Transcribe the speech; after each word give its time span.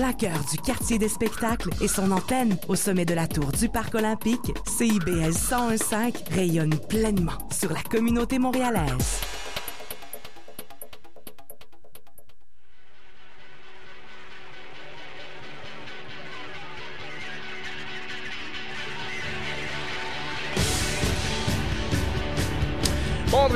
plein 0.00 0.12
cœur 0.14 0.38
du 0.50 0.56
quartier 0.56 0.98
des 0.98 1.10
spectacles 1.10 1.68
et 1.82 1.86
son 1.86 2.10
antenne 2.10 2.56
au 2.68 2.74
sommet 2.74 3.04
de 3.04 3.12
la 3.12 3.28
tour 3.28 3.52
du 3.52 3.68
Parc 3.68 3.94
olympique, 3.94 4.54
CIBL 4.66 5.30
101.5 5.30 6.32
rayonne 6.34 6.74
pleinement 6.88 7.36
sur 7.52 7.70
la 7.70 7.82
communauté 7.82 8.38
montréalaise. 8.38 9.29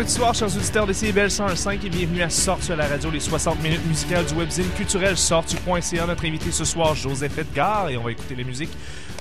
Vendredi 0.05 0.21
soir, 0.21 0.34
chers 0.34 0.55
auditeurs 0.55 0.86
de 0.86 0.93
CBL 0.93 1.30
105 1.30 1.82
et 1.82 1.89
bienvenue 1.89 2.20
à 2.20 2.29
Sortu 2.29 2.73
à 2.73 2.77
la 2.77 2.87
radio, 2.87 3.11
les 3.11 3.20
60 3.20 3.62
minutes 3.62 3.87
musicales 3.87 4.27
du 4.27 4.34
webzine 4.34 4.69
culturel 4.77 5.16
sortu.ca. 5.16 6.07
Notre 6.07 6.27
invité 6.27 6.52
ce 6.52 6.66
soir, 6.66 6.95
Joseph 6.95 7.38
Edgar, 7.38 7.88
et 7.88 7.96
on 7.96 8.02
va 8.02 8.12
écouter 8.12 8.34
les 8.34 8.45
musiques 8.45 8.77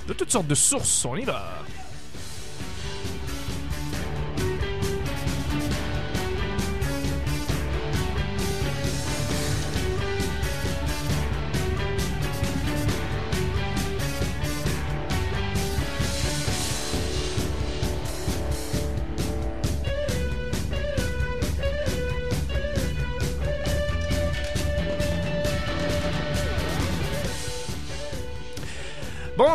de 0.05 0.11
toutes 0.11 0.29
sortes 0.29 0.47
de 0.47 0.55
sources. 0.55 1.05
On 1.05 1.15
y 1.15 1.23
va. 1.23 1.63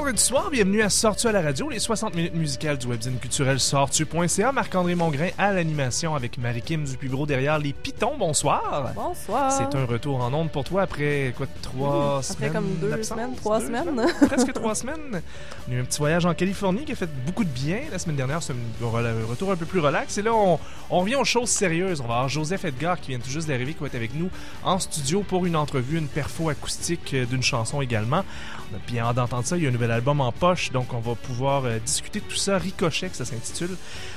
Vendredi 0.08 0.24
soir, 0.24 0.48
bienvenue 0.50 0.80
à 0.80 0.88
Sortu 0.88 1.26
à 1.26 1.32
la 1.32 1.42
radio, 1.42 1.68
les 1.68 1.78
60 1.78 2.14
minutes 2.14 2.34
musicales 2.34 2.78
du 2.78 2.86
webzine 2.86 3.18
culturel 3.18 3.60
sortu.ca. 3.60 4.52
Marc-André 4.52 4.94
Mongrain 4.94 5.28
à 5.36 5.52
l'animation 5.52 6.14
avec 6.14 6.38
Marie-Kim 6.38 6.84
Dupubro 6.84 7.26
derrière 7.26 7.58
les 7.58 7.74
pitons. 7.74 8.16
Bonsoir. 8.16 8.92
Bonsoir. 8.94 9.52
C'est 9.52 9.76
un 9.76 9.84
retour 9.84 10.24
en 10.24 10.32
ondes 10.32 10.50
pour 10.50 10.64
toi 10.64 10.80
après 10.80 11.34
quoi 11.36 11.46
trois 11.60 12.20
Après 12.20 12.48
semaines 12.48 12.52
comme 12.54 12.74
deux 12.80 13.02
semaines, 13.02 13.34
trois 13.36 13.60
Deux 13.60 13.66
semaines. 13.66 14.06
presque 14.26 14.52
trois 14.54 14.74
semaines. 14.74 15.20
On 15.68 15.72
a 15.72 15.74
eu 15.74 15.80
un 15.82 15.84
petit 15.84 15.98
voyage 15.98 16.24
en 16.24 16.32
Californie 16.32 16.86
qui 16.86 16.92
a 16.92 16.96
fait 16.96 17.10
beaucoup 17.26 17.44
de 17.44 17.50
bien. 17.50 17.80
La 17.92 17.98
semaine 17.98 18.16
dernière, 18.16 18.42
c'est 18.42 18.54
un 18.54 19.26
retour 19.28 19.52
un 19.52 19.56
peu 19.56 19.66
plus 19.66 19.80
relax. 19.80 20.16
Et 20.16 20.22
là, 20.22 20.32
on, 20.32 20.58
on 20.88 21.00
revient 21.00 21.16
aux 21.16 21.24
choses 21.24 21.50
sérieuses. 21.50 22.00
On 22.00 22.06
va 22.06 22.14
avoir 22.14 22.28
Joseph 22.30 22.64
Edgar 22.64 22.98
qui 22.98 23.10
vient 23.10 23.18
tout 23.18 23.28
juste 23.28 23.48
d'arriver, 23.48 23.74
qui 23.74 23.80
va 23.80 23.88
être 23.88 23.94
avec 23.94 24.14
nous 24.14 24.30
en 24.64 24.78
studio 24.78 25.22
pour 25.22 25.44
une 25.44 25.56
entrevue, 25.56 25.98
une 25.98 26.08
perfo 26.08 26.48
acoustique 26.48 27.12
euh, 27.12 27.26
d'une 27.26 27.42
chanson 27.42 27.82
également. 27.82 28.24
On 28.72 28.76
a 28.76 28.80
bien 28.86 29.04
hâte 29.04 29.16
d'entendre 29.16 29.44
ça. 29.44 29.58
Il 29.58 29.64
y 29.64 29.66
a 29.66 29.68
un 29.68 29.72
nouvel 29.72 29.90
en 30.06 30.32
poche, 30.32 30.72
donc 30.72 30.92
on 30.94 31.00
va 31.00 31.14
pouvoir 31.14 31.64
euh, 31.64 31.78
discuter 31.84 32.20
de 32.20 32.24
tout 32.24 32.36
ça. 32.36 32.58
Ricochet, 32.58 33.08
que 33.08 33.16
ça 33.16 33.24
s'intitule. 33.24 33.70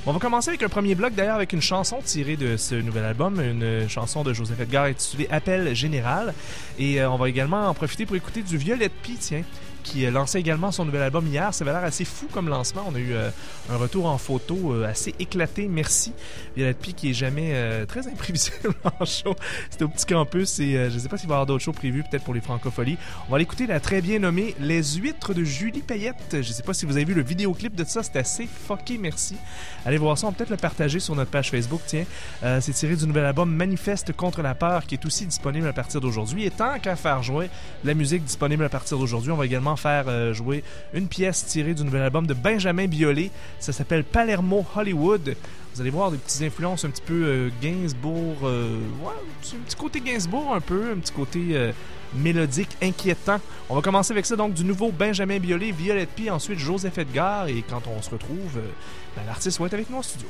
On 0.05 0.13
va 0.13 0.19
commencer 0.19 0.49
avec 0.49 0.63
un 0.63 0.69
premier 0.69 0.95
bloc, 0.95 1.13
d'ailleurs, 1.13 1.35
avec 1.35 1.53
une 1.53 1.61
chanson 1.61 1.99
tirée 2.03 2.37
de 2.37 2.57
ce 2.57 2.75
nouvel 2.75 3.03
album, 3.03 3.39
une 3.39 3.87
chanson 3.89 4.23
de 4.23 4.33
Joseph 4.33 4.59
Edgar 4.59 4.85
intitulée 4.85 5.27
Appel 5.31 5.75
général. 5.75 6.33
Et 6.79 7.01
euh, 7.01 7.09
on 7.09 7.17
va 7.17 7.29
également 7.29 7.67
en 7.67 7.73
profiter 7.73 8.05
pour 8.05 8.15
écouter 8.15 8.41
du 8.41 8.57
Violette 8.57 8.93
P, 9.03 9.13
tiens, 9.19 9.43
qui 9.81 10.05
euh, 10.05 10.11
lançait 10.11 10.39
également 10.39 10.71
son 10.71 10.85
nouvel 10.85 11.01
album 11.01 11.27
hier. 11.27 11.53
Ça 11.53 11.63
avait 11.63 11.71
l'air 11.71 11.83
assez 11.83 12.05
fou 12.05 12.27
comme 12.31 12.49
lancement. 12.49 12.83
On 12.87 12.95
a 12.95 12.99
eu 12.99 13.13
euh, 13.13 13.29
un 13.69 13.77
retour 13.77 14.05
en 14.05 14.17
photo 14.17 14.73
euh, 14.73 14.87
assez 14.87 15.13
éclaté. 15.19 15.67
Merci. 15.67 16.13
Violette 16.55 16.77
P 16.77 16.93
qui 16.93 17.09
est 17.09 17.13
jamais 17.13 17.85
très 17.87 18.07
imprévisible 18.11 18.73
en 18.99 19.05
show. 19.05 19.35
C'était 19.69 19.83
au 19.83 19.87
petit 19.87 20.05
campus 20.05 20.59
et 20.59 20.89
je 20.89 20.99
sais 20.99 21.09
pas 21.09 21.17
s'il 21.17 21.27
va 21.27 21.33
y 21.33 21.35
avoir 21.35 21.45
d'autres 21.45 21.63
shows 21.63 21.71
prévus, 21.71 22.03
peut-être 22.03 22.23
pour 22.23 22.33
les 22.33 22.41
francopholies. 22.41 22.97
On 23.27 23.31
va 23.31 23.35
aller 23.35 23.43
écouter 23.43 23.67
la 23.67 23.79
très 23.79 24.01
bien 24.01 24.19
nommée 24.19 24.55
Les 24.59 24.83
Huîtres 24.83 25.33
de 25.33 25.43
Julie 25.43 25.81
Payette. 25.81 26.37
Je 26.41 26.51
sais 26.51 26.63
pas 26.63 26.73
si 26.73 26.85
vous 26.85 26.95
avez 26.95 27.05
vu 27.05 27.13
le 27.13 27.23
vidéoclip 27.23 27.75
de 27.75 27.83
ça. 27.83 28.03
C'était 28.03 28.19
assez 28.19 28.47
fucké. 28.47 28.97
Merci. 28.97 29.35
Allez 29.85 29.97
voir 29.97 30.17
ça. 30.17 30.27
On 30.27 30.31
va 30.31 30.35
peut-être 30.35 30.49
le 30.49 30.57
partager 30.57 30.99
sur 30.99 31.15
notre 31.15 31.31
page 31.31 31.49
Facebook. 31.49 31.81
Tiens, 31.85 32.05
c'est 32.41 32.73
tiré 32.73 32.95
du 32.95 33.07
nouvel 33.07 33.25
album 33.25 33.53
Manifeste 33.53 34.13
contre 34.13 34.41
la 34.41 34.55
peur 34.55 34.85
qui 34.85 34.95
est 34.95 35.05
aussi 35.05 35.25
disponible 35.25 35.67
à 35.67 35.73
partir 35.73 36.01
d'aujourd'hui. 36.01 36.45
Et 36.45 36.51
tant 36.51 36.79
qu'à 36.79 36.95
faire 36.95 37.23
jouer 37.23 37.49
la 37.83 37.93
musique 37.93 38.23
disponible 38.23 38.63
à 38.63 38.69
partir 38.69 38.97
d'aujourd'hui, 38.97 39.31
on 39.31 39.37
va 39.37 39.45
également 39.45 39.70
faire 39.75 40.05
euh, 40.07 40.33
jouer 40.33 40.63
une 40.93 41.07
pièce 41.07 41.45
tirée 41.45 41.73
du 41.73 41.83
nouvel 41.83 42.01
album 42.01 42.27
de 42.27 42.33
Benjamin 42.33 42.87
Biolay. 42.87 43.31
Ça 43.59 43.73
s'appelle 43.73 44.03
Palermo 44.03 44.65
Hollywood. 44.75 45.35
Vous 45.73 45.81
allez 45.81 45.89
voir 45.89 46.11
des 46.11 46.17
petites 46.17 46.41
influences 46.41 46.83
un 46.85 46.89
petit 46.89 47.01
peu 47.01 47.23
euh, 47.25 47.49
Gainsbourg. 47.61 48.37
euh, 48.43 48.79
un 49.07 49.63
petit 49.65 49.75
côté 49.75 50.01
Gainsbourg 50.01 50.53
un 50.53 50.61
peu, 50.61 50.91
un 50.91 50.99
petit 50.99 51.13
côté 51.13 51.71
mélodique 52.13 52.75
inquiétant. 52.81 53.39
On 53.69 53.75
va 53.75 53.81
commencer 53.81 54.11
avec 54.11 54.25
ça 54.25 54.35
donc 54.35 54.53
du 54.53 54.63
nouveau 54.63 54.91
Benjamin 54.91 55.39
Biolay, 55.39 55.71
Violette 55.71 56.09
P, 56.09 56.29
ensuite 56.29 56.59
Joseph 56.59 56.97
Edgar. 56.97 57.47
Et 57.47 57.63
quand 57.67 57.81
on 57.87 58.01
se 58.01 58.09
retrouve, 58.09 58.59
ben, 59.15 59.23
l'artiste 59.25 59.59
va 59.59 59.67
être 59.67 59.73
avec 59.73 59.89
nous 59.89 59.97
en 59.97 60.01
studio. 60.01 60.27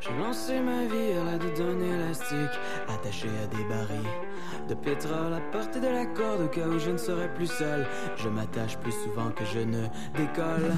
Cuir 0.00 1.24
là 1.24 1.38
d'un 1.38 1.80
élastique 1.80 2.58
attaché 2.88 3.28
à 3.42 3.46
des 3.46 3.64
barils 3.64 4.28
de 4.68 4.74
pétrole 4.74 5.34
à 5.34 5.40
portée 5.52 5.80
de 5.80 5.88
la 5.88 6.06
corde 6.06 6.42
au 6.42 6.48
cas 6.48 6.66
où 6.66 6.78
je 6.78 6.90
ne 6.90 6.98
serai 6.98 7.28
plus 7.34 7.46
seul. 7.46 7.86
Je 8.16 8.28
m'attache 8.28 8.76
plus 8.78 8.92
souvent 8.92 9.30
que 9.30 9.44
je 9.44 9.60
ne 9.60 9.82
décolle. 10.14 10.72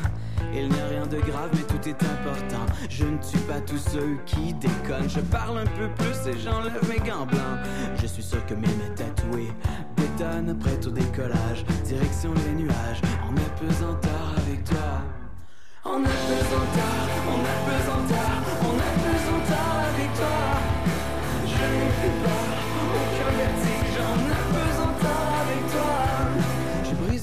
Il 0.54 0.68
n'y 0.68 0.80
a 0.80 0.86
rien 0.86 1.06
de 1.06 1.18
grave, 1.18 1.50
mais 1.52 1.62
tout 1.62 1.88
est 1.88 2.02
important. 2.02 2.66
Je 2.88 3.04
ne 3.04 3.18
tue 3.18 3.38
pas 3.48 3.60
tous 3.60 3.78
ceux 3.78 4.16
qui 4.26 4.54
déconnent. 4.54 5.08
Je 5.08 5.20
parle 5.20 5.58
un 5.58 5.66
peu 5.66 5.88
plus 5.96 6.32
et 6.32 6.38
j'enlève 6.38 6.88
mes 6.88 6.98
gants 6.98 7.26
blancs. 7.26 7.58
Je 8.00 8.06
suis 8.06 8.22
sûr 8.22 8.44
que 8.46 8.54
mes 8.54 8.68
mains 8.68 8.94
tatouées 8.94 9.52
bétonnent 9.96 10.56
prêtes 10.58 10.86
au 10.86 10.90
décollage. 10.90 11.64
Direction 11.84 12.32
les 12.46 12.62
nuages, 12.62 13.00
en 13.28 13.36
apesanteur 13.36 14.34
avec 14.36 14.64
toi. 14.64 15.02
En 15.82 16.02
apesanteur, 16.04 17.06
en 17.26 17.40
apesanteur, 17.40 18.19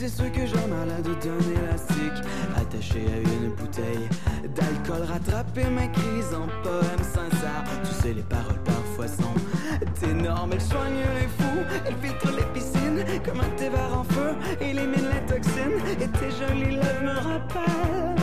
Ce 0.08 0.24
que 0.24 0.48
j'ai 0.48 0.68
malade 0.68 1.04
d'un 1.04 1.62
élastique, 1.62 2.24
attaché 2.56 3.06
à 3.14 3.20
une 3.20 3.50
bouteille 3.50 4.08
d'alcool, 4.56 5.06
rattrapé 5.06 5.66
ma 5.66 5.88
crise 5.88 6.34
en 6.34 6.48
poème 6.64 7.04
sincère. 7.04 7.64
Tu 7.84 7.94
sais, 8.02 8.14
les 8.14 8.22
paroles 8.22 8.64
parfois 8.64 9.08
sont 9.08 10.10
énormes, 10.10 10.54
elles 10.54 10.62
soignent 10.62 11.04
les 11.20 11.28
fous, 11.28 11.62
elles 11.86 11.96
filtrent 12.02 12.36
les 12.38 12.46
piscines 12.54 13.04
comme 13.26 13.42
un 13.42 13.50
thé 13.58 13.70
en 13.94 14.04
feu, 14.06 14.36
éliminent 14.62 15.12
les 15.12 15.26
toxines. 15.34 15.82
Et 16.02 16.08
tes 16.08 16.32
jolies 16.32 16.78
lèvres 16.78 17.04
me 17.04 17.18
rappellent 17.18 18.16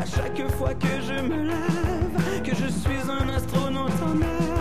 à 0.00 0.06
chaque 0.06 0.50
fois 0.52 0.72
que 0.74 1.00
je 1.06 1.20
me 1.22 1.48
lève 1.48 2.42
que 2.42 2.54
je 2.54 2.66
suis 2.66 3.10
un 3.10 3.28
astronaute 3.28 3.92
en 4.02 4.20
herbe, 4.22 4.55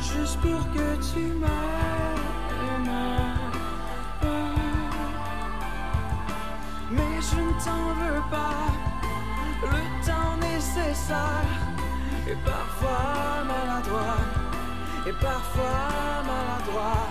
Juste 0.00 0.38
pour 0.40 0.60
que 0.72 0.96
tu 1.12 1.20
m'aimes. 1.20 1.88
Mais 6.90 7.20
je 7.20 7.40
ne 7.40 7.52
t'en 7.64 7.94
veux 8.00 8.22
pas 8.30 8.68
le 9.62 10.06
temps 10.06 10.36
nécessaire 10.40 11.48
et 12.26 12.36
parfois 12.44 13.44
maladroit 13.46 14.18
et 15.06 15.12
parfois 15.12 16.22
maladroit. 16.26 17.08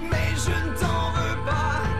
Mais 0.00 0.30
je 0.34 0.50
ne 0.50 0.76
t'en 0.76 1.10
veux 1.12 1.38
pas 1.44 1.91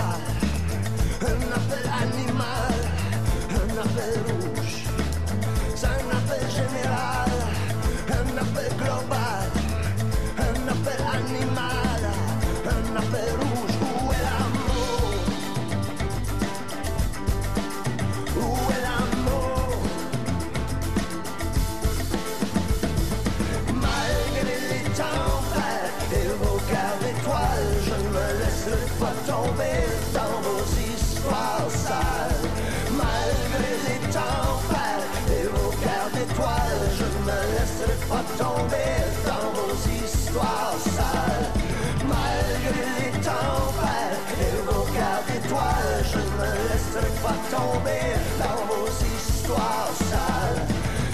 appel 0.00 0.29
pas 47.22 47.36
tomber 47.50 48.14
dans 48.38 48.64
vos 48.66 48.88
histoires 48.88 49.90
sales. 50.08 50.66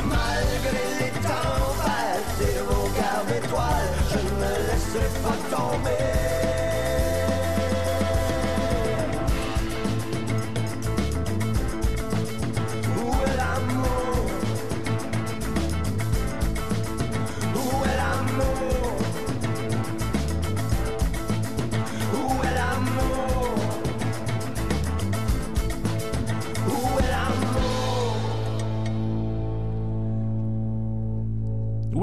Malgré 0.05 0.85
les 1.01 1.13
tempêtes 1.21 2.41
et 2.41 2.59
vos 2.61 2.89
quarts 2.97 3.25
d'étoiles, 3.27 3.93
je 4.11 4.19
ne 4.19 4.51
laisserai 4.69 5.09
pas 5.23 5.57
tomber. 5.57 6.26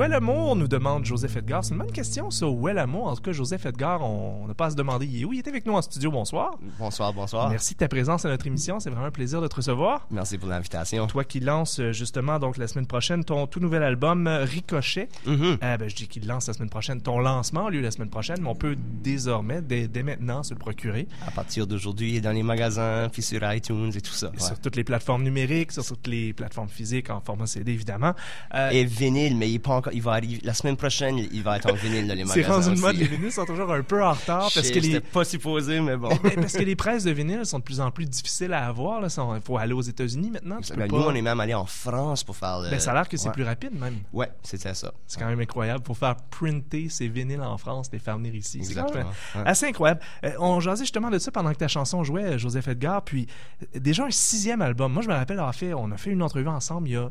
Où 0.04 0.06
est 0.06 0.10
l'amour? 0.10 0.58
nous 0.58 0.68
demande 0.68 1.06
Joseph 1.06 1.38
Edgar. 1.38 1.64
C'est 1.64 1.72
une 1.72 1.78
bonne 1.80 1.90
question, 1.94 2.30
ça. 2.30 2.46
Où 2.46 2.68
est 2.68 2.74
l'amour? 2.74 3.08
En 3.08 3.16
tout 3.16 3.22
cas, 3.22 3.32
Joseph 3.32 3.66
Edgar, 3.66 4.02
on 4.02 4.48
n'a 4.48 4.54
pas 4.54 4.66
à 4.66 4.72
se 4.72 4.76
demander 4.76 5.06
il 5.06 5.22
est 5.22 5.24
où? 5.24 5.32
Il 5.32 5.40
est 5.40 5.48
avec 5.48 5.66
nous 5.66 5.72
en 5.76 5.82
studio. 5.82 6.12
Bonsoir. 6.12 6.58
Bonsoir, 6.78 7.14
bonsoir. 7.14 7.50
Merci 7.50 7.76
de 7.76 7.80
ta 7.80 7.88
présence 7.88 8.26
à 8.26 8.28
notre 8.28 8.46
émission. 8.46 8.82
C'est 8.82 8.90
vraiment 8.90 9.06
un 9.06 9.12
plaisir 9.12 9.40
de 9.40 9.48
te 9.48 9.56
recevoir. 9.56 10.06
Merci 10.12 10.38
pour 10.38 10.50
l'invitation. 10.50 11.08
Toi 11.08 11.24
qui 11.24 11.40
lances 11.40 11.80
euh, 11.80 11.94
justement 11.94 12.38
donc 12.38 12.58
la 12.58 12.68
semaine 12.68 12.86
prochaine 12.86 13.24
ton 13.24 13.48
tout 13.48 13.62
nouvel 13.62 13.82
album 13.82 14.28
euh, 14.28 14.44
Ricochet. 14.44 15.08
Mhm. 15.26 15.60
Euh, 15.64 15.78
ben, 15.78 15.90
je 15.90 15.96
dis 15.96 16.10
qu'il 16.10 16.28
lance 16.28 16.48
la 16.48 16.54
semaine 16.54 16.70
prochaine. 16.70 17.00
Ton 17.02 17.20
lancement 17.20 17.68
a 17.68 17.72
lieu 17.72 17.80
la 17.80 17.92
semaine 17.92 18.10
prochaine, 18.10 18.40
mais 18.42 18.50
on 18.50 18.56
peut 18.56 18.76
désormais, 18.78 19.62
dès, 19.62 19.88
dès 19.88 20.04
maintenant, 20.04 20.44
se 20.44 20.54
le 20.54 20.60
procurer 20.60 21.08
À 21.26 21.32
partir 21.32 21.66
d'aujourd'hui, 21.66 22.20
dans 22.20 22.34
les 22.34 22.44
magasins, 22.44 23.08
puis 23.10 23.22
sur 23.22 23.40
iTunes 23.54 23.94
et 23.96 24.02
tout 24.02 24.12
ça. 24.12 24.32
ouais. 24.32 24.38
sur 24.38 24.60
toutes 24.60 24.76
les 24.76 24.84
plateformes 24.84 25.24
numériques, 25.24 25.72
sur 25.72 25.86
toutes 25.86 26.08
les 26.08 26.34
plateformes 26.34 26.68
physiques 26.68 27.10
en 27.10 27.22
format 27.22 27.48
CD 27.48 27.72
évidemment. 27.72 28.16
Euh, 28.54 28.70
Et 28.72 28.84
vinyle, 28.84 29.38
mais 29.38 29.50
il 29.50 29.56
est 29.56 29.60
pas 29.60 29.76
encore. 29.76 29.93
Il 29.94 30.02
va 30.02 30.12
arriver 30.14 30.40
la 30.44 30.54
semaine 30.54 30.76
prochaine. 30.78 31.18
Il 31.32 31.44
va 31.44 31.58
être 31.58 31.72
en 31.72 31.76
vinyle 31.76 32.08
dans 32.08 32.14
les 32.16 32.26
c'est 32.26 32.42
magasins. 32.42 32.54
rendu 32.54 32.68
une 32.68 32.74
aussi. 32.74 32.82
mode. 32.82 32.96
Les 32.98 33.06
vinyles 33.08 33.32
sont 33.32 33.46
toujours 33.46 33.72
un 33.72 33.82
peu 33.84 34.04
en 34.04 34.12
retard 34.14 34.50
parce 34.54 34.70
que 34.72 34.80
les 34.80 35.00
pas 35.00 35.24
supposé, 35.24 35.80
mais 35.80 35.96
bon. 35.98 36.10
Ben, 36.24 36.36
parce 36.36 36.54
que 36.54 36.64
les 36.64 36.76
presses 36.76 37.04
de 37.04 37.12
vinyle 37.12 37.46
sont 37.46 37.60
de 37.60 37.64
plus 37.64 37.80
en 37.80 37.92
plus 37.92 38.06
difficiles 38.06 38.54
à 38.54 38.66
avoir. 38.68 39.02
Là. 39.02 39.08
Il 39.36 39.42
faut 39.42 39.58
aller 39.58 39.74
aux 39.74 39.82
États-Unis 39.82 40.32
maintenant. 40.32 40.60
Tu 40.62 40.74
peux 40.74 40.80
pas- 40.80 40.88
Nous, 40.88 41.04
on 41.04 41.14
est 41.16 41.22
même 41.22 41.40
allé 41.40 41.54
en 41.54 41.66
France 41.66 42.24
pour 42.24 42.36
faire 42.36 42.60
le. 42.62 42.70
Ben, 42.70 42.80
ça 42.80 42.92
a 42.92 42.94
l'air 42.96 43.08
que 43.10 43.18
c'est 43.18 43.28
ouais. 43.28 43.34
plus 43.34 43.44
rapide 43.44 43.80
même. 43.80 43.98
Ouais, 44.12 44.30
c'était 44.42 44.74
ça. 44.74 44.94
C'est 45.08 45.20
quand 45.20 45.28
même 45.28 45.40
incroyable 45.40 45.84
pour 45.84 45.98
faire 45.98 46.16
printer 46.30 46.90
ces 46.90 47.08
vinyles 47.08 47.42
en 47.42 47.58
France, 47.58 47.90
les 47.92 48.00
faire 48.00 48.18
venir 48.18 48.34
ici. 48.36 48.64
C'est 48.64 48.74
quand 48.74 48.94
même 48.94 49.06
Exactement. 49.08 49.44
Ouais. 49.44 49.50
assez 49.50 49.66
incroyable. 49.68 50.02
Euh, 50.26 50.32
on 50.40 50.60
jasait 50.60 50.84
justement 50.84 51.10
de 51.10 51.20
ça 51.20 51.32
pendant 51.32 51.52
que 51.52 51.58
ta 51.58 51.68
chanson 51.68 52.04
jouait, 52.04 52.38
Joseph 52.40 52.68
Edgar. 52.68 53.04
Puis 53.04 53.28
euh, 53.76 53.80
déjà 53.80 54.06
un 54.06 54.12
sixième 54.12 54.62
album. 54.62 54.92
Moi, 54.94 55.02
je 55.04 55.08
me 55.08 55.14
rappelle 55.14 55.38
avoir 55.40 55.56
fait, 55.56 55.74
on 55.74 55.92
a 55.92 55.98
fait 55.98 56.12
une 56.12 56.22
entrevue 56.24 56.48
ensemble 56.48 56.88
il 56.90 56.94
y 56.94 56.98
a 56.98 57.10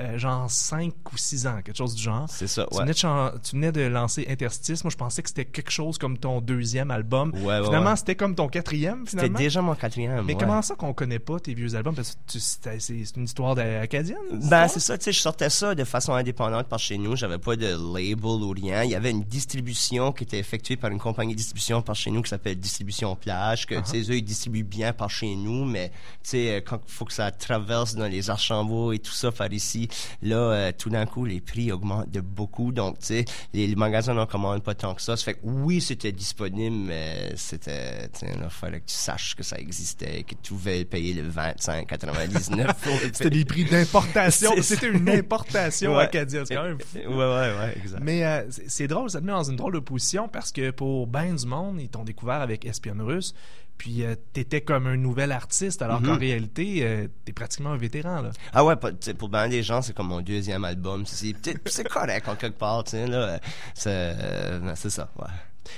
euh, 0.00 0.18
genre 0.18 0.50
cinq 0.50 0.92
ou 1.12 1.16
six 1.16 1.46
ans, 1.46 1.60
quelque 1.64 1.76
chose 1.76 1.94
du 1.94 2.02
genre. 2.02 2.26
C'est 2.28 2.46
ça, 2.46 2.66
Tu, 2.70 2.76
ouais. 2.76 2.82
venais 2.82 2.92
de 2.92 3.38
tu 3.38 3.56
venais 3.56 3.72
de 3.72 3.80
lancer 3.82 4.26
Interstice. 4.28 4.84
Moi, 4.84 4.90
je 4.90 4.96
pensais 4.96 5.22
que 5.22 5.28
c'était 5.28 5.44
quelque 5.46 5.70
chose 5.70 5.96
comme 5.96 6.18
ton 6.18 6.40
deuxième 6.40 6.90
album. 6.90 7.32
Ouais, 7.34 7.62
finalement, 7.64 7.90
ouais. 7.90 7.96
c'était 7.96 8.14
comme 8.14 8.34
ton 8.34 8.48
quatrième, 8.48 9.06
C'était 9.06 9.22
finalement. 9.22 9.38
déjà 9.38 9.62
mon 9.62 9.74
quatrième. 9.74 10.24
Mais 10.26 10.34
comment 10.34 10.60
ça 10.60 10.74
qu'on 10.74 10.92
connaît 10.92 11.18
pas 11.18 11.40
tes 11.40 11.54
vieux 11.54 11.74
albums? 11.74 11.94
Parce 11.94 12.16
que 12.30 12.38
c'est 12.38 13.16
une 13.16 13.24
histoire 13.24 13.54
d'acadienne? 13.54 14.18
cette 14.40 14.50
Ben, 14.50 14.68
c'est 14.68 14.80
ça, 14.80 14.98
tu 14.98 15.04
sais, 15.04 15.12
je 15.12 15.20
sortais 15.20 15.48
ça 15.50 15.74
de 15.74 15.84
façon 15.84 16.12
indépendante 16.12 16.66
par 16.68 16.78
chez 16.78 16.98
nous. 16.98 17.16
J'avais 17.16 17.38
pas 17.38 17.56
de 17.56 17.66
label 17.66 18.24
ou 18.42 18.50
rien. 18.50 18.82
Il 18.84 18.90
y 18.90 18.94
avait 18.94 19.10
une 19.10 19.24
distribution 19.24 20.12
qui 20.12 20.24
était 20.24 20.38
effectuée 20.38 20.76
par 20.76 20.90
une 20.90 20.98
compagnie 20.98 21.32
de 21.32 21.38
distribution 21.38 21.80
par 21.82 21.94
chez 21.94 22.10
nous 22.10 22.22
qui 22.22 22.30
s'appelle 22.30 22.56
Distribution 22.58 23.16
Plage, 23.16 23.66
que, 23.66 23.74
tu 23.76 24.04
sais, 24.04 24.10
eux, 24.10 24.16
ils 24.16 24.22
distribuent 24.22 24.62
bien 24.64 24.92
par 24.92 25.08
chez 25.10 25.34
nous, 25.36 25.64
mais, 25.64 25.88
tu 25.88 25.94
sais, 26.30 26.56
euh, 26.56 26.60
quand 26.60 26.80
il 26.86 26.92
faut 26.92 27.04
que 27.04 27.12
ça 27.12 27.30
traverse 27.30 27.94
dans 27.94 28.06
les 28.06 28.28
Archambault 28.30 28.92
et 28.92 28.98
tout 28.98 29.12
ça 29.12 29.32
par 29.32 29.52
ici, 29.52 29.85
là, 30.22 30.36
euh, 30.36 30.72
tout 30.76 30.90
d'un 30.90 31.06
coup, 31.06 31.24
les 31.24 31.40
prix 31.40 31.72
augmentent 31.72 32.10
de 32.10 32.20
beaucoup. 32.20 32.72
Donc, 32.72 32.98
tu 33.00 33.06
sais, 33.06 33.24
les, 33.52 33.66
les 33.66 33.74
magasins 33.76 34.14
n'en 34.14 34.26
commandent 34.26 34.62
pas 34.62 34.74
tant 34.74 34.94
que 34.94 35.02
ça. 35.02 35.16
Ça 35.16 35.24
fait 35.24 35.34
que 35.34 35.40
oui, 35.44 35.80
c'était 35.80 36.12
disponible, 36.12 36.76
mais 36.76 37.32
c'était, 37.36 38.08
tu 38.08 38.20
sais, 38.20 38.32
il 38.36 38.50
fallait 38.50 38.80
que 38.80 38.86
tu 38.86 38.94
saches 38.94 39.34
que 39.34 39.42
ça 39.42 39.58
existait, 39.58 40.22
que 40.22 40.34
tu 40.42 40.52
pouvais 40.52 40.84
payer 40.84 41.14
le 41.14 41.28
25,99 41.30 42.74
pour 42.82 42.92
le 42.92 43.10
C'était 43.12 43.30
des 43.30 43.44
prix 43.44 43.64
d'importation. 43.64 44.50
C'était 44.62 44.88
une 44.88 45.08
importation 45.08 45.96
Ouais. 45.96 46.04
acadienne. 46.04 46.44
C'est 46.46 46.54
quand 46.54 46.64
même 46.64 46.80
fou. 46.80 46.98
Ouais, 46.98 47.04
ouais, 47.14 47.58
ouais, 47.58 47.74
exact. 47.76 48.00
Mais 48.02 48.24
euh, 48.24 48.42
c'est 48.68 48.86
drôle, 48.88 49.10
ça 49.10 49.20
te 49.20 49.24
met 49.24 49.32
dans 49.32 49.44
une 49.44 49.56
drôle 49.56 49.74
de 49.74 49.78
position 49.78 50.28
parce 50.28 50.52
que 50.52 50.70
pour 50.70 51.06
ben 51.06 51.34
du 51.34 51.46
monde, 51.46 51.80
ils 51.80 51.88
t'ont 51.88 52.04
découvert 52.04 52.40
avec 52.40 52.64
Espionne 52.64 53.00
russe. 53.00 53.34
Puis 53.78 54.04
euh, 54.04 54.14
t'étais 54.32 54.62
comme 54.62 54.86
un 54.86 54.96
nouvel 54.96 55.32
artiste, 55.32 55.82
alors 55.82 56.00
Mhm. 56.00 56.06
qu'en 56.06 56.18
réalité, 56.18 56.78
euh, 56.82 57.08
t'es 57.24 57.32
pratiquement 57.32 57.70
un 57.72 57.76
vétéran. 57.76 58.22
Là. 58.22 58.30
Ah 58.52 58.64
ouais, 58.64 58.74
pour 59.18 59.28
bien 59.28 59.48
des 59.48 59.62
gens, 59.62 59.82
c'est 59.82 59.94
comme 59.94 60.08
mon 60.08 60.20
deuxième 60.22 60.64
album. 60.64 61.04
C'est 61.06 61.88
correct 61.88 62.28
en 62.28 62.36
quelque 62.36 62.58
part, 62.58 62.84
tu 62.84 62.92
sais. 62.92 63.06
C'est 63.74 63.90
euh, 63.90 64.74
c'est 64.74 64.90
ça, 64.90 65.10
ouais. 65.18 65.28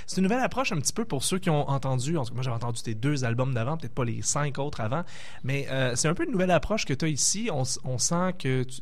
C'est 0.05 0.17
une 0.17 0.23
nouvelle 0.23 0.43
approche 0.43 0.71
un 0.71 0.77
petit 0.77 0.93
peu 0.93 1.03
pour 1.03 1.23
ceux 1.23 1.39
qui 1.39 1.49
ont 1.49 1.67
entendu, 1.67 2.15
en 2.15 2.23
tout 2.23 2.29
cas 2.29 2.35
moi 2.35 2.43
j'ai 2.43 2.51
entendu 2.51 2.81
tes 2.81 2.93
deux 2.93 3.25
albums 3.25 3.55
d'avant, 3.55 3.75
peut-être 3.75 3.95
pas 3.95 4.05
les 4.05 4.21
cinq 4.21 4.59
autres 4.59 4.81
avant, 4.81 5.03
mais 5.43 5.67
euh, 5.71 5.95
c'est 5.95 6.07
un 6.07 6.13
peu 6.13 6.25
une 6.25 6.31
nouvelle 6.31 6.51
approche 6.51 6.85
que 6.85 6.93
tu 6.93 7.05
as 7.05 7.07
ici. 7.07 7.49
On, 7.51 7.97
sent 7.97 8.33
que 8.37 8.63
tu, 8.63 8.81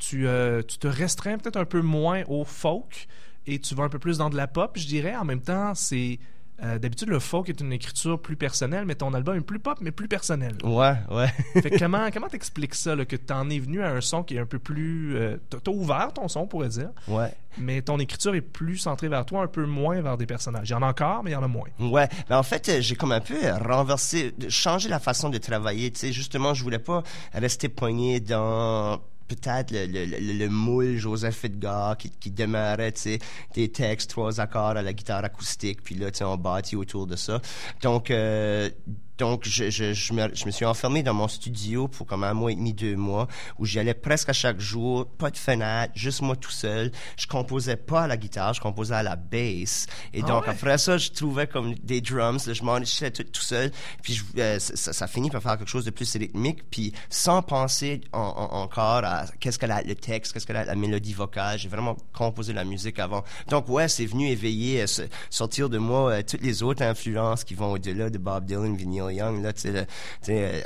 tu, 0.00 0.26
euh, 0.26 0.62
tu 0.66 0.78
te 0.78 0.88
restreins 0.88 1.38
peut-être 1.38 1.58
un 1.58 1.64
peu 1.64 1.80
moins 1.80 2.24
au 2.26 2.44
folk 2.44 3.06
et 3.46 3.60
tu 3.60 3.76
vas 3.76 3.84
un 3.84 3.88
peu 3.88 4.00
plus 4.00 4.18
dans 4.18 4.30
de 4.30 4.36
la 4.36 4.48
pop, 4.48 4.72
je 4.76 4.86
dirais. 4.86 5.14
En 5.16 5.24
même 5.24 5.42
temps, 5.42 5.74
c'est... 5.76 6.18
euh, 6.62 6.78
D'habitude, 6.78 7.08
le 7.08 7.18
folk 7.18 7.48
est 7.48 7.60
une 7.60 7.72
écriture 7.72 8.20
plus 8.20 8.36
personnelle, 8.36 8.84
mais 8.84 8.94
ton 8.96 9.14
album 9.14 9.36
est 9.36 9.40
plus 9.42 9.58
pop, 9.60 9.78
mais 9.80 9.90
plus 9.90 10.08
personnel. 10.08 10.56
Ouais, 10.64 10.94
ouais. 11.10 11.28
Fait 11.62 11.70
que 11.70 11.78
comment 11.78 12.08
comment 12.12 12.28
t'expliques 12.28 12.74
ça, 12.74 12.96
là, 12.96 13.04
que 13.04 13.16
t'en 13.16 13.48
es 13.50 13.58
venu 13.58 13.82
à 13.82 13.90
un 13.90 14.00
son 14.00 14.22
qui 14.22 14.36
est 14.36 14.40
un 14.40 14.46
peu 14.46 14.58
plus... 14.58 15.16
euh, 15.16 15.36
t'as 15.50 15.70
ouvert 15.70 16.12
ton 16.12 16.26
son, 16.28 16.40
on 16.40 16.46
pourrait 16.46 16.68
dire, 16.68 16.90
ouais. 17.06 17.32
mais 17.58 17.82
ton 17.82 17.98
écriture 17.98 18.34
est 18.34 18.40
plus 18.40 18.78
centrée 18.78 19.08
vers 19.08 19.24
toi, 19.24 19.42
un 19.42 19.46
peu 19.46 19.66
moins 19.66 20.00
vers 20.00 20.16
des 20.16 20.26
personnages. 20.26 20.68
Il 20.68 20.72
y 20.72 20.74
en 20.74 20.82
a 20.82 20.86
encore, 20.86 21.22
mais 21.22 21.30
il 21.30 21.34
y 21.34 21.36
en 21.36 21.42
a 21.42 21.48
moins. 21.48 21.68
Ouais, 21.78 22.08
mais 22.28 22.36
en 22.36 22.42
fait, 22.42 22.68
euh, 22.68 22.80
j'ai 22.80 22.96
comme 22.96 23.12
un 23.12 23.20
peu 23.20 23.36
renversé, 23.66 24.34
changé 24.48 24.88
la 24.88 24.98
façon 24.98 25.28
de 25.28 25.38
travailler. 25.38 25.90
Tu 25.90 26.00
sais, 26.00 26.12
justement, 26.12 26.54
je 26.54 26.62
voulais 26.64 26.78
pas 26.78 27.02
rester 27.32 27.68
poigné 27.68 28.20
dans 28.20 29.00
peut-être 29.28 29.70
le, 29.70 29.86
le, 29.86 30.04
le, 30.06 30.32
le 30.32 30.48
moule 30.48 30.96
Joseph 30.96 31.44
Edgar 31.44 31.96
qui, 31.96 32.10
qui 32.10 32.30
démarrait, 32.30 32.92
tu 32.92 33.00
sais, 33.00 33.18
des 33.54 33.70
textes, 33.70 34.10
trois 34.10 34.40
accords 34.40 34.76
à 34.76 34.82
la 34.82 34.92
guitare 34.92 35.24
acoustique, 35.24 35.82
puis 35.82 35.94
là, 35.94 36.10
tu 36.10 36.18
sais, 36.18 36.24
on 36.24 36.36
bâtit 36.36 36.76
autour 36.76 37.06
de 37.06 37.16
ça. 37.16 37.40
Donc, 37.82 38.10
euh, 38.10 38.70
Donc, 39.18 39.44
je, 39.44 39.68
je, 39.70 39.92
je, 39.92 40.12
me, 40.12 40.34
je 40.34 40.46
me 40.46 40.50
suis 40.50 40.64
enfermé 40.64 41.02
dans 41.02 41.14
mon 41.14 41.28
studio 41.28 41.88
pour 41.88 42.06
comme 42.06 42.24
un 42.24 42.34
mois 42.34 42.52
et 42.52 42.54
demi, 42.54 42.72
deux 42.72 42.96
mois, 42.96 43.26
où 43.58 43.66
j'y 43.66 43.78
allais 43.78 43.94
presque 43.94 44.28
à 44.28 44.32
chaque 44.32 44.60
jour, 44.60 45.06
pas 45.06 45.30
de 45.30 45.36
fenêtre, 45.36 45.92
juste 45.96 46.22
moi 46.22 46.36
tout 46.36 46.50
seul. 46.50 46.92
Je 47.16 47.26
composais 47.26 47.76
pas 47.76 48.02
à 48.02 48.06
la 48.06 48.16
guitare, 48.16 48.54
je 48.54 48.60
composais 48.60 48.94
à 48.94 49.02
la 49.02 49.16
bass. 49.16 49.86
Et 50.14 50.20
Ah 50.22 50.26
donc, 50.26 50.42
ouais? 50.44 50.50
après 50.50 50.78
ça, 50.78 50.96
je 50.98 51.10
trouvais 51.10 51.46
comme 51.46 51.74
des 51.74 52.00
drums, 52.00 52.46
là, 52.46 52.52
je 52.52 52.62
m'enregistrais 52.62 53.10
tout, 53.10 53.24
tout 53.24 53.42
seul. 53.42 53.72
Puis, 54.02 54.14
je, 54.14 54.24
euh, 54.40 54.58
ça, 54.58 54.92
ça 54.92 55.06
finit 55.06 55.30
par 55.30 55.42
faire 55.42 55.58
quelque 55.58 55.68
chose 55.68 55.84
de 55.84 55.90
plus 55.90 56.10
rythmique, 56.16 56.68
puis 56.70 56.92
sans 57.10 57.42
penser 57.42 58.00
en- 58.12 58.18
en- 58.20 58.62
encore 58.62 59.04
à 59.04 59.24
qu'est-ce 59.40 59.58
que 59.58 59.66
la- 59.66 59.82
le 59.82 59.94
texte, 59.96 60.32
qu'est-ce 60.32 60.46
que 60.46 60.52
la, 60.52 60.64
la 60.64 60.74
mélodie 60.74 61.12
vocale. 61.12 61.58
J'ai 61.58 61.68
vraiment 61.68 61.96
composé 62.12 62.52
la 62.52 62.64
musique 62.64 62.98
avant. 62.98 63.24
Donc, 63.48 63.68
ouais, 63.68 63.88
c'est 63.88 64.06
venu 64.06 64.28
éveiller, 64.28 64.82
euh, 64.82 65.06
sortir 65.30 65.68
de 65.68 65.78
moi 65.78 66.10
euh, 66.12 66.22
toutes 66.22 66.42
les 66.42 66.62
autres 66.62 66.82
influences 66.82 67.42
qui 67.44 67.54
vont 67.54 67.72
au-delà 67.72 68.10
de 68.10 68.18
Bob 68.18 68.44
Dylan, 68.44 68.76
Young. 69.10 69.42
Là, 69.42 69.52
tu 69.52 69.70
sais, 69.70 69.86
euh, 70.30 70.62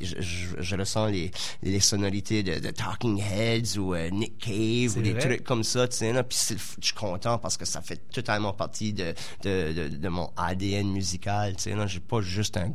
je, 0.00 0.76
ressens 0.76 1.06
les, 1.06 1.30
les 1.62 1.80
sonorités 1.80 2.42
de, 2.42 2.58
de 2.58 2.70
Talking 2.70 3.20
Heads 3.20 3.78
ou 3.78 3.94
euh, 3.94 4.10
Nick 4.10 4.38
Cave 4.38 4.96
ou 4.98 5.02
des 5.02 5.12
vrai. 5.12 5.20
trucs 5.20 5.44
comme 5.44 5.64
ça, 5.64 5.88
tu 5.88 5.96
sais, 5.96 6.12
là. 6.12 6.22
Puis 6.22 6.38
je 6.50 6.86
suis 6.86 6.94
content 6.94 7.38
parce 7.38 7.56
que 7.56 7.64
ça 7.64 7.80
fait 7.80 8.00
totalement 8.12 8.52
partie 8.52 8.92
de, 8.92 9.14
de, 9.42 9.72
de, 9.72 9.88
de 9.96 10.08
mon 10.08 10.30
ADN 10.36 10.88
musical, 10.90 11.56
tu 11.56 11.64
sais, 11.64 11.74
là. 11.74 11.86
J'ai 11.86 12.00
pas 12.00 12.20
juste 12.20 12.56
un 12.56 12.70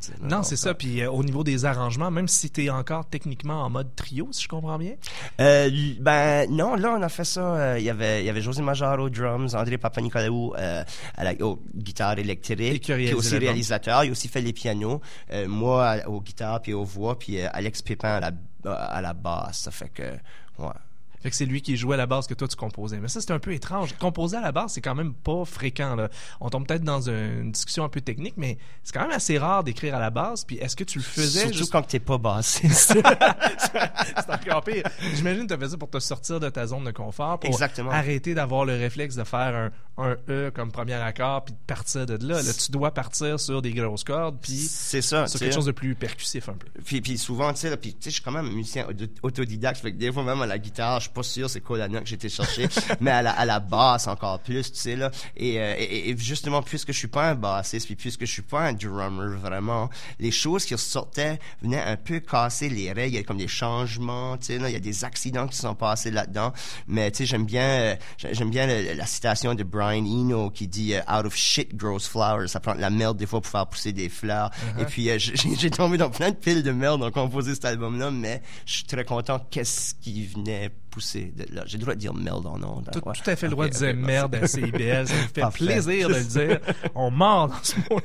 sais, 0.00 0.12
là. 0.20 0.28
Non, 0.28 0.42
c'est 0.42 0.56
ça. 0.56 0.74
Puis 0.74 1.02
euh, 1.02 1.10
au 1.10 1.22
niveau 1.22 1.44
des 1.44 1.64
arrangements, 1.64 2.10
même 2.10 2.28
si 2.28 2.50
tu 2.50 2.64
es 2.64 2.70
encore 2.70 3.06
techniquement 3.06 3.62
en 3.62 3.70
mode 3.70 3.94
trio, 3.94 4.28
si 4.32 4.42
je 4.44 4.48
comprends 4.48 4.78
bien? 4.78 4.94
Euh, 5.40 5.70
ben 6.00 6.50
non, 6.50 6.74
là 6.74 6.96
on 6.98 7.02
a 7.02 7.08
fait 7.08 7.24
ça. 7.24 7.78
Il 7.78 7.84
y 7.84 7.90
avait 7.90 8.22
il 8.22 8.26
y 8.26 8.30
avait 8.30 8.40
José 8.40 8.62
Major 8.62 8.98
aux 8.98 9.10
drums, 9.10 9.54
André 9.54 9.78
Papanicolaou 9.78 10.54
à 10.56 11.24
la 11.24 11.34
aux 11.44 11.60
guitare 11.74 12.18
électrique, 12.18 12.88
Et 12.90 12.94
puis 12.94 13.14
aussi 13.14 13.38
réalisateur. 13.38 14.04
Il 14.04 14.08
a 14.08 14.12
aussi 14.12 14.28
fait 14.28 14.40
les 14.46 14.52
pianos. 14.52 15.00
Euh, 15.32 15.46
moi 15.48 15.96
aux 16.06 16.20
guitares 16.20 16.62
puis 16.62 16.72
aux 16.72 16.84
voix, 16.84 17.18
puis 17.18 17.40
euh, 17.40 17.48
Alex 17.52 17.82
Pépin 17.82 18.08
à 18.08 18.20
la 18.20 18.32
à 18.64 19.00
la 19.00 19.12
basse. 19.12 19.60
Ça 19.60 19.70
fait 19.70 19.88
que 19.90 20.02
ouais. 20.58 20.68
Fait 21.26 21.30
que 21.30 21.36
c'est 21.36 21.44
lui 21.44 21.60
qui 21.60 21.76
jouait 21.76 21.94
à 21.94 21.96
la 21.96 22.06
base 22.06 22.28
que 22.28 22.34
toi 22.34 22.46
tu 22.46 22.54
composais. 22.54 23.00
Mais 23.00 23.08
ça, 23.08 23.20
c'est 23.20 23.32
un 23.32 23.40
peu 23.40 23.52
étrange. 23.52 23.96
Composer 23.98 24.36
à 24.36 24.40
la 24.40 24.52
base, 24.52 24.74
c'est 24.74 24.80
quand 24.80 24.94
même 24.94 25.12
pas 25.12 25.44
fréquent. 25.44 25.96
Là. 25.96 26.08
On 26.40 26.50
tombe 26.50 26.68
peut-être 26.68 26.84
dans 26.84 27.08
une 27.10 27.50
discussion 27.50 27.82
un 27.82 27.88
peu 27.88 28.00
technique, 28.00 28.34
mais 28.36 28.58
c'est 28.84 28.94
quand 28.94 29.02
même 29.02 29.10
assez 29.10 29.36
rare 29.36 29.64
d'écrire 29.64 29.96
à 29.96 29.98
la 29.98 30.10
base. 30.10 30.44
Puis 30.44 30.58
est-ce 30.58 30.76
que 30.76 30.84
tu 30.84 30.98
le 30.98 31.04
faisais 31.04 31.40
Surtout 31.40 31.56
juste... 31.58 31.72
quand 31.72 31.82
t'es 31.82 31.98
pas 31.98 32.16
bassiste. 32.16 32.96
c'est 33.58 34.30
encore 34.48 34.62
pire. 34.62 34.84
J'imagine 35.14 35.48
que 35.48 35.54
tu 35.54 35.60
fait 35.60 35.68
ça 35.68 35.76
pour 35.76 35.90
te 35.90 35.98
sortir 35.98 36.38
de 36.38 36.48
ta 36.48 36.64
zone 36.68 36.84
de 36.84 36.92
confort, 36.92 37.40
pour 37.40 37.50
Exactement. 37.50 37.90
arrêter 37.90 38.34
d'avoir 38.34 38.64
le 38.64 38.74
réflexe 38.74 39.16
de 39.16 39.24
faire 39.24 39.72
un, 39.98 40.04
un 40.10 40.16
E 40.28 40.50
comme 40.54 40.70
premier 40.70 40.94
accord, 40.94 41.44
puis 41.44 41.54
de 41.54 41.58
partir 41.66 42.06
de 42.06 42.14
là. 42.24 42.40
Là, 42.42 42.52
tu 42.52 42.70
dois 42.70 42.92
partir 42.92 43.40
sur 43.40 43.62
des 43.62 43.72
grosses 43.72 44.04
cordes, 44.04 44.38
puis 44.40 44.52
c'est 44.56 45.02
ça. 45.02 45.26
sur 45.26 45.40
quelque 45.40 45.54
chose 45.54 45.66
de 45.66 45.72
plus 45.72 45.94
percussif 45.96 46.48
un 46.48 46.52
peu. 46.54 46.68
Puis, 46.84 47.00
puis 47.00 47.18
souvent, 47.18 47.52
tu 47.52 47.60
sais, 47.60 47.78
je 48.04 48.10
suis 48.10 48.22
quand 48.22 48.32
même 48.32 48.46
un 48.46 48.52
musicien 48.52 48.86
auto- 48.88 49.06
autodidacte, 49.22 49.80
fait 49.80 49.92
que 49.92 49.96
des 49.96 50.12
fois, 50.12 50.22
même 50.22 50.40
à 50.42 50.46
la 50.46 50.58
guitare, 50.58 51.00
je 51.00 51.10
pas 51.16 51.22
sûr 51.22 51.48
c'est 51.50 51.60
quoi 51.60 51.78
la 51.78 51.88
note 51.88 52.04
que 52.04 52.14
été 52.14 52.28
chercher, 52.28 52.68
mais 53.00 53.10
à 53.10 53.22
la, 53.22 53.32
à 53.32 53.44
la 53.44 53.60
basse 53.60 54.06
encore 54.06 54.38
plus, 54.40 54.70
tu 54.72 54.78
sais, 54.78 54.96
là. 54.96 55.10
Et, 55.36 55.60
euh, 55.60 55.74
et, 55.78 56.10
et 56.10 56.16
justement, 56.16 56.62
puisque 56.62 56.92
je 56.92 56.98
suis 56.98 57.08
pas 57.08 57.30
un 57.30 57.34
bassiste, 57.34 57.86
puis 57.86 57.96
puisque 57.96 58.20
je 58.24 58.30
suis 58.32 58.42
pas 58.42 58.60
un 58.60 58.72
drummer, 58.72 59.36
vraiment, 59.38 59.88
les 60.18 60.30
choses 60.30 60.64
qui 60.64 60.74
ressortaient 60.74 61.38
venaient 61.62 61.82
un 61.82 61.96
peu 61.96 62.20
casser 62.20 62.68
les 62.68 62.92
règles, 62.92 63.14
il 63.14 63.18
y 63.18 63.18
a 63.18 63.22
comme 63.22 63.38
des 63.38 63.48
changements, 63.48 64.36
tu 64.36 64.46
sais, 64.46 64.58
là, 64.58 64.68
il 64.68 64.72
y 64.72 64.76
a 64.76 64.80
des 64.80 65.04
accidents 65.04 65.46
qui 65.48 65.56
sont 65.56 65.74
passés 65.74 66.10
là-dedans, 66.10 66.52
mais 66.86 67.10
tu 67.10 67.18
sais, 67.18 67.26
j'aime 67.26 67.44
bien, 67.46 67.62
euh, 67.62 67.96
j'ai- 68.18 68.34
j'aime 68.34 68.50
bien 68.50 68.66
le- 68.66 68.94
la 68.94 69.06
citation 69.06 69.54
de 69.54 69.62
Brian 69.62 70.04
Eno 70.04 70.50
qui 70.50 70.68
dit 70.68 70.94
euh, 70.94 71.00
Out 71.12 71.26
of 71.26 71.34
shit 71.36 71.74
grows 71.76 71.98
flowers», 72.00 72.48
ça 72.48 72.60
prend 72.60 72.74
de 72.74 72.80
la 72.80 72.90
merde 72.90 73.16
des 73.16 73.26
fois 73.26 73.40
pour 73.40 73.50
faire 73.50 73.66
pousser 73.66 73.92
des 73.92 74.08
fleurs, 74.08 74.50
et 74.78 74.84
puis 74.84 75.08
j'ai 75.18 75.70
tombé 75.70 75.96
dans 75.98 76.10
plein 76.10 76.30
de 76.30 76.36
piles 76.36 76.62
de 76.62 76.72
merde 76.72 77.02
en 77.02 77.10
composer 77.10 77.54
cet 77.54 77.64
album-là, 77.64 78.10
mais 78.10 78.42
je 78.66 78.72
suis 78.74 78.84
très 78.84 79.04
content 79.04 79.38
qu'est-ce 79.50 79.94
qui 79.94 80.26
venait 80.26 80.70
J'ai 81.00 81.32
le 81.78 81.82
droit 81.82 81.94
de 81.94 82.00
dire 82.00 82.14
merde 82.14 82.46
en 82.46 82.54
ondes. 82.62 82.88
hein, 82.88 82.90
Tout, 82.92 83.06
ouais. 83.08 83.14
tout 83.14 83.30
à 83.30 83.36
fait 83.36 83.46
le 83.46 83.52
droit 83.52 83.66
de 83.68 83.72
dire 83.72 83.94
merde 83.94 84.34
à. 84.34 84.46
CIBL. 84.46 85.06
Ça 85.06 85.14
me 85.14 85.20
fait 85.28 85.40
Parfait. 85.40 85.64
plaisir 85.66 86.08
de 86.08 86.14
le 86.14 86.24
dire. 86.24 86.60
On 86.94 87.10
mord 87.10 87.48
dans 87.48 87.62
ce 87.62 87.76
mot 87.90 88.00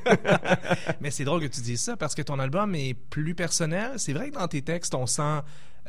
Mais 1.02 1.12
c'est 1.12 1.24
drôle 1.24 1.42
que 1.42 1.48
tu 1.48 1.62
dises 1.62 1.82
ça 1.82 1.98
parce 1.98 2.16
que 2.16 2.22
ton 2.22 2.40
album 2.40 2.76
est 2.76 2.94
plus 2.94 3.36
personnel. 3.36 3.92
C'est 3.98 4.14
vrai 4.14 4.30
que 4.30 4.36
dans 4.36 4.48
tes 4.48 4.62
textes, 4.62 4.94
on 4.96 5.06
sent, 5.08 5.40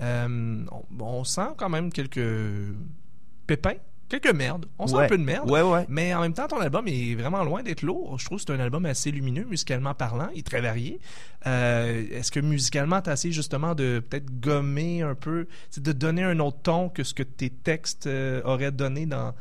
euh, 0.01 0.65
on, 0.99 1.05
on 1.05 1.25
sent 1.25 1.49
quand 1.57 1.69
même 1.69 1.93
quelques 1.93 2.21
pépins, 3.47 3.75
quelques 4.21 4.35
merdes. 4.35 4.67
On 4.79 4.87
sent 4.87 4.95
Ouais. 4.97 5.05
un 5.05 5.09
peu 5.09 5.19
de 5.19 5.23
merde. 5.25 5.51
Ouais, 5.51 5.63
ouais. 5.63 5.85
Mais 5.89 6.15
en 6.15 6.21
même 6.21 6.35
temps, 6.35 6.47
ton 6.49 6.61
album 6.61 6.87
est 6.89 7.15
vraiment 7.15 7.43
loin 7.45 7.63
d'être 7.63 7.83
lourd. 7.83 8.19
Je 8.19 8.25
trouve 8.25 8.39
que 8.39 8.45
c'est 8.47 8.53
un 8.53 8.61
album 8.61 8.85
assez 8.87 9.11
lumineux, 9.11 9.45
musicalement 9.45 9.95
parlant. 9.95 10.29
Il 10.35 10.41
est 10.41 10.47
très 10.47 10.61
varié. 10.61 11.01
Euh, 11.47 12.05
Est-ce 12.13 12.31
que 12.31 12.39
musicalement, 12.41 13.01
tu 13.03 13.11
as 13.11 13.15
essayé 13.15 13.33
justement 13.33 13.75
de 13.75 14.03
peut-être 14.09 14.39
gommer 14.41 15.03
un 15.03 15.15
peu, 15.15 15.47
de 15.77 15.93
donner 15.93 16.23
un 16.23 16.39
autre 16.39 16.59
ton 16.63 16.89
que 16.89 17.03
ce 17.03 17.15
que 17.15 17.23
tes 17.25 17.51
textes 17.51 18.07
euh, 18.07 18.41
auraient 18.45 18.71
donné 18.71 19.07
dans... 19.07 19.35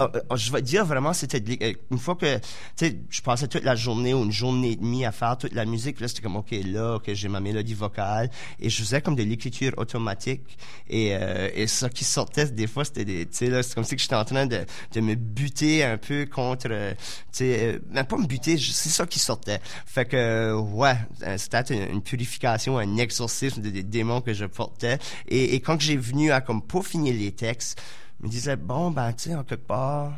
Euh, 0.00 0.08
je 0.36 0.52
vais 0.52 0.60
dire 0.62 0.84
vraiment, 0.84 1.12
c'était 1.12 1.42
une 1.90 1.98
fois 1.98 2.16
que, 2.16 2.36
tu 2.38 2.42
sais, 2.76 2.98
je 3.08 3.22
passais 3.22 3.48
toute 3.48 3.64
la 3.64 3.74
journée 3.76 4.12
ou 4.12 4.24
une 4.24 4.32
journée 4.32 4.72
et 4.72 4.76
demie 4.76 5.04
à 5.06 5.12
faire 5.12 5.38
toute 5.38 5.54
la 5.54 5.64
musique. 5.64 6.00
Là, 6.00 6.08
c'était 6.08 6.22
comme, 6.22 6.36
OK, 6.36 6.50
là, 6.66 6.96
OK, 6.96 7.10
j'ai 7.14 7.28
ma 7.28 7.40
mélodie 7.40 7.74
vocale. 7.74 8.28
Et 8.58 8.68
je 8.68 8.82
faisais 8.82 9.00
comme 9.00 9.14
de 9.16 9.22
l'écriture 9.22 9.72
automatique. 9.78 10.58
Et, 10.88 11.14
euh, 11.16 11.48
et 11.54 11.66
ça 11.68 11.88
qui 11.88 12.04
sortait, 12.04 12.46
des 12.50 12.66
fois, 12.66 12.84
c'était 12.84 13.04
des, 13.04 13.24
tu 13.26 13.36
sais, 13.36 13.46
là, 13.48 13.62
c'est 13.62 13.74
comme 13.74 13.84
si 13.84 13.94
que 14.00 14.02
j'étais 14.04 14.14
en 14.16 14.24
train 14.24 14.46
de, 14.46 14.64
de 14.92 15.00
me 15.00 15.14
buter 15.14 15.84
un 15.84 15.98
peu 15.98 16.26
contre, 16.26 16.68
euh, 16.70 16.92
tu 17.32 17.38
sais, 17.44 17.80
euh, 17.94 18.04
pas 18.04 18.16
me 18.16 18.26
buter, 18.26 18.56
c'est 18.58 18.88
ça 18.88 19.06
qui 19.06 19.18
sortait. 19.18 19.60
Fait 19.86 20.04
que, 20.06 20.16
euh, 20.16 20.56
ouais, 20.56 20.96
c'était 21.36 21.88
une, 21.90 22.02
purification, 22.02 22.78
un 22.78 22.96
exorcisme 22.96 23.60
de- 23.62 23.70
des 23.70 23.82
démons 23.82 24.20
que 24.20 24.32
je 24.32 24.46
portais. 24.46 24.98
Et, 25.28 25.60
quand 25.60 25.80
j'ai 25.80 25.96
venu 25.96 26.32
à 26.32 26.40
comme 26.40 26.62
peaufiner 26.62 27.12
les 27.12 27.32
textes, 27.32 27.80
je 28.20 28.26
me 28.26 28.30
disais, 28.30 28.56
bon, 28.56 28.90
ben, 28.90 29.12
tu 29.12 29.30
sais, 29.30 29.34
en 29.34 29.44
quelque 29.44 29.66
part, 29.66 30.12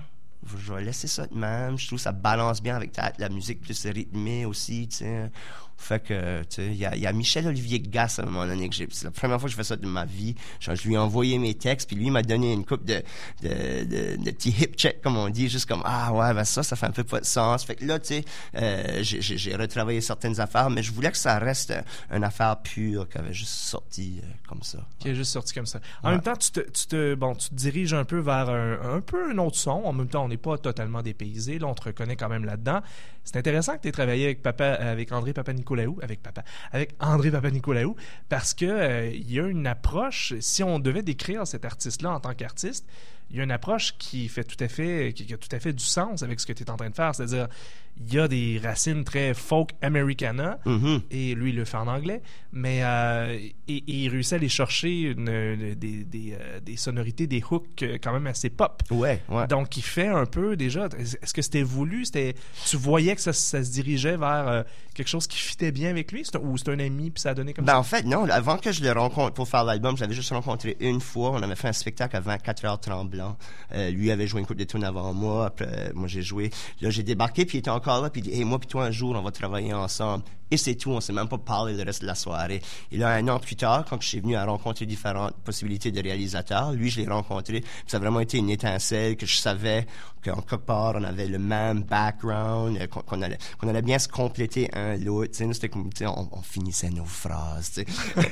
je 0.57 0.73
vais 0.73 0.83
laisser 0.83 1.07
ça 1.07 1.27
de 1.27 1.35
même. 1.37 1.79
Je 1.79 1.87
trouve 1.87 1.99
que 1.99 2.03
ça 2.03 2.13
balance 2.13 2.61
bien 2.63 2.75
avec 2.77 2.93
ta- 2.93 3.13
la 3.19 3.29
musique 3.29 3.61
plus 3.61 3.87
rythmée 3.87 4.45
aussi, 4.45 4.89
tu 4.89 4.99
sais. 4.99 5.31
Fait 5.83 6.01
que, 6.03 6.41
tu 6.43 6.47
sais, 6.51 6.67
il 6.67 6.77
y 6.77 6.87
a, 6.87 6.95
y 6.97 7.07
a 7.07 7.13
Michel-Olivier 7.13 7.81
Gasse 7.81 8.19
à 8.19 8.23
un 8.23 8.27
moment 8.27 8.47
donné 8.47 8.69
que 8.69 8.75
j'ai... 8.75 8.87
C'est 8.91 9.05
la 9.05 9.11
première 9.11 9.39
fois 9.41 9.47
que 9.49 9.51
je 9.53 9.57
fais 9.57 9.65
ça 9.65 9.77
de 9.77 9.87
ma 9.87 10.05
vie. 10.05 10.35
Genre, 10.61 10.77
je 10.77 10.87
lui 10.87 10.95
ai 10.95 10.99
envoyé 10.99 11.39
mes 11.39 11.55
textes, 11.55 11.89
puis 11.89 11.97
lui, 11.97 12.11
m'a 12.11 12.23
donné 12.23 12.53
une 12.53 12.65
coupe 12.65 12.85
de, 12.85 13.03
de, 13.43 13.49
de, 13.85 14.17
de 14.23 14.31
petits 14.31 14.51
hip 14.59 14.75
check, 14.77 15.01
comme 15.03 15.17
on 15.17 15.29
dit, 15.29 15.49
juste 15.49 15.67
comme, 15.67 15.83
ah 15.85 16.13
ouais, 16.13 16.33
ben 16.35 16.45
ça, 16.45 16.63
ça 16.63 16.77
fait 16.77 16.87
un 16.87 16.91
peu 16.93 17.05
pas 17.05 17.21
de 17.21 17.25
sens. 17.25 17.65
Fait 17.65 17.75
que 17.75 17.85
là, 17.85 17.99
tu 17.99 18.09
sais, 18.15 18.25
euh, 18.57 18.99
j'ai- 19.03 19.57
retravaillé 19.57 20.01
certaines 20.01 20.41
affaires, 20.41 20.71
mais 20.71 20.83
je 20.83 20.93
voulais 20.93 21.11
que 21.11 21.17
ça 21.19 21.39
reste 21.39 21.75
une 22.11 22.25
affaire 22.25 22.57
pure 22.63 23.09
qui 23.09 23.19
avait 23.19 23.33
juste 23.35 23.53
sorti 23.55 24.21
euh, 24.23 24.27
comme 24.49 24.63
ça. 24.63 24.79
qui 24.99 25.09
est 25.09 25.15
juste 25.15 25.33
sorti 25.33 25.53
comme 25.55 25.67
ça. 25.67 25.81
En 26.03 26.09
Ouais. 26.09 26.15
même 26.15 26.23
temps, 26.23 26.37
tu 26.37 26.51
te, 26.53 26.61
tu 26.61 26.87
te, 26.87 27.15
bon, 27.15 27.35
tu 27.35 27.49
te 27.51 27.55
diriges 27.55 27.95
un 27.95 28.05
peu 28.05 28.19
vers 28.21 28.49
un, 28.49 28.97
un 28.97 29.01
peu 29.01 29.31
un 29.33 29.39
autre 29.39 29.57
son. 29.57 29.71
En 29.85 29.93
même 29.93 30.09
temps, 30.09 30.25
on 30.25 30.29
n'est 30.29 30.37
pas 30.37 30.59
totalement 30.59 31.03
dépaysé. 31.03 31.59
Là, 31.59 31.67
on 31.67 31.75
te 31.75 31.85
reconnaît 31.85 32.17
quand 32.17 32.29
même 32.29 32.45
là-dedans. 32.45 32.81
C'est 33.25 33.37
intéressant 33.37 33.77
que 33.77 33.83
tu 33.83 33.89
aies 33.89 33.93
travaillé 33.93 34.25
avec 34.25 34.43
papa, 34.43 34.73
avec 34.73 35.13
André 35.13 35.33
Avec 36.03 36.23
papa, 36.23 36.45
avec 36.71 36.95
André 37.01 37.31
Papanicolaou, 37.31 37.97
parce 38.29 38.55
que 38.55 38.67
euh, 38.67 39.11
il 39.11 39.31
y 39.31 39.41
a 39.41 39.47
une 39.47 39.67
approche. 39.67 40.35
Si 40.41 40.63
on 40.63 40.79
devait 40.79 41.03
décrire 41.03 41.47
cet 41.47 41.65
artiste-là 41.65 42.13
en 42.13 42.21
tant 42.21 42.35
qu'artiste, 42.35 42.87
il 43.31 43.37
y 43.37 43.41
a 43.41 43.45
une 43.45 43.51
approche 43.51 43.97
qui 43.99 44.29
fait 44.29 44.45
tout 44.45 44.63
à 44.63 44.69
fait, 44.69 45.13
qui, 45.15 45.25
qui 45.27 45.33
a 45.35 45.37
tout 45.39 45.49
à 45.55 45.59
fait 45.61 45.73
du 45.73 45.85
sens 45.85 46.23
avec 46.23 46.39
ce 46.41 46.47
que 46.47 46.53
tu 46.53 46.65
es 46.65 46.71
en 46.71 46.77
train 46.77 46.91
de 46.91 46.95
faire. 46.95 47.15
C'est-à-dire, 47.15 47.49
il 48.07 48.13
y 48.15 48.19
a 48.19 48.27
des 48.27 48.59
racines 48.63 49.05
très 49.05 49.35
folk 49.35 49.71
americana 49.83 50.59
Mhm. 50.65 51.03
et 51.11 51.35
lui 51.35 51.51
il 51.51 51.57
le 51.57 51.65
fait 51.67 51.77
en 51.77 51.89
anglais, 51.89 52.23
mais 52.51 52.81
euh, 52.83 53.39
et, 53.69 53.77
et 53.77 53.83
il 53.87 54.09
réussit 54.09 54.33
à 54.33 54.37
aller 54.37 54.49
chercher 54.49 55.01
une, 55.13 55.29
une- 55.29 55.75
des, 55.75 56.05
des, 56.05 56.35
euh, 56.41 56.61
des 56.61 56.77
sonorités, 56.77 57.27
des 57.27 57.43
hooks 57.51 57.83
euh, 57.83 57.99
quand 58.03 58.13
même 58.15 58.27
assez 58.27 58.49
pop. 58.49 58.83
Ouais, 58.91 59.23
ouais. 59.29 59.47
Donc 59.47 59.77
il 59.77 59.83
fait 59.83 60.07
un 60.09 60.25
peu 60.25 60.57
déjà. 60.57 60.89
Est-ce 60.99 61.35
que 61.35 61.43
c'était 61.43 61.63
voulu? 61.63 62.07
C'était 62.07 62.35
tu 62.67 62.77
voyais 62.79 63.15
que 63.15 63.21
ça, 63.21 63.35
ça 63.35 63.63
se 63.63 63.71
dirigeait 63.71 64.17
vers 64.17 64.49
euh, 64.49 64.63
quelque 64.95 65.09
chose 65.09 65.27
qui 65.27 65.39
fitait 65.39 65.71
bien 65.73 65.91
avec 65.91 66.13
lui, 66.13 66.25
ou 66.43 66.57
c'est 66.57 66.69
un 66.71 66.79
ami 66.79 67.11
puis 67.11 67.21
ça 67.21 67.31
a 67.31 67.35
donné 67.35 67.53
comme 67.53 67.67
Ben, 67.67 67.75
ça? 67.75 67.79
en 67.79 67.83
fait, 67.83 68.05
non. 68.05 68.25
Avant 68.31 68.57
que 68.57 68.73
je 68.73 68.83
le 68.83 68.93
rencontre 68.93 69.35
pour 69.35 69.49
faire 69.49 69.65
l'album, 69.65 69.97
je 69.97 70.03
l'avais 70.03 70.15
juste 70.15 70.31
rencontré 70.31 70.79
une 70.81 71.01
fois. 71.03 71.31
On 71.33 71.43
avait 71.43 71.57
fait 71.57 71.69
un 71.69 71.73
spectacle 71.75 72.17
à 72.17 72.21
24 72.21 72.91
Euh, 73.73 73.91
lui 73.91 74.11
avait 74.11 74.27
joué 74.27 74.41
une 74.41 74.47
couple 74.47 74.61
de 74.61 74.65
tunes 74.65 74.85
avant 74.85 75.13
moi. 75.13 75.47
Après, 75.47 75.93
moi, 75.95 76.09
j'ai 76.09 76.23
joué. 76.23 76.51
Là, 76.81 76.91
j'ai 76.91 77.03
débarqué, 77.03 77.45
puis 77.45 77.59
il 77.59 77.61
était 77.61 77.71
encore 77.71 78.03
là. 78.03 78.11
Puis 78.11 78.23
il 78.23 78.25
dit, 78.25 78.33
hey, 78.39 78.45
moi, 78.45 78.59
puis 78.59 78.69
toi, 78.69 78.85
un 78.85 78.91
jour, 78.91 79.15
on 79.17 79.23
va 79.23 79.31
travailler 79.31 79.73
ensemble. 79.73 80.25
Et 80.53 80.59
c'est 80.59 80.75
tout. 80.75 80.91
On 80.91 81.01
s'est 81.01 81.15
même 81.15 81.29
pas 81.29 81.39
parlé 81.39 81.73
le 81.73 81.83
reste 81.83 82.03
de 82.03 82.07
la 82.07 82.15
soirée. 82.15 82.61
Et 82.91 82.99
là, 82.99 83.09
un 83.09 83.27
an 83.29 83.39
plus 83.39 83.57
tard, 83.57 83.87
quand 83.89 84.01
je 84.03 84.07
suis 84.07 84.21
venu 84.21 84.37
à 84.37 84.45
rencontrer 84.45 84.85
différentes 84.85 85.35
possibilités 85.37 85.91
de 85.91 86.03
réalisateurs, 86.03 86.73
lui, 86.73 86.91
je 86.91 87.01
l'ai 87.01 87.09
rencontré. 87.09 87.65
Ça 87.87 87.97
a 87.97 88.01
vraiment 88.01 88.21
été 88.21 88.37
une 88.37 88.51
étincelle 88.51 89.17
que 89.17 89.25
je 89.25 89.37
savais 89.37 89.87
qu'en 90.23 90.41
quelque 90.41 90.57
part, 90.57 90.95
on 90.97 91.05
avait 91.05 91.27
le 91.27 91.39
même 91.39 91.83
background, 91.83 92.79
euh, 92.81 92.87
qu'on 92.87 93.23
allait, 93.23 93.39
qu'on 93.59 93.69
allait 93.69 93.83
bien 93.83 93.99
se 93.99 94.09
compléter 94.09 94.69
un 94.73 94.97
l'autre. 94.97 95.33
tu 95.33 95.39
sais, 95.39 95.47
nous, 95.47 95.55
c'était 95.55 95.69
comme, 95.69 95.91
on, 96.03 96.29
on 96.31 96.43
finissait 96.43 96.91
nos 96.91 97.05
phrases. 97.05 97.83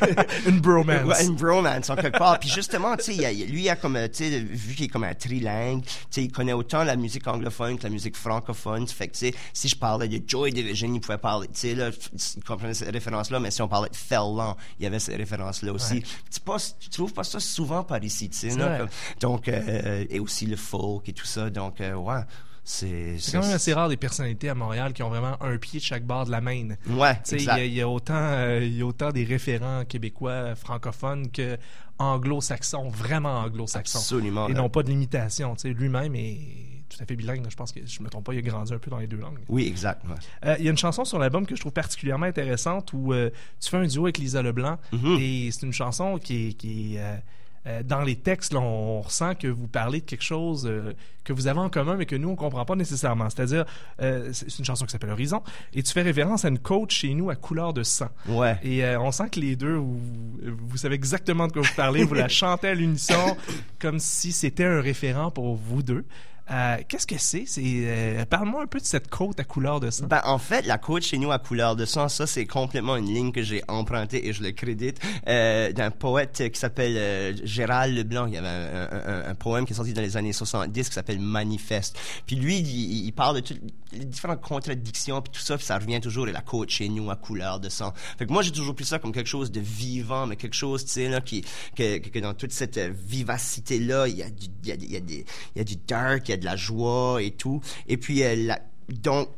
Une 0.46 0.60
bromance. 0.60 1.04
Ouais, 1.04 1.26
une 1.26 1.34
bromance 1.34 1.90
en 1.90 1.96
quelque 1.96 2.18
part. 2.18 2.38
Puis 2.38 2.48
justement, 2.48 2.96
tu 2.96 3.14
sais, 3.14 3.32
lui, 3.32 3.68
a 3.68 3.76
comme, 3.76 3.96
euh, 3.96 4.08
tu 4.08 4.24
sais, 4.24 4.40
vu 4.40 4.74
qu'il 4.74 4.84
est 4.84 4.88
comme 4.88 5.04
un 5.04 5.14
trilingue, 5.14 5.82
tu 5.82 5.90
sais, 6.10 6.24
il 6.24 6.30
connaît 6.30 6.52
autant 6.52 6.84
la 6.84 6.96
musique 6.96 7.26
anglophone 7.26 7.78
que 7.78 7.84
la 7.84 7.90
musique 7.90 8.16
francophone. 8.16 8.86
Fait 8.86 9.08
que, 9.08 9.12
tu 9.12 9.18
sais, 9.30 9.34
si 9.52 9.68
je 9.68 9.76
parlais 9.76 10.08
de 10.08 10.22
Joy 10.26 10.52
Division, 10.52 10.92
il 10.94 11.00
pouvait 11.00 11.18
parler, 11.18 11.48
tu 11.48 11.60
sais, 11.60 11.74
là, 11.74 11.90
il 12.36 12.44
comprenait 12.44 12.74
ces 12.74 12.90
références-là, 12.90 13.40
mais 13.40 13.50
si 13.50 13.62
on 13.62 13.68
parlait 13.68 13.88
de 13.90 13.96
Fellon, 13.96 14.56
il 14.78 14.84
y 14.84 14.86
avait 14.86 14.98
ces 14.98 15.16
références-là 15.16 15.72
aussi. 15.72 15.94
Ouais. 15.94 16.02
Tu 16.32 16.40
pas, 16.40 16.56
tu 16.78 16.88
trouves 16.90 17.12
pas 17.12 17.24
ça 17.24 17.40
souvent 17.40 17.84
par 17.84 18.02
ici, 18.02 18.28
tu 18.28 18.36
sais, 18.50 18.56
là, 18.56 18.86
donc, 19.20 19.48
euh, 19.48 20.04
et 20.10 20.18
aussi 20.20 20.46
le 20.46 20.56
folk 20.56 21.08
et 21.08 21.12
tout 21.12 21.26
ça. 21.26 21.50
Donc, 21.50 21.80
euh, 21.80 21.94
ouais, 21.94 22.20
c'est... 22.64 23.16
Quand 23.32 23.40
même 23.42 23.52
assez 23.52 23.72
rare 23.72 23.88
des 23.88 23.96
personnalités 23.96 24.48
à 24.48 24.54
Montréal 24.54 24.92
qui 24.92 25.02
ont 25.02 25.08
vraiment 25.08 25.42
un 25.42 25.56
pied 25.56 25.80
de 25.80 25.84
chaque 25.84 26.04
bord 26.04 26.26
de 26.26 26.30
la 26.30 26.40
main. 26.40 26.68
Ouais, 26.88 27.18
Il 27.32 27.42
y, 27.42 27.48
a- 27.50 27.64
il 27.64 27.72
y 27.74 27.80
a 27.80 27.88
autant, 27.88 28.14
euh, 28.14 28.64
y 28.64 28.82
a 28.82 28.86
autant 28.86 29.10
des 29.10 29.24
référents 29.24 29.84
québécois 29.84 30.54
francophones 30.54 31.30
que 31.30 31.56
anglo-saxons, 31.98 32.88
vraiment 32.88 33.40
anglo-saxons. 33.40 33.98
Absolument. 33.98 34.48
Et 34.48 34.54
non 34.54 34.68
pas 34.68 34.82
de 34.82 34.88
limitation. 34.90 35.54
Tu 35.54 35.62
sais, 35.62 35.68
Lui-même 35.74 36.14
est 36.14 36.69
tout 37.00 37.04
à 37.04 37.06
fait 37.06 37.16
bilingue. 37.16 37.44
Je 37.48 37.56
pense 37.56 37.72
que, 37.72 37.80
je 37.84 38.02
me 38.02 38.08
trompe 38.08 38.24
pas, 38.24 38.34
il 38.34 38.38
a 38.38 38.42
grandi 38.42 38.72
un 38.72 38.78
peu 38.78 38.90
dans 38.90 38.98
les 38.98 39.06
deux 39.06 39.16
langues. 39.16 39.38
Oui, 39.48 39.66
exact. 39.66 40.04
ouais. 40.06 40.14
Euh, 40.44 40.56
Il 40.58 40.64
y 40.64 40.68
a 40.68 40.70
une 40.70 40.78
chanson 40.78 41.04
sur 41.04 41.18
l'album 41.18 41.46
que 41.46 41.56
je 41.56 41.60
trouve 41.60 41.72
particulièrement 41.72 42.26
intéressante 42.26 42.92
où 42.92 43.12
euh, 43.12 43.30
tu 43.60 43.70
fais 43.70 43.78
un 43.78 43.86
duo 43.86 44.04
avec 44.04 44.18
Lisa 44.18 44.42
Leblanc. 44.42 44.78
Mhm. 44.92 45.16
Et 45.20 45.50
c'est 45.50 45.66
une 45.66 45.72
chanson 45.72 46.18
qui 46.18 46.48
est. 46.48 46.52
Qui 46.52 46.98
euh, 47.66 47.82
dans 47.82 48.00
les 48.00 48.16
textes, 48.16 48.54
là, 48.54 48.60
on 48.60 49.02
ressent 49.02 49.34
que 49.34 49.46
vous 49.46 49.66
parlez 49.68 50.00
de 50.00 50.06
quelque 50.06 50.22
chose 50.24 50.66
euh, 50.66 50.94
que 51.24 51.34
vous 51.34 51.46
avez 51.46 51.58
en 51.58 51.68
commun, 51.68 51.96
mais 51.96 52.06
que 52.06 52.16
nous, 52.16 52.30
on 52.30 52.36
comprend 52.36 52.64
pas 52.64 52.74
nécessairement. 52.74 53.28
C'est-à-dire, 53.28 53.66
euh, 54.00 54.30
c'est 54.32 54.58
une 54.58 54.64
chanson 54.64 54.86
qui 54.86 54.92
s'appelle 54.92 55.10
Horizon, 55.10 55.42
et 55.74 55.82
tu 55.82 55.92
fais 55.92 56.00
référence 56.00 56.46
à 56.46 56.48
une 56.48 56.58
coach 56.58 56.96
chez 57.00 57.12
nous 57.12 57.28
à 57.28 57.36
couleur 57.36 57.74
de 57.74 57.82
sang. 57.82 58.08
Ouais. 58.26 58.58
Et 58.62 58.82
on 58.96 59.12
sent 59.12 59.28
que 59.30 59.40
les 59.40 59.56
deux, 59.56 59.74
vous, 59.74 60.00
vous 60.42 60.76
savez 60.78 60.94
exactement 60.94 61.48
de 61.48 61.52
quoi 61.52 61.62
vous 61.62 61.74
parlez, 61.76 62.04
vous 62.04 62.14
la 62.14 62.28
chantez 62.30 62.68
à 62.68 62.74
l'unisson, 62.74 63.36
comme 63.78 63.98
si 63.98 64.32
c'était 64.32 64.64
un 64.64 64.80
référent 64.80 65.30
pour 65.30 65.54
vous 65.54 65.82
deux. 65.82 66.06
Euh, 66.50 66.76
Qu'est-ce 66.88 67.06
que 67.06 67.16
c'est? 67.18 67.44
euh, 67.58 68.24
Parle-moi 68.24 68.62
un 68.62 68.66
peu 68.66 68.80
de 68.80 68.84
cette 68.84 69.08
côte 69.08 69.38
à 69.38 69.44
couleur 69.44 69.78
de 69.80 69.90
sang. 69.90 70.06
Ben, 70.08 70.20
en 70.24 70.38
fait, 70.38 70.66
la 70.66 70.78
côte 70.78 71.02
chez 71.04 71.16
nous 71.18 71.30
à 71.30 71.38
couleur 71.38 71.76
de 71.76 71.84
sang, 71.84 72.08
ça, 72.08 72.26
c'est 72.26 72.46
complètement 72.46 72.96
une 72.96 73.06
ligne 73.06 73.30
que 73.32 73.42
j'ai 73.42 73.62
empruntée 73.68 74.26
et 74.26 74.32
je 74.32 74.42
le 74.42 74.50
crédite 74.52 74.98
euh, 75.28 75.72
d'un 75.72 75.90
poète 75.90 76.42
qui 76.52 76.58
s'appelle 76.58 76.96
euh, 76.96 77.32
Gérald 77.44 77.94
Leblanc. 77.96 78.26
Il 78.26 78.34
y 78.34 78.36
avait 78.36 78.48
un, 78.48 78.88
un- 79.26 79.30
un- 79.30 79.34
poème 79.36 79.64
qui 79.64 79.72
est 79.72 79.76
sorti 79.76 79.92
dans 79.92 80.02
les 80.02 80.16
années 80.16 80.32
70 80.32 80.88
qui 80.88 80.94
s'appelle 80.94 81.20
Manifeste. 81.20 81.96
Puis 82.26 82.36
lui, 82.36 82.58
il, 82.58 83.06
il 83.06 83.12
parle 83.12 83.36
de 83.36 83.40
toutes 83.40 83.60
les 83.92 84.04
différentes 84.04 84.40
contradictions 84.40 85.20
puis 85.22 85.32
tout 85.32 85.40
ça, 85.40 85.56
puis 85.56 85.64
ça 85.66 85.78
revient 85.78 86.00
toujours 86.00 86.28
et 86.28 86.32
la 86.32 86.42
côte 86.42 86.70
chez 86.70 86.88
nous 86.88 87.10
à 87.10 87.16
couleur 87.16 87.60
de 87.60 87.68
sang. 87.68 87.92
Fait 88.18 88.26
que 88.26 88.32
moi, 88.32 88.42
j'ai 88.42 88.50
toujours 88.52 88.74
pris 88.74 88.84
ça 88.84 88.98
comme 88.98 89.12
quelque 89.12 89.28
chose 89.28 89.50
de 89.52 89.60
vivant, 89.60 90.26
mais 90.26 90.36
quelque 90.36 90.54
chose, 90.54 90.84
tu 90.84 90.90
sais, 90.92 91.08
là, 91.08 91.20
qui, 91.20 91.42
que, 91.76 91.98
que, 91.98 92.08
que 92.08 92.18
dans 92.18 92.34
toute 92.34 92.52
cette 92.52 92.76
euh, 92.76 92.92
vivacité-là, 93.06 94.08
il 94.08 94.16
y 94.16 94.22
a 94.22 94.30
du, 94.30 94.46
il 94.64 94.68
y 94.68 94.72
a, 94.72 94.74
il 94.74 94.92
y 94.92 94.96
a 94.96 95.00
des, 95.00 95.24
il 95.54 95.58
y 95.58 95.60
a 95.60 95.64
du 95.64 95.76
dark, 95.76 96.28
il 96.28 96.32
y 96.32 96.34
a 96.34 96.36
de 96.40 96.44
la 96.44 96.56
joie 96.56 97.22
et 97.22 97.30
tout. 97.30 97.60
Et 97.86 97.96
puis, 97.96 98.22
euh, 98.24 98.52
donc, 98.88 99.28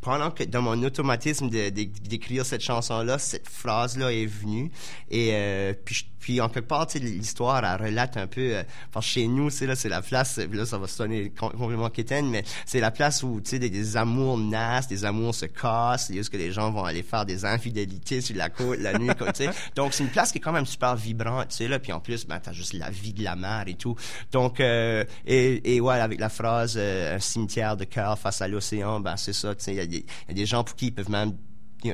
pendant 0.00 0.30
que 0.30 0.44
dans 0.44 0.62
mon 0.62 0.82
automatisme 0.84 1.50
de- 1.50 1.68
de- 1.68 1.84
d'écrire 2.08 2.46
cette 2.46 2.62
chanson-là, 2.62 3.18
cette 3.18 3.48
phrase-là 3.48 4.12
est 4.12 4.24
venue. 4.26 4.70
Et 5.10 5.30
euh, 5.32 5.74
puis, 5.84 6.08
puis, 6.26 6.40
en 6.40 6.48
quelque 6.48 6.66
part, 6.66 6.88
tu 6.88 6.98
sais, 6.98 7.04
l'histoire, 7.04 7.64
elle 7.64 7.86
relate 7.86 8.16
un 8.16 8.26
peu... 8.26 8.56
euh, 8.56 8.64
parce 8.90 9.06
que 9.06 9.12
chez 9.12 9.28
nous, 9.28 9.48
c'est 9.48 9.64
là, 9.64 9.76
c'est 9.76 9.88
la 9.88 10.02
place... 10.02 10.38
Là, 10.38 10.66
ça 10.66 10.76
va 10.76 10.88
sonner 10.88 11.30
com- 11.30 11.52
complètement 11.56 11.88
quétaine, 11.88 12.28
mais 12.28 12.42
c'est 12.64 12.80
la 12.80 12.90
place 12.90 13.22
où, 13.22 13.40
tu 13.40 13.50
sais, 13.50 13.58
des, 13.60 13.70
des 13.70 13.96
amours 13.96 14.36
naissent, 14.36 14.88
des 14.88 15.04
amours 15.04 15.36
se 15.36 15.46
cassent, 15.46 16.10
est-ce 16.10 16.28
que 16.28 16.36
les 16.36 16.50
gens 16.50 16.72
vont 16.72 16.82
aller 16.82 17.04
faire 17.04 17.26
des 17.26 17.44
infidélités 17.44 18.20
sur 18.22 18.34
la 18.34 18.48
côte 18.48 18.80
la 18.80 18.98
nuit, 18.98 19.08
sais. 19.34 19.50
Donc, 19.76 19.94
c'est 19.94 20.02
une 20.02 20.10
place 20.10 20.32
qui 20.32 20.38
est 20.38 20.40
quand 20.40 20.50
même 20.50 20.66
super 20.66 20.96
vibrante, 20.96 21.50
tu 21.50 21.58
sais, 21.58 21.68
là. 21.68 21.78
Puis 21.78 21.92
en 21.92 22.00
plus, 22.00 22.26
ben, 22.26 22.40
t'as 22.40 22.52
juste 22.52 22.72
la 22.72 22.90
vie 22.90 23.12
de 23.12 23.22
la 23.22 23.36
mer 23.36 23.62
et 23.68 23.74
tout. 23.74 23.94
Donc, 24.32 24.58
euh, 24.58 25.04
et, 25.28 25.76
et 25.76 25.80
ouais, 25.80 26.00
avec 26.00 26.18
la 26.18 26.28
phrase 26.28 26.74
euh, 26.76 27.14
un 27.14 27.20
cimetière 27.20 27.76
de 27.76 27.84
cœur 27.84 28.18
face 28.18 28.42
à 28.42 28.48
l'océan, 28.48 28.98
ben, 28.98 29.16
c'est 29.16 29.32
ça, 29.32 29.54
tu 29.54 29.62
sais. 29.62 29.76
Il 29.76 29.94
y, 29.94 29.98
y 29.98 30.04
a 30.28 30.34
des 30.34 30.46
gens 30.46 30.64
pour 30.64 30.74
qui 30.74 30.86
ils 30.86 30.92
peuvent 30.92 31.08
même 31.08 31.34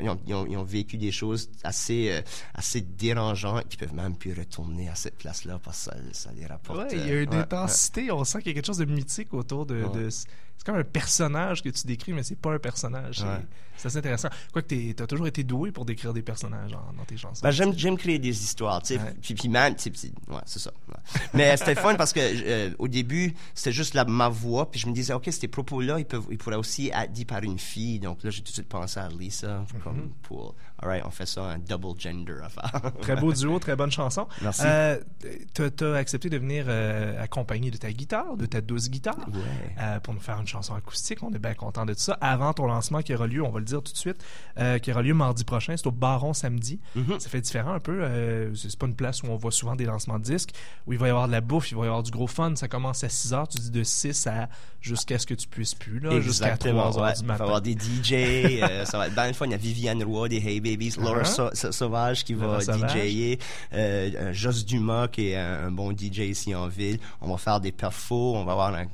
ils 0.00 0.08
ont, 0.10 0.18
ils 0.26 0.34
ont- 0.34 0.46
ils 0.46 0.56
ont 0.56 0.64
vécu 0.64 0.96
des 0.96 1.12
choses 1.12 1.50
assez, 1.64 2.10
euh, 2.10 2.20
assez 2.54 2.80
dérangeantes 2.80 3.68
qui 3.68 3.76
peuvent 3.76 3.94
même 3.94 4.16
plus 4.16 4.32
retourner 4.34 4.88
à 4.88 4.94
cette 4.94 5.18
place-là 5.18 5.58
parce 5.62 5.86
que 5.86 5.90
ça, 5.90 5.96
ça 6.12 6.30
les 6.32 6.46
rapporte. 6.46 6.78
Ouais, 6.78 6.88
il 6.92 7.06
y 7.06 7.10
a 7.10 7.14
euh, 7.14 7.24
une 7.24 7.30
ouais, 7.30 7.36
intensité, 7.36 8.10
on 8.10 8.24
sent 8.24 8.38
qu'il 8.38 8.48
y 8.48 8.50
a 8.50 8.54
quelque 8.54 8.66
chose 8.66 8.78
de 8.78 8.84
mythique 8.84 9.32
autour 9.34 9.66
de. 9.66 9.84
C'est 10.10 10.66
comme 10.66 10.76
un 10.76 10.84
personnage 10.84 11.60
que 11.62 11.70
tu 11.70 11.86
décris, 11.88 12.12
mais 12.12 12.22
c'est 12.22 12.36
pas 12.36 12.52
un 12.54 12.58
personnage. 12.58 13.24
C'est- 13.76 13.86
assez 13.88 13.96
intéressant. 13.96 14.28
Quoique 14.52 14.68
tu 14.68 14.94
as 15.02 15.06
toujours 15.08 15.26
été 15.26 15.42
doué 15.42 15.72
pour 15.72 15.84
décrire 15.84 16.12
des 16.12 16.22
personnages 16.22 16.72
en- 16.72 16.92
dans 16.96 17.04
tes 17.04 17.16
chansons. 17.16 17.40
Ben, 17.42 17.50
j'aime, 17.50 17.72
j'aime 17.76 17.96
créer 17.96 18.20
des 18.20 18.28
histoires, 18.44 18.80
tu 18.80 18.94
sais. 18.94 19.00
Puis, 19.20 19.34
puis 19.34 19.48
même, 19.48 19.74
tu 19.74 19.90
sais, 19.92 20.12
ouais, 20.28 20.36
c'est 20.46 20.60
ça. 20.60 20.70
Mais 21.34 21.56
c'était 21.56 21.74
fun 21.74 21.96
parce 21.96 22.12
que 22.12 22.20
euh, 22.22 22.70
au 22.78 22.86
début, 22.86 23.34
c'était 23.54 23.72
juste 23.72 23.94
la, 23.94 24.04
ma 24.04 24.28
voix, 24.28 24.70
puis 24.70 24.78
je 24.78 24.86
me 24.86 24.92
disais, 24.92 25.14
ok, 25.14 25.28
ces 25.32 25.48
propos-là, 25.48 25.98
ils 25.98 26.04
peuvent, 26.04 26.26
ils 26.30 26.38
pourraient 26.38 26.54
aussi 26.56 26.92
être 26.94 27.10
dits 27.10 27.24
par 27.24 27.42
une 27.42 27.58
fille. 27.58 27.98
Donc 27.98 28.22
là, 28.22 28.30
j'ai 28.30 28.42
tout 28.42 28.50
de 28.50 28.54
suite 28.54 28.68
pensé 28.68 29.00
à 29.00 29.08
Lisa, 29.08 29.64
comme 29.82 29.96
Mm-hmm. 29.98 30.71
Alright, 30.82 31.02
on 31.06 31.10
fait 31.10 31.26
ça 31.26 31.44
un 31.44 31.58
double 31.58 31.98
gender 31.98 32.34
affaire. 32.42 32.92
Très 33.00 33.16
beau 33.16 33.32
duo, 33.32 33.58
très 33.58 33.76
bonne 33.76 33.90
chanson. 33.90 34.26
Merci. 34.42 34.62
Euh, 34.64 34.98
tu 35.54 35.84
as 35.84 35.94
accepté 35.94 36.28
de 36.28 36.38
venir 36.38 36.64
euh, 36.68 37.22
accompagné 37.22 37.70
de 37.70 37.76
ta 37.76 37.92
guitare, 37.92 38.36
de 38.36 38.46
ta 38.46 38.60
douce 38.60 38.90
guitare, 38.90 39.16
Ouais. 39.28 39.40
euh, 39.80 40.00
pour 40.00 40.14
nous 40.14 40.20
faire 40.20 40.38
une 40.40 40.46
chanson 40.46 40.74
acoustique. 40.74 41.22
On 41.22 41.32
est 41.32 41.38
bien 41.38 41.54
content 41.54 41.86
de 41.86 41.94
ça. 41.94 42.14
Avant 42.20 42.52
ton 42.52 42.66
lancement 42.66 43.00
qui 43.02 43.14
aura 43.14 43.26
lieu, 43.26 43.42
on 43.42 43.50
va 43.50 43.58
le 43.60 43.64
dire 43.64 43.82
tout 43.82 43.92
de 43.92 43.96
suite, 43.98 44.22
euh, 44.58 44.78
qui 44.78 44.90
aura 44.92 45.02
lieu 45.02 45.14
mardi 45.14 45.44
prochain. 45.44 45.74
C'est 45.76 45.86
au 45.86 45.92
Baron 45.92 46.32
samedi. 46.34 46.80
Mhm. 46.94 47.20
Ça 47.20 47.28
fait 47.28 47.40
différent 47.40 47.72
un 47.74 47.80
peu. 47.80 48.00
euh, 48.02 48.54
c'est 48.54 48.76
pas 48.78 48.86
une 48.86 48.96
place 48.96 49.22
où 49.22 49.26
on 49.26 49.36
voit 49.36 49.52
souvent 49.52 49.76
des 49.76 49.84
lancements 49.84 50.18
de 50.18 50.24
disques, 50.24 50.50
où 50.86 50.92
il 50.92 50.98
va 50.98 51.06
y 51.06 51.10
avoir 51.10 51.26
de 51.28 51.32
la 51.32 51.40
bouffe, 51.40 51.70
il 51.70 51.76
va 51.76 51.84
y 51.84 51.86
avoir 51.86 52.02
du 52.02 52.10
gros 52.10 52.26
fun. 52.26 52.54
Ça 52.56 52.68
commence 52.68 53.04
à 53.04 53.08
6 53.08 53.32
heures, 53.34 53.48
tu 53.48 53.58
dis 53.58 53.70
de 53.70 53.82
6 53.84 54.26
à 54.26 54.48
jusqu'à 54.80 55.18
ce 55.18 55.26
que 55.26 55.34
tu 55.34 55.46
puisses 55.48 55.74
plus, 55.74 56.00
jusqu'à 56.22 56.56
3 56.56 56.70
Exactement, 56.70 56.86
heures 56.86 56.96
ouais. 56.98 57.12
du 57.12 57.20
Il 57.20 57.26
va 57.26 57.34
y 57.34 57.38
matin. 57.38 57.44
avoir 57.44 57.60
des 57.62 57.72
DJ, 57.74 58.60
ça 58.84 58.98
va 58.98 59.06
être 59.06 59.14
bien 59.14 59.28
le 59.28 59.32
fun. 59.32 59.46
Il 59.46 59.52
y 59.52 59.54
a 59.54 59.58
Viviane 59.58 60.02
Roy 60.02 60.28
des 60.28 60.38
Hey 60.38 60.60
Laura 60.98 61.22
Uh-huh. 61.22 61.50
Sau- 61.54 61.72
Sauvage 61.72 62.24
qui 62.24 62.34
Laura 62.34 62.58
va 62.58 62.60
Sauvage. 62.60 62.90
DJer, 62.92 63.38
euh, 63.74 64.10
euh, 64.14 64.32
Jos 64.32 64.64
Dumas 64.66 65.08
qui 65.08 65.28
est 65.30 65.36
un, 65.36 65.66
un 65.66 65.70
bon 65.70 65.92
DJ 65.92 66.20
ici 66.20 66.54
en 66.54 66.68
ville. 66.68 66.98
On 67.20 67.30
va 67.30 67.38
faire 67.38 67.60
des 67.60 67.72
perfos, 67.72 68.34
on 68.36 68.44
va 68.44 68.52
avoir 68.52 68.74
un- 68.74 68.86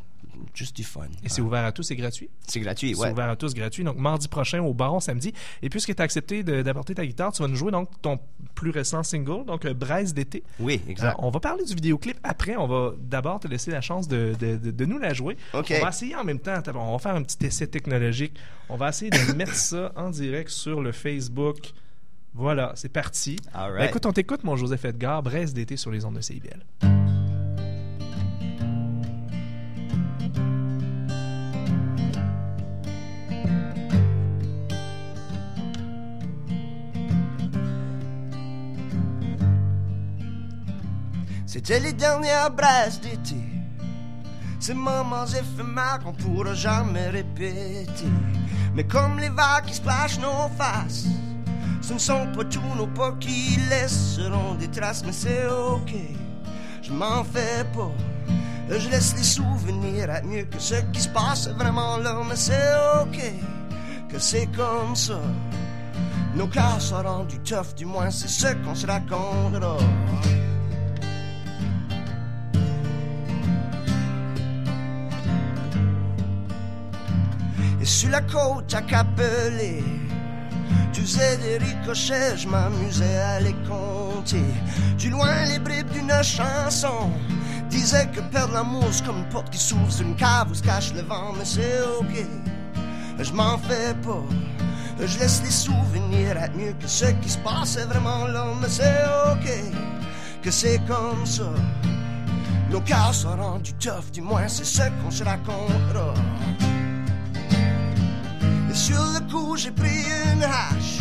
juste 0.55 0.77
du 0.77 0.85
fun. 0.85 1.07
Et 1.25 1.29
c'est 1.29 1.41
ouvert 1.43 1.65
à 1.65 1.73
tous, 1.73 1.83
c'est 1.83 1.97
gratuit. 1.97 2.29
C'est 2.47 2.61
gratuit, 2.61 2.95
C'est 2.95 3.01
ouais. 3.03 3.11
ouvert 3.13 3.29
à 3.29 3.37
tous, 3.37 3.55
gratuit. 3.55 3.85
Donc, 3.85 3.97
mardi 3.99 4.29
prochain 4.29 4.61
au 4.63 4.75
Baron 4.75 5.01
samedi. 5.01 5.33
Et 5.63 5.69
puisque 5.69 5.95
tu 5.95 6.01
as 6.01 6.05
accepté 6.05 6.43
d'apporter 6.43 6.95
ta 6.95 7.05
guitare, 7.07 7.33
tu 7.33 7.43
vas 7.43 7.49
nous 7.49 7.57
jouer 7.57 7.73
donc 7.73 7.89
ton 8.03 8.19
plus 8.55 8.71
récent 8.71 9.03
single, 9.03 9.45
donc 9.47 9.65
euh, 9.65 9.75
Braise 9.75 10.15
d'été. 10.15 10.43
Oui, 10.61 10.81
Euh, 10.87 10.91
exact. 10.91 11.17
on 11.19 11.31
va 11.31 11.41
parler 11.41 11.65
du 11.65 11.75
vidéoclip 11.75 12.19
après. 12.23 12.57
On 12.57 12.67
va 12.67 12.93
d'abord 12.99 13.41
te 13.41 13.49
laisser 13.49 13.71
la 13.71 13.81
chance 13.81 14.09
de, 14.09 14.35
de- 14.39 14.57
de- 14.57 14.71
de 14.71 14.85
nous 14.85 14.99
la 14.99 15.15
jouer. 15.15 15.37
OK. 15.55 15.73
On 15.77 15.83
va 15.83 15.89
essayer 15.91 16.15
en 16.17 16.25
même 16.25 16.39
temps. 16.41 16.55
On 16.75 16.93
va 16.93 16.99
faire 16.99 17.15
un 17.15 17.23
petit 17.23 17.45
essai 17.47 17.67
technologique. 17.67 18.35
On 18.69 18.77
va 18.77 18.89
essayer 18.91 19.11
de 19.11 19.33
mettre 19.35 19.55
ça 19.55 19.93
en 19.97 20.11
direct 20.11 20.51
sur 20.51 20.81
le 20.83 20.93
Facebook. 20.93 21.73
Voilà, 22.35 22.73
c'est 22.77 22.89
parti. 22.93 23.37
All 23.55 23.71
Ben, 23.73 23.79
right. 23.79 23.91
écoute, 23.91 24.07
on 24.07 24.13
t'écoute, 24.13 24.45
mon 24.45 24.55
Joseph 24.57 24.85
Edgar, 24.85 25.23
Braise 25.23 25.55
d'été 25.55 25.77
sur 25.77 25.91
les 25.91 26.05
ondes 26.05 26.15
de 26.17 26.21
CIBL. 26.21 26.98
C'était 41.49 41.81
les 41.81 41.95
dernières 41.95 42.51
braises 42.51 43.01
d'été. 43.01 43.43
Ces 44.61 44.75
moments 44.75 45.25
éphémères 45.25 45.99
qu'on 46.05 46.13
pourra 46.13 46.53
jamais 46.53 47.09
répéter. 47.09 48.13
Mais 48.75 48.85
comme 48.85 49.19
les 49.19 49.31
vagues 49.31 49.65
qui 49.65 49.73
splashent 49.73 50.19
nos 50.19 50.51
faces, 50.59 51.07
ce 51.81 51.95
ne 51.95 51.99
sont 51.99 52.27
pas 52.37 52.45
tous 52.45 52.75
nos 52.77 52.87
pas 52.89 53.13
qui 53.19 53.59
laisseront 53.71 54.57
des 54.57 54.69
traces, 54.69 55.03
mais 55.07 55.13
c'est 55.13 55.47
ok. 55.47 55.95
Je 56.83 56.93
m'en 56.93 57.25
fais 57.25 57.65
pas. 57.73 57.93
Je 58.69 58.91
laisse 58.91 59.17
les 59.17 59.25
souvenirs 59.25 60.11
être 60.11 60.27
mieux 60.27 60.45
que 60.45 60.59
ce 60.59 60.75
qui 60.93 61.01
se 61.01 61.09
passe 61.09 61.49
vraiment 61.49 61.97
là, 61.97 62.21
mais 62.29 62.37
c'est 62.37 62.75
ok. 63.01 63.23
Que 64.11 64.19
c'est 64.19 64.49
comme 64.55 64.95
ça. 64.95 65.19
Nos 66.35 66.49
cœurs 66.49 66.83
seront 66.83 67.25
du 67.25 67.39
tough, 67.39 67.75
du 67.75 67.87
moins 67.87 68.11
c'est 68.11 68.29
ce 68.29 68.53
qu'on 68.63 68.75
se 68.75 68.87
racontera. 68.87 69.79
Sur 77.89 78.11
la 78.11 78.21
côte 78.21 78.75
à 78.75 78.83
Capelé, 78.83 79.83
tu 80.93 81.01
faisais 81.01 81.39
des 81.39 81.59
ricochets, 81.59 82.37
je 82.37 82.47
m'amusais 82.47 83.17
à 83.17 83.41
les 83.41 83.55
compter. 83.67 84.45
Du 84.99 85.11
loin, 85.11 85.45
les 85.47 85.59
bribes 85.59 85.91
d'une 85.91 86.13
chanson 86.23 87.11
disaient 87.71 88.09
que 88.09 88.21
perdre 88.21 88.55
l'amour, 88.55 88.85
c'est 88.91 89.07
comme 89.07 89.19
une 89.19 89.29
porte 89.31 89.51
qui 89.51 89.59
s'ouvre 89.59 89.91
sur 89.91 90.07
une 90.07 90.17
cave 90.17 90.51
où 90.51 90.55
se 90.55 90.63
cache 90.63 90.93
le 90.93 91.01
vent, 91.03 91.33
mais 91.39 91.45
c'est 91.45 91.81
ok. 91.99 92.27
Je 93.19 93.33
m'en 93.33 93.57
fais 93.59 93.95
pas. 94.05 94.23
Je 95.01 95.19
laisse 95.19 95.43
les 95.43 95.51
souvenirs 95.51 96.37
être 96.37 96.57
mieux 96.57 96.75
que 96.79 96.87
ce 96.87 97.07
qui 97.07 97.31
se 97.31 97.39
passe 97.39 97.79
vraiment 97.79 98.27
là, 98.27 98.53
mais 98.61 98.69
c'est 98.69 99.05
ok, 99.33 99.49
que 100.43 100.51
c'est 100.51 100.81
comme 100.87 101.25
ça. 101.25 101.51
Nos 102.71 102.81
cœurs 102.81 103.15
sont 103.15 103.35
rendus 103.35 103.73
tough, 103.75 104.11
du 104.13 104.21
moins 104.21 104.47
c'est 104.47 104.65
ce 104.65 104.83
qu'on 105.03 105.11
se 105.11 105.25
racontera. 105.25 106.13
Sur 108.79 109.03
le 109.13 109.21
coup, 109.31 109.57
j'ai 109.57 109.73
pris 109.73 110.05
une 110.33 110.45
hache. 110.45 111.01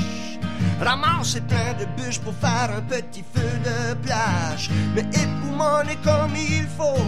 Ramassé 0.82 1.42
plein 1.42 1.74
de 1.80 1.86
bûches 1.96 2.20
pour 2.20 2.34
faire 2.34 2.72
un 2.76 2.82
petit 2.82 3.24
feu 3.34 3.52
de 3.64 3.94
plage. 4.04 4.72
Mais 4.96 5.06
époumoné 5.14 5.96
comme 6.04 6.36
il 6.36 6.66
faut. 6.76 7.06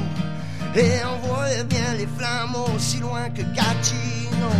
Et 0.76 1.04
envoyez 1.04 1.64
bien 1.64 1.96
les 1.96 2.06
flammes 2.06 2.56
aussi 2.76 3.00
loin 3.00 3.30
que 3.32 3.42
Gatineau. 3.42 4.60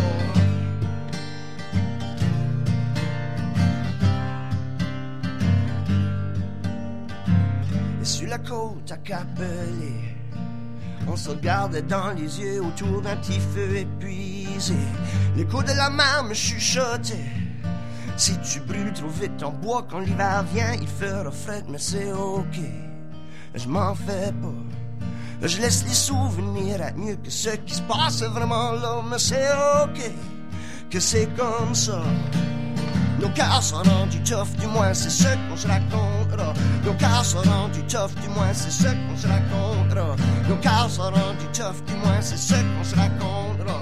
Et 8.02 8.06
sur 8.06 8.28
la 8.28 8.40
côte 8.40 8.92
à 8.92 8.98
Capelé, 8.98 10.09
on 11.12 11.16
se 11.16 11.30
regarde 11.30 11.76
dans 11.88 12.12
les 12.12 12.40
yeux 12.40 12.62
autour 12.62 13.02
d'un 13.02 13.16
petit 13.18 13.40
feu 13.40 13.78
épuisé. 13.78 14.76
L'écho 15.36 15.64
de 15.64 15.72
la 15.72 15.90
mer 15.90 16.24
me 16.24 16.34
chuchotait. 16.34 17.32
Si 18.16 18.38
tu 18.40 18.60
brûles 18.60 18.94
trop 18.94 19.08
vite 19.08 19.38
ton 19.38 19.52
bois 19.52 19.86
quand 19.90 20.00
l'hiver 20.00 20.44
vient, 20.54 20.74
il 20.74 20.88
fera 20.88 21.32
frais, 21.32 21.64
mais 21.70 21.78
c'est 21.80 22.12
ok. 22.12 22.60
Je 23.56 23.68
m'en 23.68 23.96
fais 23.96 24.32
pas. 24.42 25.48
Je 25.48 25.62
laisse 25.62 25.86
les 25.86 25.94
souvenirs 25.94 26.82
être 26.82 26.98
mieux 26.98 27.16
que 27.16 27.32
ce 27.32 27.50
qui 27.50 27.76
se 27.76 27.82
passe 27.84 28.22
vraiment 28.24 28.74
là, 28.74 29.02
mais 29.10 29.20
c'est 29.20 29.50
ok. 29.84 30.12
Que 30.90 31.00
c'est 31.00 31.30
comme 31.36 31.74
ça. 31.74 32.02
Nos 33.20 33.30
cœurs 33.30 33.62
sont 33.62 33.84
rendus 33.84 34.22
tough, 34.24 34.48
du 34.60 34.68
moins 34.68 34.94
c'est 34.94 35.10
ce 35.10 35.28
qu'on 35.50 35.58
se 35.58 35.68
racontera. 35.68 36.54
Nos 36.86 36.94
cœurs 36.94 37.26
sont 37.26 37.40
rendus 37.40 37.84
tough, 37.84 38.14
du 38.22 38.30
moins 38.30 38.54
c'est 38.54 38.72
ce 38.72 38.88
qu'on 38.88 39.18
se 39.18 39.28
racontera. 39.28 40.16
Nos 40.48 40.56
cœurs 40.56 40.90
sont 40.90 41.04
rendus 41.04 41.50
tough, 41.54 41.84
du 41.86 41.94
moins 41.96 42.22
c'est 42.22 42.38
ce 42.38 42.54
qu'on 42.54 42.84
se 42.84 42.96
racontera. 42.96 43.82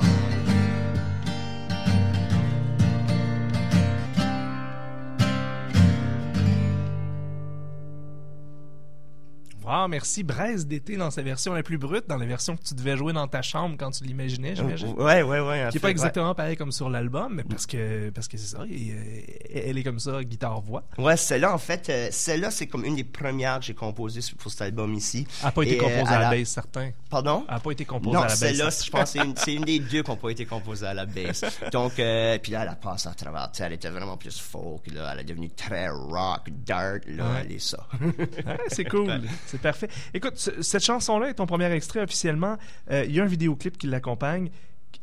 Wow, 9.67 9.89
merci. 9.89 10.23
Braise 10.23 10.65
d'été 10.65 10.95
dans 10.95 11.11
sa 11.11 11.21
version 11.21 11.51
la 11.53 11.61
plus 11.61 11.77
brute, 11.77 12.05
dans 12.07 12.15
la 12.15 12.25
version 12.25 12.55
que 12.55 12.63
tu 12.63 12.73
devais 12.73 12.95
jouer 12.95 13.11
dans 13.11 13.27
ta 13.27 13.41
chambre 13.41 13.75
quand 13.77 13.91
tu 13.91 14.05
l'imaginais, 14.05 14.55
j'imagine. 14.55 14.93
Ouais, 14.97 15.21
ouais, 15.23 15.41
ouais. 15.41 15.67
Qui 15.67 15.73
fait, 15.73 15.77
est 15.77 15.79
pas 15.81 15.87
ouais. 15.87 15.91
exactement 15.91 16.33
pareil 16.33 16.55
comme 16.55 16.71
sur 16.71 16.89
l'album, 16.89 17.33
mais 17.35 17.43
parce 17.43 17.65
que 17.65 18.09
parce 18.11 18.29
que 18.29 18.37
c'est 18.37 18.55
ça, 18.55 18.63
et, 18.69 18.91
euh, 18.93 19.21
elle 19.67 19.77
est 19.77 19.83
comme 19.83 19.99
ça, 19.99 20.23
guitare 20.23 20.61
voix. 20.61 20.83
Ouais, 20.97 21.17
celle-là, 21.17 21.53
en 21.53 21.57
fait, 21.57 21.89
euh, 21.89 22.07
celle-là, 22.11 22.49
c'est 22.49 22.67
comme 22.67 22.85
une 22.85 22.95
des 22.95 23.03
premières 23.03 23.59
que 23.59 23.65
j'ai 23.65 23.73
composées 23.73 24.21
pour 24.37 24.49
cet 24.49 24.61
album 24.61 24.93
ici. 24.93 25.27
Elle 25.41 25.45
n'a 25.47 25.51
pas 25.51 25.63
été 25.63 25.77
euh, 25.77 25.83
composée 25.83 26.13
à 26.15 26.19
la 26.19 26.29
base, 26.29 26.47
certain. 26.47 26.91
Pardon? 27.09 27.43
Elle 27.49 27.53
n'a 27.55 27.59
pas 27.59 27.71
été 27.71 27.83
composée 27.83 28.13
Non, 28.15 28.21
à 28.21 28.23
la 28.23 28.29
base. 28.29 28.39
celle-là, 28.39 28.71
certain. 28.71 28.85
je 28.85 28.91
pense 28.91 29.11
que 29.35 29.41
c'est 29.43 29.53
une, 29.53 29.63
des 29.65 29.79
deux 29.79 30.01
qui 30.01 30.09
n'ont 30.09 30.15
pas 30.15 30.29
été 30.29 30.45
composées 30.45 30.87
à 30.87 30.93
la 30.93 31.05
base. 31.05 31.43
Donc, 31.73 31.99
euh, 31.99 32.37
puis 32.41 32.53
là, 32.53 32.61
elle 32.63 32.69
a 32.69 32.75
passé 32.75 33.09
à 33.09 33.13
travers. 33.13 33.51
Elle 33.59 33.73
était 33.73 33.89
vraiment 33.89 34.15
plus 34.15 34.39
folk. 34.39 34.87
Là, 34.93 35.09
elle 35.13 35.19
est 35.19 35.23
devenue 35.25 35.49
très 35.49 35.89
rock, 35.89 36.49
dark. 36.65 37.03
Là, 37.07 37.25
Ouais. 37.25 37.41
elle 37.43 37.51
est 37.51 37.59
ça. 37.59 37.85
C'est 38.69 38.85
cool, 38.85 39.21
c'est 39.57 39.61
parfait. 39.61 39.89
Écoute, 40.13 40.33
ce- 40.37 40.61
cette 40.61 40.83
chanson-là 40.83 41.29
est 41.29 41.33
ton 41.35 41.45
premier 41.45 41.71
extrait 41.71 42.01
officiellement. 42.01 42.57
Euh, 42.91 43.05
Il 43.07 43.15
y 43.15 43.19
a 43.19 43.23
un 43.23 43.27
vidéoclip 43.27 43.77
qui 43.77 43.87
l'accompagne. 43.87 44.49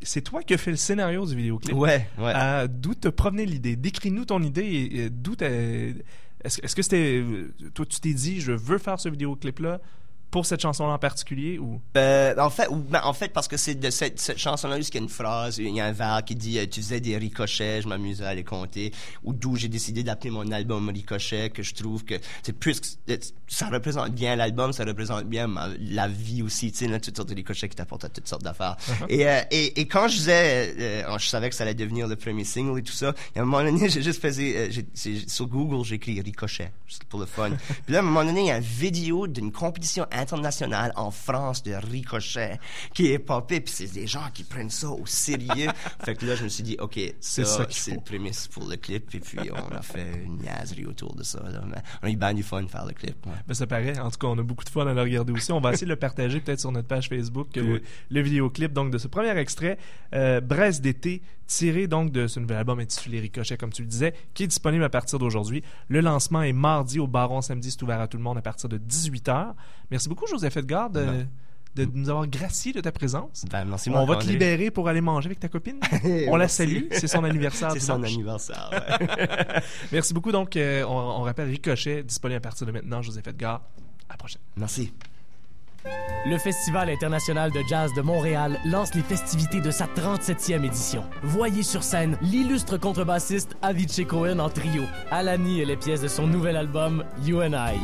C'est 0.02 0.22
toi 0.22 0.42
qui 0.42 0.54
as 0.54 0.58
fait 0.58 0.70
le 0.70 0.76
scénario 0.76 1.24
du 1.26 1.36
vidéoclip. 1.36 1.74
ouais, 1.76 2.08
ouais. 2.18 2.32
Euh, 2.34 2.66
d'où 2.68 2.94
te 2.94 3.08
provenait 3.08 3.46
l'idée? 3.46 3.76
Décris-nous 3.76 4.24
ton 4.24 4.42
idée 4.42 4.62
et, 4.62 5.04
et 5.04 5.10
d'où 5.10 5.36
t'as- 5.36 5.48
Est-ce 5.48 6.60
est-ce 6.62 6.74
que 6.76 6.82
c'était. 6.82 7.22
euh, 7.22 7.52
Toi, 7.74 7.86
tu 7.86 8.00
t'es 8.00 8.12
dit, 8.12 8.40
je 8.40 8.52
veux 8.52 8.78
faire 8.78 8.98
ce 9.00 9.08
vidéoclip-là? 9.08 9.80
Pour 10.34 10.46
cette 10.46 10.60
chanson-là 10.62 10.94
en 10.94 10.98
particulier 10.98 11.58
ou? 11.60 11.80
Euh, 11.96 12.34
en 12.38 12.50
fait, 12.50 12.66
ou- 12.68 12.74
ben, 12.74 13.00
en 13.04 13.12
fait, 13.12 13.28
parce 13.32 13.46
que 13.46 13.56
c'est 13.56 13.76
de 13.76 13.88
cette, 13.88 14.18
cette 14.18 14.36
chanson-là, 14.38 14.78
il 14.78 14.82
y 14.92 14.96
a 14.96 15.00
une 15.00 15.08
phrase, 15.08 15.58
il 15.58 15.68
y 15.68 15.80
a 15.80 15.86
un 15.86 15.92
vers 15.92 16.24
qui 16.24 16.34
dit 16.34 16.58
euh, 16.58 16.66
Tu 16.66 16.80
faisais 16.82 16.98
des 16.98 17.16
ricochets, 17.16 17.80
je 17.82 17.86
m'amusais 17.86 18.24
à 18.24 18.34
les 18.34 18.42
compter. 18.42 18.92
Ou 19.22 19.32
d'où 19.32 19.54
j'ai 19.54 19.68
décidé 19.68 20.02
d'appeler 20.02 20.30
mon 20.30 20.50
album 20.50 20.88
Ricochet, 20.88 21.50
que 21.50 21.62
je 21.62 21.72
trouve 21.72 22.04
que 22.04 22.14
c'est 22.42 22.52
plus. 22.52 22.80
que- 22.80 23.14
Ça 23.46 23.68
représente 23.68 24.10
bien 24.12 24.34
l'album, 24.34 24.72
ça 24.72 24.84
représente 24.84 25.24
bien 25.26 25.46
ma- 25.46 25.68
la 25.78 26.08
vie 26.08 26.42
aussi, 26.42 26.72
tu 26.72 26.78
sais, 26.78 26.88
là, 26.88 26.98
toutes 26.98 27.16
sortes 27.16 27.28
de 27.28 27.34
ricochets 27.36 27.68
qui 27.68 27.76
t'apportent 27.76 28.04
à 28.06 28.08
toutes 28.08 28.26
sortes 28.26 28.42
d'affaires. 28.42 28.76
et, 29.08 29.28
euh, 29.28 29.40
et, 29.52 29.80
et 29.80 29.86
quand 29.86 30.08
je 30.08 30.16
disais, 30.16 30.74
euh, 31.06 31.18
je 31.18 31.28
savais 31.28 31.48
que 31.48 31.54
ça 31.54 31.62
allait 31.62 31.74
devenir 31.74 32.08
le 32.08 32.16
premier 32.16 32.42
single 32.42 32.80
et 32.80 32.82
tout 32.82 32.92
ça, 32.92 33.14
et 33.36 33.38
à 33.38 33.42
un 33.42 33.44
moment 33.44 33.62
donné, 33.62 33.88
j'ai 33.88 34.02
juste 34.02 34.20
fait. 34.20 34.32
euh, 34.40 34.68
sur 35.28 35.46
Google, 35.46 35.84
j'ai 35.84 35.94
écrit 35.94 36.20
Ricochet, 36.20 36.72
juste 36.88 37.04
pour 37.04 37.20
le 37.20 37.26
fun. 37.26 37.50
Puis 37.84 37.92
là, 37.92 37.98
à 37.98 38.02
un 38.02 38.04
moment 38.04 38.24
donné, 38.24 38.40
il 38.40 38.46
y 38.46 38.50
a 38.50 38.56
une 38.56 38.62
vidéo 38.64 39.28
d'une 39.28 39.52
compétition 39.52 40.06
internationale 40.24 40.92
en 40.96 41.10
France 41.10 41.62
de 41.62 41.72
Ricochet 41.74 42.58
qui 42.94 43.12
est 43.12 43.18
popée, 43.18 43.60
puis 43.60 43.72
c'est 43.72 43.92
des 43.92 44.06
gens 44.06 44.28
qui 44.32 44.42
prennent 44.44 44.70
ça 44.70 44.88
au 44.90 45.06
sérieux. 45.06 45.70
fait 46.04 46.14
que 46.14 46.26
là, 46.26 46.34
je 46.34 46.44
me 46.44 46.48
suis 46.48 46.62
dit, 46.62 46.76
OK, 46.80 46.98
C'est 47.20 47.44
ça, 47.44 47.66
c'est 47.70 47.94
le 47.94 48.00
prémisse 48.00 48.48
pour 48.48 48.66
le 48.68 48.76
clip, 48.76 49.14
et 49.14 49.20
puis 49.20 49.38
on 49.52 49.74
a 49.74 49.82
fait 49.82 50.22
une 50.24 50.38
niaiserie 50.38 50.86
autour 50.86 51.14
de 51.14 51.22
ça. 51.22 51.40
Là. 51.48 51.62
On 52.02 52.06
a 52.06 52.10
eu 52.10 52.16
bien 52.16 52.34
du 52.34 52.42
fun 52.42 52.62
de 52.62 52.68
faire 52.68 52.84
le 52.86 52.92
clip. 52.92 53.24
ouais. 53.26 53.32
Ben, 53.46 53.54
ça 53.54 53.66
paraît. 53.66 53.98
En 53.98 54.10
tout 54.10 54.18
cas, 54.18 54.26
on 54.28 54.38
a 54.38 54.42
beaucoup 54.42 54.64
de 54.64 54.70
fun 54.70 54.86
à 54.86 54.94
le 54.94 55.00
regarder 55.00 55.32
aussi. 55.32 55.52
On 55.52 55.60
va 55.60 55.72
essayer 55.72 55.86
de 55.86 55.92
le 55.92 55.98
partager 55.98 56.40
peut-être 56.40 56.60
sur 56.60 56.72
notre 56.72 56.88
page 56.88 57.08
Facebook, 57.08 57.56
euh, 57.56 57.62
Oui. 57.62 57.68
le, 57.72 57.82
le 58.10 58.20
vidéoclip 58.22 58.72
donc 58.72 58.90
de 58.90 58.98
ce 58.98 59.08
premier 59.08 59.36
extrait, 59.38 59.78
euh, 60.14 60.40
Braise 60.40 60.80
d'été, 60.80 61.22
tiré 61.46 61.86
donc 61.86 62.10
de 62.10 62.26
ce 62.26 62.40
nouvel 62.40 62.56
album 62.58 62.80
intitulé 62.80 63.20
Ricochet, 63.20 63.56
comme 63.58 63.72
tu 63.72 63.82
le 63.82 63.88
disais, 63.88 64.14
qui 64.32 64.44
est 64.44 64.46
disponible 64.46 64.82
à 64.84 64.88
partir 64.88 65.18
d'aujourd'hui. 65.18 65.62
Le 65.88 66.00
lancement 66.00 66.42
est 66.42 66.52
mardi 66.54 66.98
au 66.98 67.06
Baron, 67.06 67.42
samedi, 67.42 67.70
c'est 67.70 67.82
ouvert 67.82 68.00
à 68.00 68.08
tout 68.08 68.16
le 68.16 68.22
monde 68.22 68.38
à 68.38 68.42
partir 68.42 68.68
de 68.70 68.78
18h. 68.78 69.52
Merci 69.90 70.08
beaucoup, 70.08 70.13
Joseph 70.26 70.56
Edgar, 70.56 70.90
de, 70.90 71.24
de 71.74 71.84
nous 71.92 72.08
avoir 72.08 72.26
gracié 72.26 72.72
de 72.72 72.80
ta 72.80 72.92
présence. 72.92 73.44
Ben, 73.50 73.64
merci 73.64 73.90
On 73.90 74.04
va 74.06 74.16
te 74.16 74.26
libérer 74.26 74.70
pour 74.70 74.88
aller 74.88 75.00
manger 75.00 75.26
avec 75.26 75.40
ta 75.40 75.48
copine. 75.48 75.80
On 76.28 76.36
la 76.36 76.48
salue. 76.48 76.84
C'est 76.92 77.08
son 77.08 77.24
anniversaire. 77.24 77.72
C'est 77.72 77.80
son 77.80 77.96
dimanche. 77.96 78.12
anniversaire. 78.14 78.70
ouais. 78.72 79.60
Merci 79.92 80.14
beaucoup. 80.14 80.32
Donc, 80.32 80.56
euh, 80.56 80.84
on, 80.84 80.92
on 80.96 81.22
rappelle 81.22 81.48
Ricochet, 81.48 82.02
disponible 82.04 82.38
à 82.38 82.40
partir 82.40 82.66
de 82.66 82.72
maintenant. 82.72 83.02
Joseph 83.02 83.26
Edgar. 83.26 83.62
À 84.08 84.12
la 84.12 84.16
prochaine. 84.16 84.42
merci. 84.56 84.92
Le 86.26 86.38
Festival 86.38 86.88
international 86.88 87.50
de 87.50 87.60
jazz 87.68 87.92
de 87.94 88.00
Montréal 88.00 88.58
lance 88.64 88.94
les 88.94 89.02
festivités 89.02 89.60
de 89.60 89.70
sa 89.70 89.84
37e 89.86 90.64
édition. 90.64 91.04
Voyez 91.22 91.62
sur 91.62 91.82
scène 91.82 92.16
l'illustre 92.22 92.78
contrebassiste 92.78 93.54
Avicii 93.60 94.06
Cohen 94.06 94.38
en 94.38 94.48
trio, 94.48 94.84
Alani 95.10 95.60
et 95.60 95.66
les 95.66 95.76
pièces 95.76 96.00
de 96.00 96.08
son 96.08 96.26
nouvel 96.26 96.56
album 96.56 97.04
You 97.22 97.42
and 97.42 97.52
I. 97.52 97.76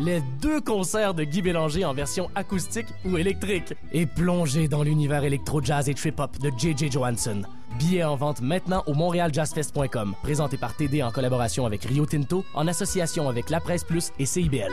Les 0.00 0.22
deux 0.40 0.60
concerts 0.60 1.12
de 1.12 1.24
Guy 1.24 1.42
Bélanger 1.42 1.84
en 1.84 1.92
version 1.92 2.30
acoustique 2.36 2.86
ou 3.04 3.16
électrique 3.18 3.74
et 3.92 4.06
plongez 4.06 4.68
dans 4.68 4.84
l'univers 4.84 5.24
électro-jazz 5.24 5.88
et 5.88 5.94
trip-hop 5.94 6.38
de 6.38 6.52
J.J. 6.56 6.92
Johansson. 6.92 7.42
Billets 7.80 8.04
en 8.04 8.14
vente 8.14 8.40
maintenant 8.40 8.84
au 8.86 8.94
montrealjazzfest.com, 8.94 10.14
présenté 10.22 10.56
par 10.56 10.76
TD 10.76 11.02
en 11.02 11.10
collaboration 11.10 11.66
avec 11.66 11.84
Rio 11.84 12.06
Tinto, 12.06 12.44
en 12.54 12.68
association 12.68 13.28
avec 13.28 13.50
La 13.50 13.58
Presse 13.58 13.82
Plus 13.82 14.12
et 14.20 14.26
CIBL. 14.26 14.72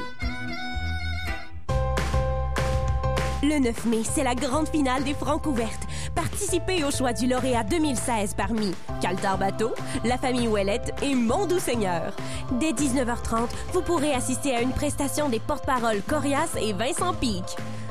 Le 3.48 3.60
9 3.60 3.86
mai, 3.86 4.02
c'est 4.04 4.24
la 4.24 4.34
grande 4.34 4.68
finale 4.68 5.04
des 5.04 5.14
Francs 5.14 5.46
ouvertes. 5.46 5.84
Participez 6.16 6.84
au 6.84 6.90
choix 6.90 7.14
du 7.14 7.28
lauréat 7.28 7.64
2016 7.64 8.34
parmi 8.34 8.72
Caltar 9.02 9.38
Bateau, 9.38 9.72
La 10.04 10.18
Famille 10.18 10.48
Ouellette 10.48 10.96
et 11.04 11.14
Mon 11.14 11.46
Doux 11.46 11.60
Seigneur. 11.60 12.16
Dès 12.54 12.72
19h30, 12.72 13.50
vous 13.72 13.84
pourrez 13.84 14.14
assister 14.14 14.56
à 14.56 14.62
une 14.62 14.72
prestation 14.72 15.30
des 15.30 15.40
porte-paroles 15.40 16.02
Corias 16.08 16.58
et 16.60 16.74
Vincent 16.74 17.14
Pic. 17.14 17.44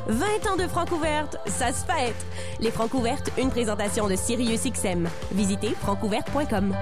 20 0.09 0.25
ans 0.51 0.57
de 0.57 0.67
Francs 0.67 0.91
ouvertes, 0.91 1.37
ça 1.47 1.73
se 1.73 1.85
fête! 1.85 2.27
Les 2.59 2.73
Francs 2.73 2.93
ouvertes, 2.93 3.31
une 3.39 3.51
présentation 3.51 4.09
de 4.09 4.17
SiriusXM. 4.17 5.09
Visitez 5.33 5.75
francouverte.com. 5.81 6.75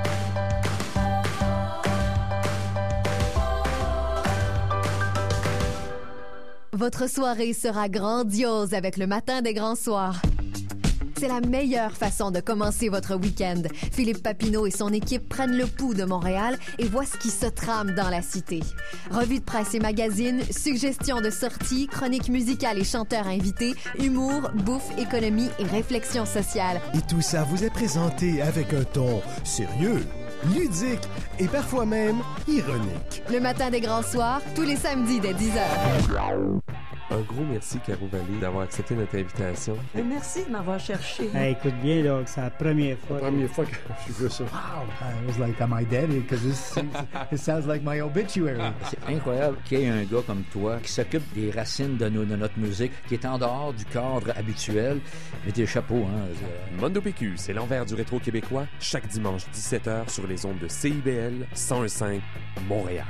Votre 6.83 7.09
soirée 7.09 7.53
sera 7.53 7.89
grandiose 7.89 8.75
avec 8.75 8.97
le 8.97 9.07
matin 9.07 9.41
des 9.41 9.55
grands 9.55 9.77
soirs. 9.77 10.21
C'est 11.17 11.29
la 11.29 11.41
meilleure 11.41 11.93
façon 11.93 12.33
de 12.33 12.41
commencer 12.41 12.89
votre 12.89 13.15
week-end. 13.15 13.63
Philippe 13.93 14.21
Papineau 14.21 14.67
et 14.67 14.73
son 14.73 14.93
équipe 14.93 15.29
prennent 15.29 15.57
le 15.57 15.67
pouls 15.67 15.95
de 15.95 16.03
Montréal 16.03 16.59
et 16.81 16.89
voient 16.89 17.07
ce 17.07 17.17
qui 17.19 17.31
se 17.31 17.47
trame 17.47 17.95
dans 17.95 18.09
la 18.09 18.21
cité. 18.21 18.59
Revue 19.13 19.39
de 19.39 19.45
presse 19.45 19.75
et 19.75 19.79
magazines, 19.79 20.43
suggestions 20.51 21.21
de 21.21 21.31
sorties, 21.31 21.87
chroniques 21.87 22.29
musicales 22.29 22.81
et 22.81 22.85
chanteurs 22.85 23.29
invités, 23.29 23.75
humour, 24.01 24.51
bouffe, 24.53 24.91
économie 24.99 25.51
et 25.61 25.65
réflexion 25.65 26.27
sociale. 26.27 26.81
Et 26.95 27.03
tout 27.09 27.23
ça 27.23 27.45
vous 27.45 27.63
est 27.63 27.71
présenté 27.71 28.43
avec 28.43 28.73
un 28.75 28.83
ton 28.83 29.23
sérieux, 29.45 30.05
ludique 30.55 31.09
et 31.39 31.47
parfois 31.47 31.87
même 31.87 32.19
ironique. 32.49 33.23
Le 33.31 33.41
matin 33.41 33.71
des 33.71 33.81
grands 33.81 34.03
soirs, 34.03 34.41
tous 34.55 34.63
les 34.63 34.77
samedis 34.77 35.21
dès 35.21 35.33
10h. 35.33 36.61
Un 37.11 37.21
gros 37.21 37.43
merci, 37.45 37.79
Caro 37.87 38.07
Vallée, 38.11 38.39
d'avoir 38.41 38.63
accepté 38.65 38.95
notre 38.95 39.15
invitation. 39.17 39.77
Euh, 39.97 40.03
Merci 40.03 40.45
de 40.47 40.51
m'avoir 40.51 40.81
cherché. 40.81 41.29
Hey, 41.35 41.53
écoute 41.53 41.75
bien, 41.83 42.03
là, 42.03 42.21
c'est 42.25 42.41
la 42.41 42.49
première 42.49 42.97
fois. 42.99 43.17
La 43.17 43.23
première 43.29 43.51
fois 43.51 43.67
que 43.67 43.73
je 44.09 44.13
veux 44.15 44.29
ça. 44.31 44.45
Wow, 44.45 44.51
I 45.03 45.27
was 45.27 45.39
like, 45.39 45.61
am 45.61 45.77
I 45.79 45.85
dead? 45.85 46.09
Because 46.09 46.41
this 46.43 46.75
it 47.31 47.39
sounds 47.39 47.67
like 47.67 47.83
my 47.85 48.01
obituary. 48.01 48.59
C'est 48.89 49.13
incroyable 49.15 49.59
qu'il 49.67 49.81
y 49.81 49.83
ait 49.85 49.89
un 49.91 50.05
gars 50.05 50.23
comme 50.27 50.43
toi 50.45 50.79
qui 50.83 50.91
s'occupe 50.91 51.23
des 51.35 51.51
racines 51.51 51.99
de, 51.99 52.09
nos- 52.09 52.25
de 52.25 52.37
notre 52.37 52.59
musique, 52.59 52.93
qui 53.09 53.15
est 53.15 53.27
en 53.27 53.37
dehors 53.37 53.75
du 53.75 53.85
cadre 53.85 54.33
habituel. 54.35 54.99
Mais 55.45 55.53
tes 55.53 55.67
chapeaux, 55.67 56.07
hein. 56.09 56.29
Mondo 56.81 57.03
PQ, 57.03 57.35
c'est 57.37 57.53
l'envers 57.53 57.85
du 57.85 57.95
rétro 57.95 58.21
québécois, 58.21 58.65
chaque 58.81 59.07
dimanche 59.09 59.43
17h 59.55 60.09
sur 60.09 60.27
les 60.27 60.47
ondes 60.47 60.59
de 60.59 60.69
CIBL 60.69 61.47
101.5 61.55 62.21
Montréal. 62.69 63.05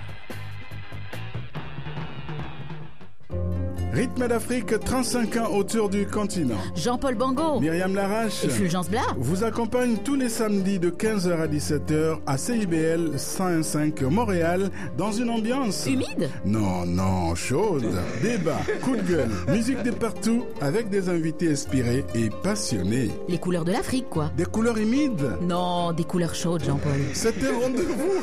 Rythme 3.92 4.26
d'Afrique, 4.26 4.81
35 4.81 5.37
ans 5.37 5.50
autour 5.52 5.90
du 5.90 6.07
continent. 6.07 6.57
Jean-Paul 6.74 7.14
Bongo. 7.14 7.61
Myriam 7.61 7.94
Larache. 7.94 8.42
Et 8.42 8.48
Fulgence 8.48 8.88
Blas. 8.88 9.02
Vous 9.18 9.44
accompagne 9.44 9.98
tous 10.02 10.14
les 10.14 10.31
samedis 10.31 10.78
de 10.78 10.88
15h 10.88 11.38
à 11.38 11.46
17h 11.46 12.20
à 12.26 12.38
CIBL 12.38 13.16
101.5 13.16 14.05
Montréal 14.07 14.70
dans 14.96 15.12
une 15.12 15.28
ambiance. 15.28 15.87
Humide? 15.87 16.31
Non, 16.46 16.87
non, 16.87 17.35
chaude. 17.35 17.85
Débat, 18.22 18.61
coup 18.83 18.96
de 18.96 19.02
gueule, 19.02 19.31
musique 19.48 19.83
de 19.83 19.90
partout 19.90 20.46
avec 20.62 20.88
des 20.88 21.11
invités 21.11 21.52
inspirés 21.52 22.07
et 22.14 22.31
passionnés. 22.42 23.11
Les 23.28 23.38
couleurs 23.38 23.66
de 23.66 23.72
l'Afrique, 23.72 24.09
quoi. 24.09 24.31
Des 24.38 24.46
couleurs 24.46 24.78
humides? 24.78 25.37
Non, 25.42 25.92
des 25.92 26.05
couleurs 26.05 26.35
chaudes, 26.35 26.64
Jean-Paul. 26.64 26.92
C'était 27.12 27.50
rendez-vous. 27.50 28.22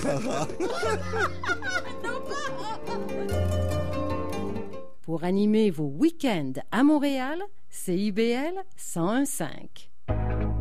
Pour 5.09 5.23
animer 5.23 5.71
vos 5.71 5.87
week-ends 5.87 6.61
à 6.71 6.83
Montréal, 6.83 7.41
CIBL 7.71 8.53
1015. 8.77 10.58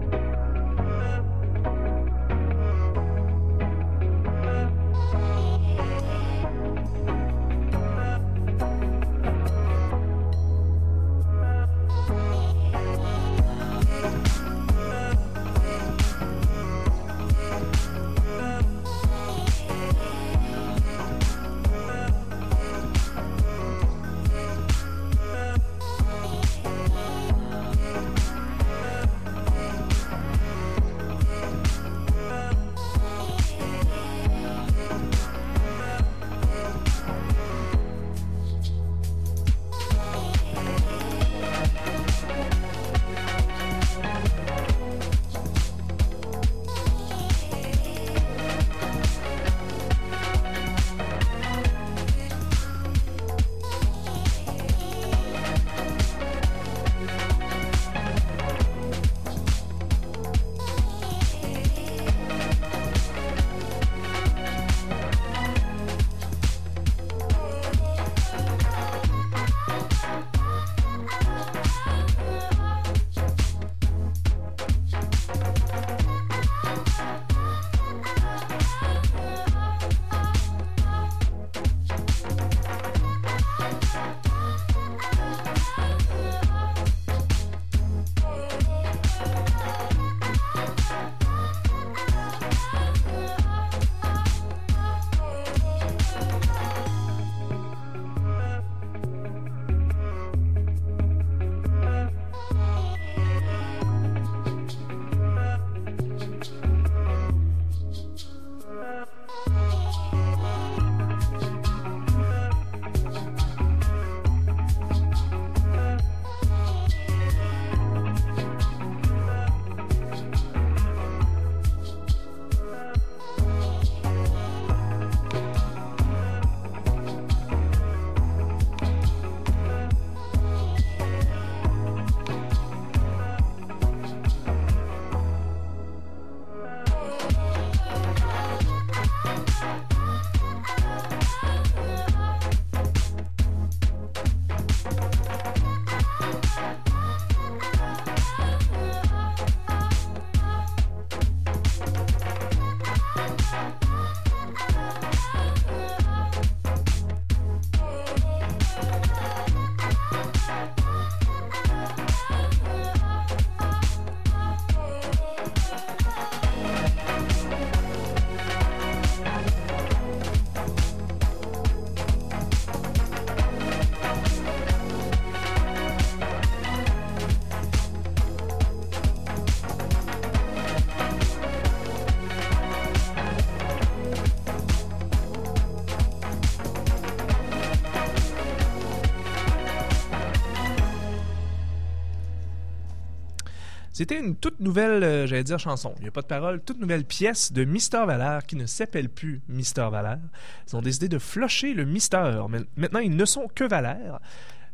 C'était 193.99 194.21
une 194.21 194.37
toute 194.37 194.61
nouvelle, 194.61 195.03
euh, 195.03 195.27
j'allais 195.27 195.43
dire 195.43 195.59
chanson, 195.59 195.93
il 195.97 196.03
n'y 196.03 196.09
a 196.09 196.13
pas 196.13 196.23
de 196.23 196.29
parole, 196.29 196.61
toute 196.61 196.79
nouvelle 196.79 197.05
pièce 197.05 197.53
de 197.53 197.65
Mister 197.65 198.05
Valère 198.07 198.47
qui 198.47 198.55
ne 198.55 198.65
s'appelle 198.65 199.09
plus 199.09 199.43
Mister 199.49 199.89
Valère. 199.91 200.21
Ils 200.69 200.77
ont 200.77 200.83
décidé 200.83 201.09
de 201.09 201.19
flusher 201.19 201.75
le 201.75 201.85
Mister. 201.85 202.31
Mais 202.49 202.61
maintenant, 202.77 203.01
ils 203.01 203.17
ne 203.17 203.25
sont 203.25 203.49
que 203.53 203.65
Valère. 203.65 204.21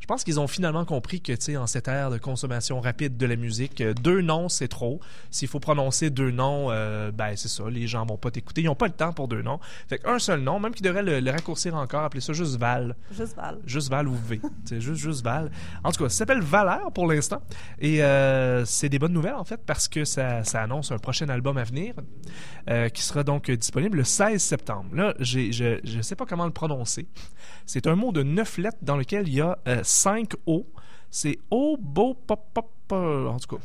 Je 0.05 0.07
pense 0.07 0.23
qu'ils 0.23 0.39
ont 0.39 0.47
finalement 0.47 0.85
compris 0.85 1.23
que, 1.23 1.33
tu 1.33 1.41
sais, 1.41 1.57
en 1.57 1.67
cette 1.67 1.89
ère 1.89 2.11
de 2.11 2.19
consommation 2.19 2.79
rapide 2.79 3.17
de 3.17 3.25
la 3.25 3.37
musique, 3.37 3.81
euh, 3.81 3.95
deux 3.95 4.21
noms, 4.21 4.51
c'est 4.51 4.69
trop. 4.69 5.01
S'il 5.31 5.49
faut 5.49 5.61
prononcer 5.61 6.11
deux 6.11 6.31
noms, 6.31 6.71
euh, 6.71 7.11
ben, 7.11 7.35
c'est 7.37 7.49
ça, 7.49 7.71
les 7.71 7.87
gens 7.87 8.05
vont 8.05 8.19
pas 8.19 8.31
t'écouter. 8.31 8.61
Ils 8.61 8.67
n'ont 8.67 8.75
pas 8.75 8.89
le 8.89 8.93
temps 8.93 9.15
pour 9.15 9.29
deux 9.29 9.41
noms. 9.41 9.61
Fait 9.89 9.97
qu'un 9.97 10.19
seul 10.19 10.41
nom, 10.41 10.61
même 10.61 10.75
qu'ils 10.75 10.85
devraient 10.85 11.03
le, 11.03 11.21
le 11.21 11.31
raccourcir 11.31 11.75
encore, 11.75 12.03
appeler 12.03 12.21
ça 12.21 12.35
juste 12.35 12.57
Val. 12.57 12.97
Juste 13.17 13.35
Val. 13.35 13.61
Juste 13.65 13.89
Val 13.89 14.07
ou 14.07 14.15
V. 14.15 14.43
C'est 14.67 14.79
juste, 14.79 15.01
juste 15.01 15.25
Val. 15.25 15.51
En 15.83 15.91
tout 15.91 16.05
cas, 16.05 16.11
ça 16.11 16.19
s'appelle 16.19 16.43
Valère 16.43 16.93
pour 16.93 17.07
l'instant. 17.07 17.41
Et 17.79 18.05
euh, 18.05 18.67
c'est 18.67 18.91
des 18.91 18.99
bonnes 18.99 19.15
nouvelles, 19.15 19.33
en 19.33 19.45
fait, 19.45 19.63
parce 19.65 19.89
que 19.89 20.05
ça, 20.05 20.45
ça 20.45 20.61
annonce 20.61 20.93
un 20.93 20.99
prochain 20.99 21.31
album 21.31 21.57
à 21.57 21.65
venir 21.65 21.95
euh, 22.69 22.91
qui 22.91 23.01
sera 23.01 23.25
donc 23.25 23.51
disponible 23.51 23.97
le 23.97 24.05
16 24.05 24.43
septembre. 24.43 24.91
Là, 24.93 25.15
je 25.19 25.97
ne 25.97 26.03
sais 26.03 26.15
pas 26.15 26.27
comment 26.27 26.45
le 26.45 26.53
prononcer. 26.53 27.07
C'est 27.65 27.87
un 27.87 27.97
mot 27.97 28.13
de 28.13 28.23
neuf 28.23 28.59
lettres 28.59 28.77
dans 28.83 28.99
lequel 28.99 29.29
il 29.29 29.37
y 29.37 29.41
a 29.41 29.57
5 29.95 30.35
O. 30.47 30.67
C'est 31.11 31.39
O, 31.51 31.77
Bo, 31.79 32.15
Pop, 32.15 32.45
Pop, 32.53 32.71
euh, 32.93 33.29
en 33.29 33.39
tout 33.39 33.57
cas. 33.57 33.63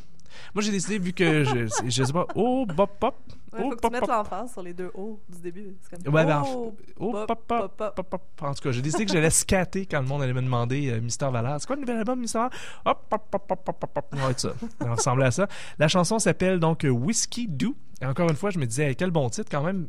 Moi, 0.54 0.62
j'ai 0.62 0.72
décidé, 0.72 1.00
vu 1.00 1.12
que 1.12 1.44
je, 1.44 1.68
je 1.88 2.04
sais 2.04 2.14
pas, 2.14 2.28
O, 2.36 2.66
Bop, 2.66 2.92
Pop. 3.00 3.16
Ouais, 3.52 3.60
O, 3.60 3.64
faut 3.64 3.70
que 3.72 3.76
tu 3.76 3.82
Pop, 3.82 3.92
mettes 3.92 4.02
Pop. 4.02 4.10
l'emphase 4.12 4.52
sur 4.52 4.62
les 4.62 4.74
deux 4.74 4.92
O 4.94 5.20
du 5.28 5.40
début. 5.40 5.76
C'est 5.82 6.04
comme 6.04 6.14
Ouais, 6.14 6.24
ben, 6.24 6.44
oh, 6.46 6.76
oh, 7.00 7.12
pop, 7.12 7.26
pop, 7.28 7.48
pop, 7.48 7.76
pop, 7.78 7.96
pop, 7.96 8.08
pop. 8.08 8.22
En 8.42 8.54
tout 8.54 8.62
cas, 8.62 8.72
j'ai 8.72 8.84
décidé 8.84 9.06
que 9.08 9.12
j'allais 9.12 9.32
scatter 9.32 9.88
quand 9.88 10.00
le 10.02 10.08
monde 10.08 10.22
allait 10.22 10.34
me 10.34 10.42
demander 10.44 10.92
euh, 10.92 11.02
Mister 11.02 11.28
Valère. 11.32 11.58
C'est 11.60 11.66
quoi 11.66 11.76
le 11.76 11.82
nouvel 11.82 11.98
album, 11.98 12.20
Mister 12.20 12.38
Valère? 12.38 12.58
Hop, 12.86 13.06
hop, 13.12 13.24
hop, 13.34 13.52
hop, 13.68 13.84
hop. 13.96 14.06
Ça 14.14 14.22
va 14.24 14.30
être 14.30 14.40
ça. 14.40 14.54
Ça 14.80 14.86
va 14.86 14.94
ressembler 14.94 15.26
à 15.26 15.32
ça. 15.32 15.48
La 15.80 15.88
chanson 15.88 16.20
s'appelle 16.20 16.60
donc 16.60 16.86
Whiskey 16.88 17.48
Do. 17.48 17.76
Et 18.02 18.06
encore 18.06 18.30
une 18.30 18.36
fois, 18.36 18.50
je 18.50 18.60
me 18.60 18.66
disais, 18.66 18.96
quel 18.96 19.12
bon 19.12 19.30
titre 19.30 19.50
quand 19.52 19.62
même. 19.64 19.88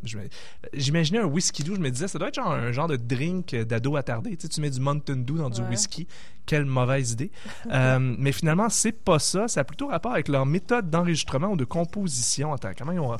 J'imaginais 0.74 1.18
un 1.20 1.26
whisky 1.26 1.62
do. 1.62 1.74
Je 1.76 1.80
me 1.80 1.90
disais, 1.90 2.08
ça 2.08 2.18
doit 2.18 2.28
être 2.28 2.34
genre 2.34 2.52
un 2.52 2.72
genre 2.72 2.88
de 2.88 2.96
drink 2.96 3.54
d'ado 3.54 3.94
attardé. 3.96 4.30
Tu 4.36 4.42
sais, 4.42 4.48
tu 4.48 4.60
mets 4.60 4.70
du 4.70 4.80
Mountain 4.80 5.16
Dew 5.16 5.36
dans 5.36 5.50
du 5.50 5.60
Ouais. 5.60 5.68
whisky. 5.68 6.06
Quelle 6.46 6.64
mauvaise 6.64 7.12
idée. 7.12 7.30
Euh, 7.70 7.98
mais 8.18 8.32
finalement, 8.32 8.68
c'est 8.68 8.90
pas 8.92 9.18
ça. 9.20 9.46
Ça 9.46 9.60
a 9.60 9.64
plutôt 9.64 9.86
rapport 9.88 10.12
avec 10.12 10.26
leur 10.28 10.44
méthode 10.44 10.90
d'enregistrement 10.90 11.48
ou 11.52 11.56
de 11.56 11.64
composition. 11.64 12.52
Attends, 12.52 12.72
comment 12.76 12.92
ils 12.92 12.98
ont, 12.98 13.16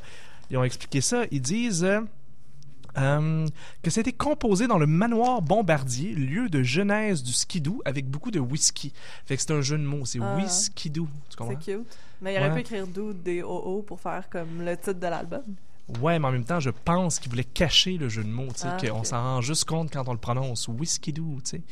ils 0.51 0.57
ont 0.57 0.65
expliqué 0.65 1.01
ça? 1.01 1.23
Ils 1.31 1.41
disent... 1.43 1.85
euh, 1.85 2.01
euh, 2.99 3.47
que 3.83 3.91
c'était 3.91 4.13
composé 4.13 4.67
dans 4.67 4.79
le 4.79 4.87
manoir 4.87 5.43
Bombardier, 5.43 6.13
lieu 6.13 6.49
de 6.49 6.63
genèse 6.63 7.23
du 7.23 7.33
skidoo, 7.33 7.81
avec 7.85 8.09
beaucoup 8.09 8.31
de 8.31 8.41
whisky. 8.41 8.93
Fait 9.27 9.37
que 9.37 9.43
c'est 9.43 9.53
un 9.53 9.61
jeu 9.61 9.79
de 9.79 9.85
mots, 9.85 10.05
c'est 10.05 10.19
Ah. 10.23 10.37
whisky-doo. 10.37 11.09
Tu 11.29 11.37
comprends? 11.37 11.55
C'est 11.65 11.73
cute. 11.77 11.97
Mais 12.23 12.35
il 12.35 12.39
aurait 12.39 12.49
Ouais. 12.49 12.55
pu 12.57 12.61
écrire 12.61 12.87
Do 12.87 13.13
des 13.13 13.43
OO 13.43 13.83
pour 13.87 14.01
faire 14.01 14.29
comme 14.29 14.63
le 14.63 14.77
titre 14.77 14.95
de 14.95 15.07
l'album. 15.07 15.43
Ouais, 16.01 16.19
mais 16.19 16.29
en 16.29 16.33
même 16.33 16.45
temps, 16.45 16.61
je 16.61 16.71
pense 16.71 17.19
qu'ils 17.19 17.31
voulaient 17.31 17.43
cacher 17.45 17.97
le 17.99 18.09
jeu 18.09 18.23
de 18.23 18.29
mots, 18.29 18.47
tu 18.55 18.61
sais, 18.61 18.69
Ah, 18.71 18.77
qu'on 18.91 19.03
s'en 19.03 19.21
rend 19.23 19.41
juste 19.41 19.65
compte 19.65 19.91
quand 19.93 20.07
on 20.07 20.13
le 20.13 20.19
prononce, 20.19 20.69
whisky-doo, 20.69 21.39
tu 21.45 21.51
sais. 21.51 21.63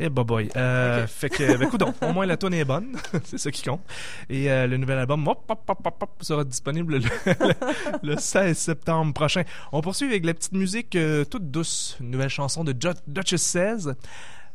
Eh 0.00 0.08
bah 0.08 0.22
boy. 0.22 0.48
Euh, 0.56 1.06
Fait 1.08 1.28
que, 1.28 1.56
ben, 1.56 1.66
écoute, 1.66 1.82
au 1.82 2.12
moins 2.12 2.24
la 2.24 2.36
tonne 2.36 2.54
est 2.54 2.64
bonne, 2.64 2.96
c'est 3.24 3.38
ça 3.38 3.50
qui 3.50 3.62
compte. 3.62 3.80
Et 4.30 4.50
euh, 4.50 4.66
le 4.68 4.76
nouvel 4.76 4.98
album, 4.98 5.26
hop, 5.26 5.44
hop, 5.48 5.60
hop, 5.68 5.78
hop, 5.84 5.96
hop, 6.02 6.10
sera 6.22 6.44
disponible 6.44 6.98
le, 6.98 7.08
le 8.02 8.16
16 8.16 8.56
septembre 8.56 9.12
prochain. 9.12 9.42
On 9.72 9.80
poursuit 9.80 10.06
avec 10.06 10.24
la 10.24 10.34
petite 10.34 10.52
musique 10.52 10.94
euh, 10.94 11.24
toute 11.24 11.50
douce, 11.50 11.96
une 12.00 12.10
nouvelle 12.10 12.28
chanson 12.30 12.62
de 12.62 12.74
Jo- 12.78 12.92
Duchess 13.08 13.42
16. 13.42 13.96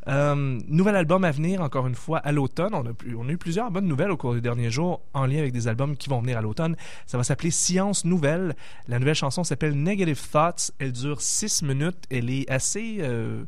Euh, 0.08 0.60
nouvel 0.68 0.98
album 0.98 1.24
à 1.24 1.32
venir, 1.32 1.62
encore 1.62 1.88
une 1.88 1.96
fois, 1.96 2.18
à 2.20 2.32
l'automne. 2.34 2.74
On, 2.74 2.86
a 2.86 2.94
pu- 2.94 3.16
on 3.16 3.28
a 3.28 3.32
eu 3.32 3.38
plusieurs 3.38 3.72
bonnes 3.72 3.88
nouvelles 3.88 4.12
au 4.12 4.18
cours 4.18 4.34
des 4.34 4.42
derniers 4.42 4.70
jours 4.72 5.02
en 5.14 5.26
lien 5.26 5.40
avec 5.40 5.54
des 5.54 5.68
albums 5.70 5.96
qui 5.96 6.10
vont 6.10 6.20
venir 6.22 6.38
à 6.38 6.42
l'automne. 6.42 6.76
Ça 7.06 7.18
va 7.18 7.24
s'appeler 7.24 7.52
Science 7.52 8.04
Nouvelle. 8.04 8.54
La 8.90 9.00
nouvelle 9.00 9.16
chanson 9.16 9.44
s'appelle 9.46 9.74
Negative 9.82 10.22
Thoughts. 10.30 10.72
Elle 10.80 10.92
dure 10.92 11.22
six 11.22 11.62
minutes. 11.64 12.04
Elle 12.10 12.30
est 12.30 12.50
assez 12.50 12.98
euh, 13.00 13.44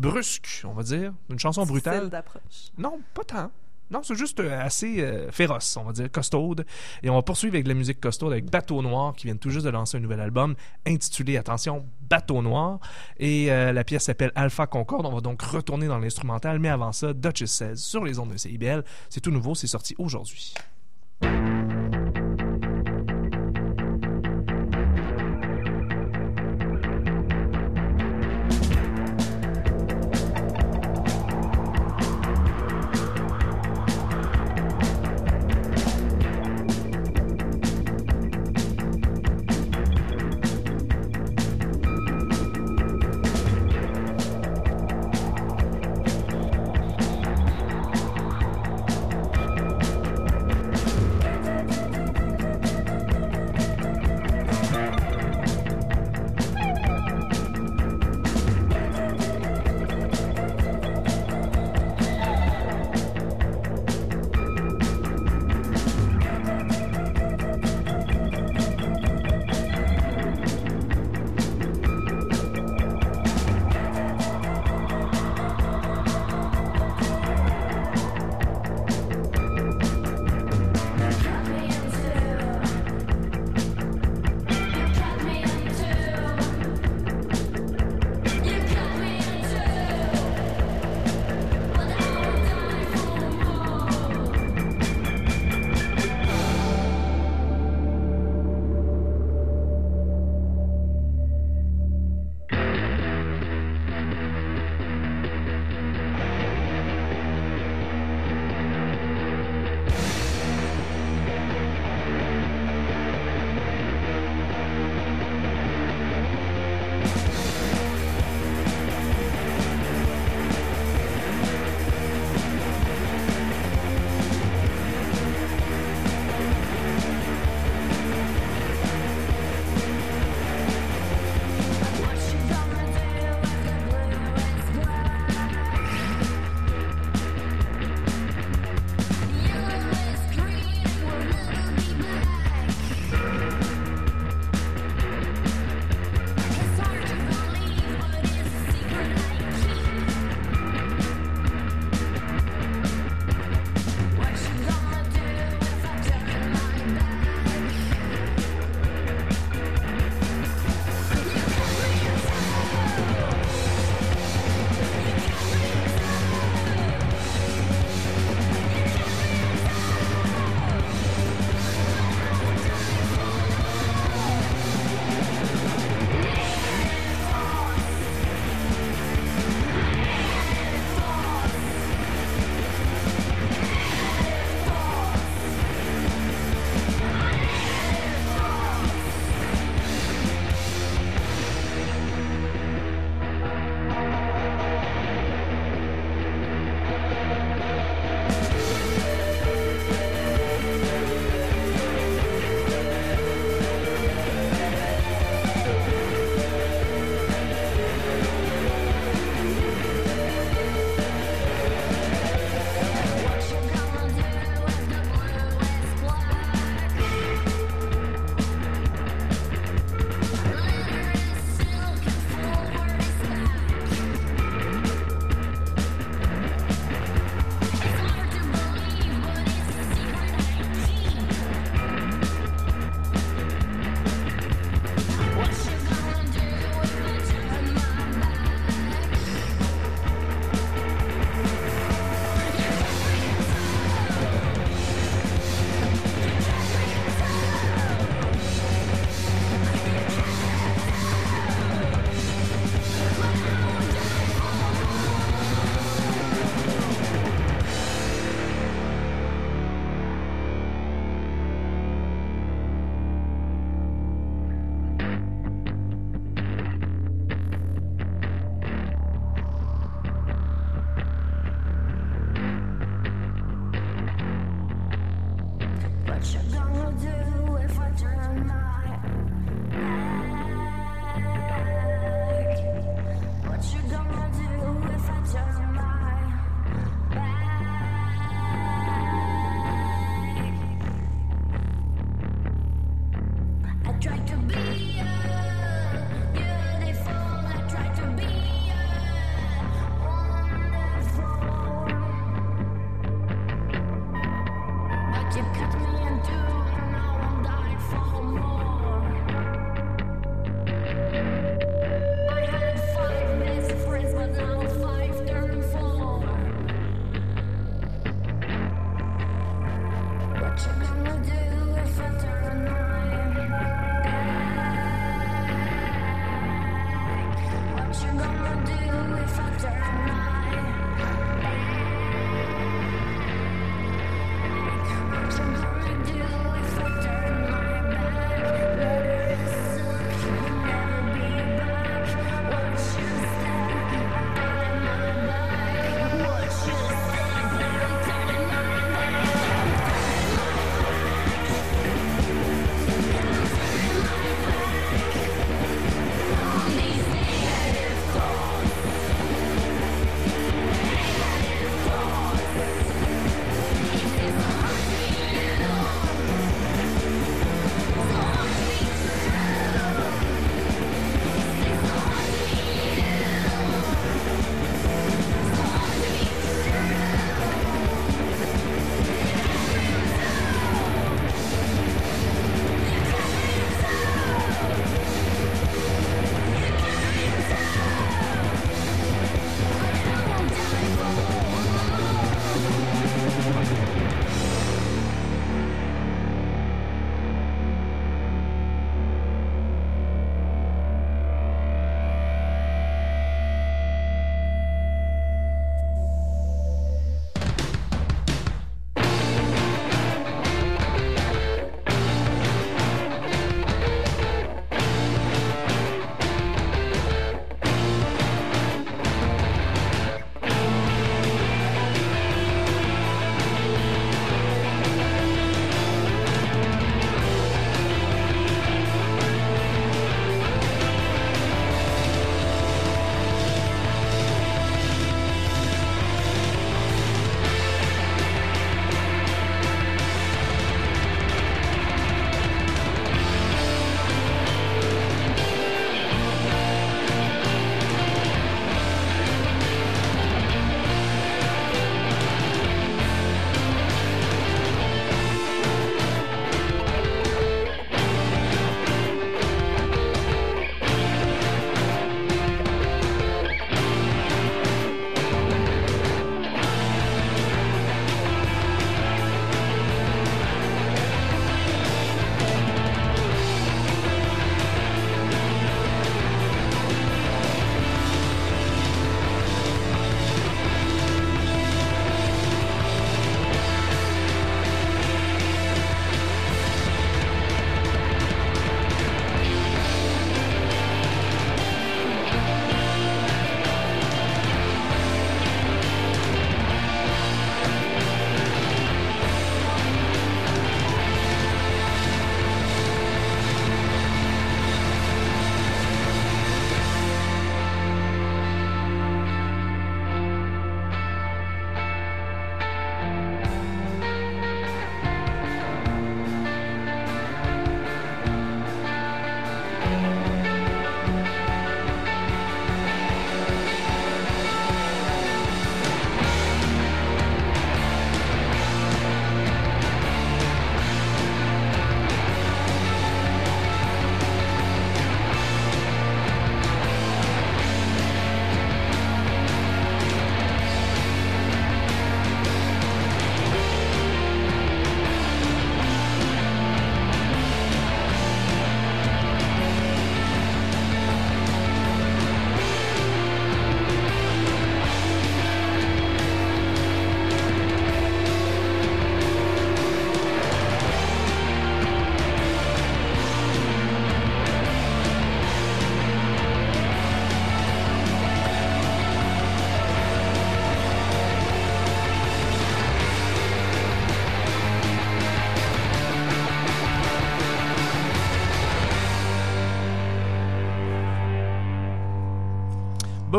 brusque, 0.00 0.62
on 0.64 0.72
va 0.72 0.82
dire. 0.82 1.12
Une 1.28 1.38
chanson 1.38 1.64
brutale. 1.64 2.08
D'approche. 2.08 2.72
Non, 2.78 3.00
pas 3.14 3.24
tant. 3.24 3.50
Non, 3.90 4.02
c'est 4.04 4.14
juste 4.14 4.38
euh, 4.38 4.64
assez 4.64 5.00
euh, 5.00 5.32
féroce, 5.32 5.76
on 5.76 5.82
va 5.82 5.92
dire, 5.92 6.10
costaude. 6.10 6.64
Et 7.02 7.10
on 7.10 7.16
va 7.16 7.22
poursuivre 7.22 7.54
avec 7.54 7.64
de 7.64 7.70
la 7.70 7.74
musique 7.74 8.00
costaude 8.00 8.30
avec 8.32 8.48
Bateau 8.48 8.82
Noir, 8.82 9.14
qui 9.16 9.26
vient 9.26 9.36
tout 9.36 9.50
juste 9.50 9.66
de 9.66 9.70
lancer 9.70 9.96
un 9.96 10.00
nouvel 10.00 10.20
album 10.20 10.54
intitulé, 10.86 11.36
attention, 11.36 11.84
Bateau 12.08 12.40
Noir. 12.40 12.78
Et 13.18 13.50
euh, 13.50 13.72
la 13.72 13.82
pièce 13.82 14.04
s'appelle 14.04 14.30
Alpha 14.36 14.68
Concorde. 14.68 15.06
On 15.06 15.14
va 15.14 15.20
donc 15.20 15.42
retourner 15.42 15.88
dans 15.88 15.98
l'instrumental, 15.98 16.60
mais 16.60 16.68
avant 16.68 16.92
ça, 16.92 17.12
Duchess 17.12 17.50
16 17.50 17.82
sur 17.82 18.04
les 18.04 18.20
ondes 18.20 18.32
de 18.32 18.36
CIBL. 18.36 18.84
C'est 19.08 19.20
tout 19.20 19.32
nouveau, 19.32 19.56
c'est 19.56 19.66
sorti 19.66 19.96
aujourd'hui. 19.98 20.54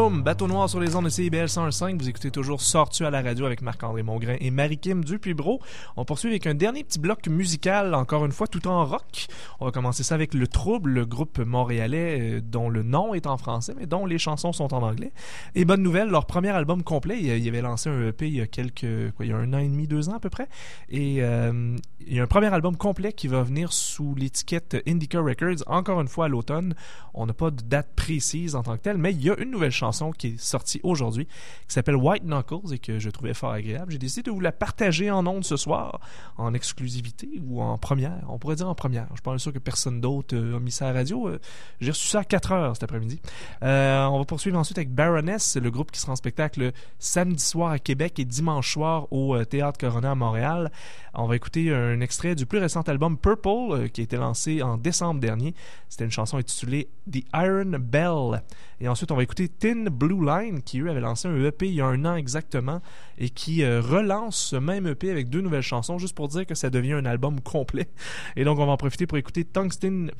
Bateau 0.10 0.47
noir 0.47 0.68
sur 0.68 0.80
les 0.80 0.95
ondes 0.95 1.06
de 1.06 1.10
CIBL 1.10 1.47
105. 1.47 2.02
Vous 2.02 2.10
écoutez 2.10 2.32
toujours 2.32 2.60
Sortu 2.60 3.06
à 3.06 3.12
la 3.12 3.22
radio 3.22 3.45
avec 3.45 3.62
Marc-André 3.62 4.02
Mongrain 4.02 4.36
et 4.39 4.49
Marie-Kim 4.49 5.04
Dupuis-Bro. 5.06 5.62
On 5.95 6.06
poursuit 6.06 6.30
avec 6.30 6.47
un 6.47 6.56
dernier 6.56 6.84
petit 6.84 6.97
bloc 6.97 7.28
musical, 7.28 7.93
encore 7.93 8.26
une 8.26 8.32
fois, 8.32 8.47
tout 8.47 8.68
en 8.68 8.84
rock. 8.84 9.28
On 9.60 9.66
va 9.66 9.72
commencer 9.72 10.02
ça 10.02 10.16
avec 10.16 10.34
Le 10.34 10.47
Trouble, 10.47 10.89
le 10.89 11.06
groupe 11.06 11.38
montréalais 11.38 12.20
euh, 12.20 12.41
dont 12.41 12.68
le 12.68 12.82
nom 12.82 13.14
est 13.14 13.28
en 13.28 13.38
français, 13.38 13.76
mais 13.78 13.86
dont 13.86 14.08
les 14.08 14.18
chansons 14.18 14.54
sont 14.54 14.74
en 14.74 14.82
anglais. 14.82 15.12
Et 15.54 15.66
bonne 15.66 15.84
nouvelle, 15.84 16.10
leur 16.10 16.26
premier 16.26 16.49
album 16.49 16.82
complet, 16.82 17.20
il 17.22 17.28
il 17.38 17.47
avait 17.47 17.62
lancé 17.62 17.88
un 17.89 18.08
EP 18.08 18.28
il 18.28 18.36
y 18.36 18.41
a 18.41 18.47
quelques, 18.47 18.82
il 18.82 19.28
y 19.28 19.32
a 19.32 19.38
un 19.38 19.54
an 19.54 19.60
et 19.60 19.68
demi, 19.68 19.88
deux 19.88 20.10
ans 20.10 20.16
à 20.16 20.20
peu 20.20 20.32
près. 20.32 20.47
Et 20.89 21.18
euh, 21.20 21.78
il 22.08 22.16
y 22.16 22.20
a 22.20 22.24
un 22.24 22.28
premier 22.28 22.52
album 22.52 22.76
complet 22.76 23.14
qui 23.14 23.28
va 23.28 23.43
venir 23.43 23.72
sous 23.72 24.16
l'étiquette 24.16 24.82
Indica 24.88 25.20
Records, 25.20 25.64
encore 25.68 26.02
une 26.02 26.08
fois 26.08 26.26
à 26.26 26.28
l'automne. 26.28 26.74
On 27.14 27.28
n'a 27.28 27.34
pas 27.34 27.52
de 27.52 27.62
date 27.62 27.89
précise 27.95 28.56
en 28.56 28.64
tant 28.64 28.78
que 28.78 28.82
telle, 28.82 28.97
mais 28.97 29.12
il 29.12 29.22
y 29.22 29.30
a 29.30 29.38
une 29.38 29.52
nouvelle 29.52 29.70
chanson 29.72 29.91
qui 30.10 30.28
est 30.30 30.39
sortie 30.39 30.80
aujourd'hui, 30.82 31.26
qui 31.26 31.74
s'appelle 31.74 31.95
White 31.95 32.24
Knuckles 32.24 32.74
et 32.74 32.80
que 32.80 32.97
je 32.97 33.10
trouvais 33.12 33.36
fort 33.36 33.52
agréable. 33.52 33.91
J'ai 33.91 33.99
décidé 33.99 34.24
de 34.24 34.32
vous 34.32 34.39
la 34.39 34.52
partager 34.52 35.12
en 35.12 35.26
ondes 35.28 35.43
ce 35.43 35.58
soir, 35.58 35.99
en 36.38 36.54
exclusivité 36.56 37.30
ou 37.47 37.62
en 37.62 37.78
première. 37.78 38.24
On 38.28 38.39
pourrait 38.39 38.56
dire 38.56 38.68
en 38.68 38.76
première. 38.76 39.08
Je 39.12 39.16
suis 39.16 39.22
pas 39.22 39.38
sûr 39.38 39.54
que 39.54 39.60
personne 39.60 40.02
d'autre 40.02 40.36
euh, 40.36 40.58
a 40.58 40.60
mis 40.60 40.72
ça 40.72 40.88
à 40.88 40.93
la 40.93 40.99
radio. 40.99 41.28
Euh, 41.28 41.39
J'ai 41.80 41.91
reçu 41.91 42.08
ça 42.08 42.20
à 42.22 42.24
4 42.24 42.52
heures 42.52 42.76
cet 42.76 42.84
après-midi. 42.84 43.22
Euh, 43.64 44.06
on 44.06 44.18
va 44.18 44.26
poursuivre 44.26 44.58
ensuite 44.58 44.78
avec 44.78 44.91
Baroness, 44.93 45.58
le 45.58 45.70
groupe 45.70 45.91
qui 45.91 45.99
sera 45.99 46.14
en 46.14 46.16
spectacle 46.16 46.72
samedi 46.97 47.43
soir 47.43 47.72
à 47.72 47.80
Québec 47.80 48.20
et 48.20 48.26
dimanche 48.26 48.74
soir 48.74 49.08
au 49.12 49.43
Théâtre 49.45 49.78
Corona 49.78 50.12
à 50.12 50.16
Montréal. 50.16 50.72
On 51.14 51.28
va 51.28 51.36
écouter 51.36 51.74
un 51.74 51.99
extrait 51.99 52.36
du 52.36 52.45
plus 52.45 52.60
récent 52.60 52.82
album 52.82 53.18
Purple 53.18 53.89
qui 53.89 54.02
a 54.02 54.04
été 54.04 54.16
lancé 54.16 54.62
en 54.62 54.78
décembre 54.78 55.20
dernier. 55.20 55.54
C'était 55.89 56.06
une 56.06 56.12
chanson 56.12 56.38
intitulée 56.38 56.88
The 57.12 57.24
Iron 57.34 57.80
Bell. 57.80 58.41
Et 58.80 58.88
ensuite, 58.88 59.12
on 59.12 59.16
va 59.16 59.24
écouter 59.24 59.49
Thin 59.82 59.89
Blue 59.89 60.25
Line 60.25 60.61
qui, 60.61 60.79
eux, 60.79 60.89
avait 60.89 61.01
lancé 61.01 61.27
un 61.27 61.43
EP 61.43 61.67
il 61.67 61.75
y 61.75 61.82
a 61.82 61.86
un 61.86 62.05
an 62.05 62.15
exactement 62.15 62.82
et 63.17 63.29
qui 63.29 63.63
euh, 63.63 63.82
relance 63.82 64.38
ce 64.38 64.55
même 64.55 64.88
EP 64.88 65.09
avec 65.09 65.29
deux 65.29 65.41
nouvelles 65.41 65.61
chansons 65.61 65.97
juste 65.97 66.15
pour 66.15 66.27
dire 66.27 66.45
que 66.45 66.55
ça 66.55 66.69
devient 66.69 66.93
un 66.93 67.05
album 67.05 67.39
complet. 67.41 67.89
Et 68.36 68.43
donc, 68.43 68.59
on 68.59 68.65
va 68.65 68.71
en 68.71 68.77
profiter 68.77 69.07
pour 69.07 69.17
écouter 69.17 69.45
Tungsten 69.45 70.11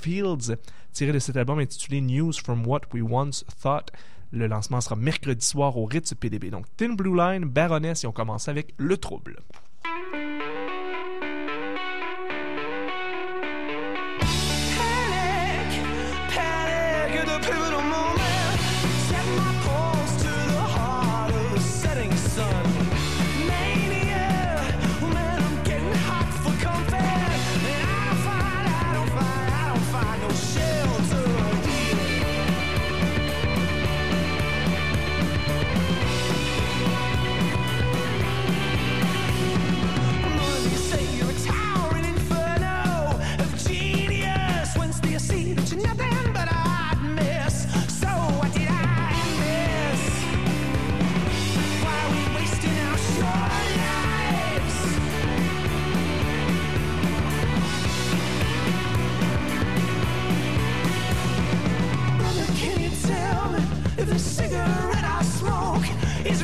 Fields 0.00 0.56
tiré 0.92 1.12
de 1.12 1.18
cet 1.18 1.36
album 1.36 1.58
intitulé 1.58 2.00
News 2.00 2.32
from 2.32 2.66
What 2.66 2.82
We 2.92 3.02
Once 3.08 3.44
Thought. 3.62 3.90
Le 4.32 4.46
lancement 4.46 4.80
sera 4.80 4.96
mercredi 4.96 5.44
soir 5.44 5.76
au 5.76 5.84
Ritz 5.84 6.14
PDB. 6.14 6.50
Donc, 6.50 6.66
Thin 6.76 6.94
Blue 6.94 7.16
Line, 7.16 7.44
Baroness 7.44 8.04
et 8.04 8.06
on 8.06 8.12
commence 8.12 8.48
avec 8.48 8.74
Le 8.76 8.96
Trouble. 8.96 9.40
the 64.10 64.18
cigarette 64.18 65.04
I 65.04 65.22
smoke 65.22 66.26
is 66.26 66.42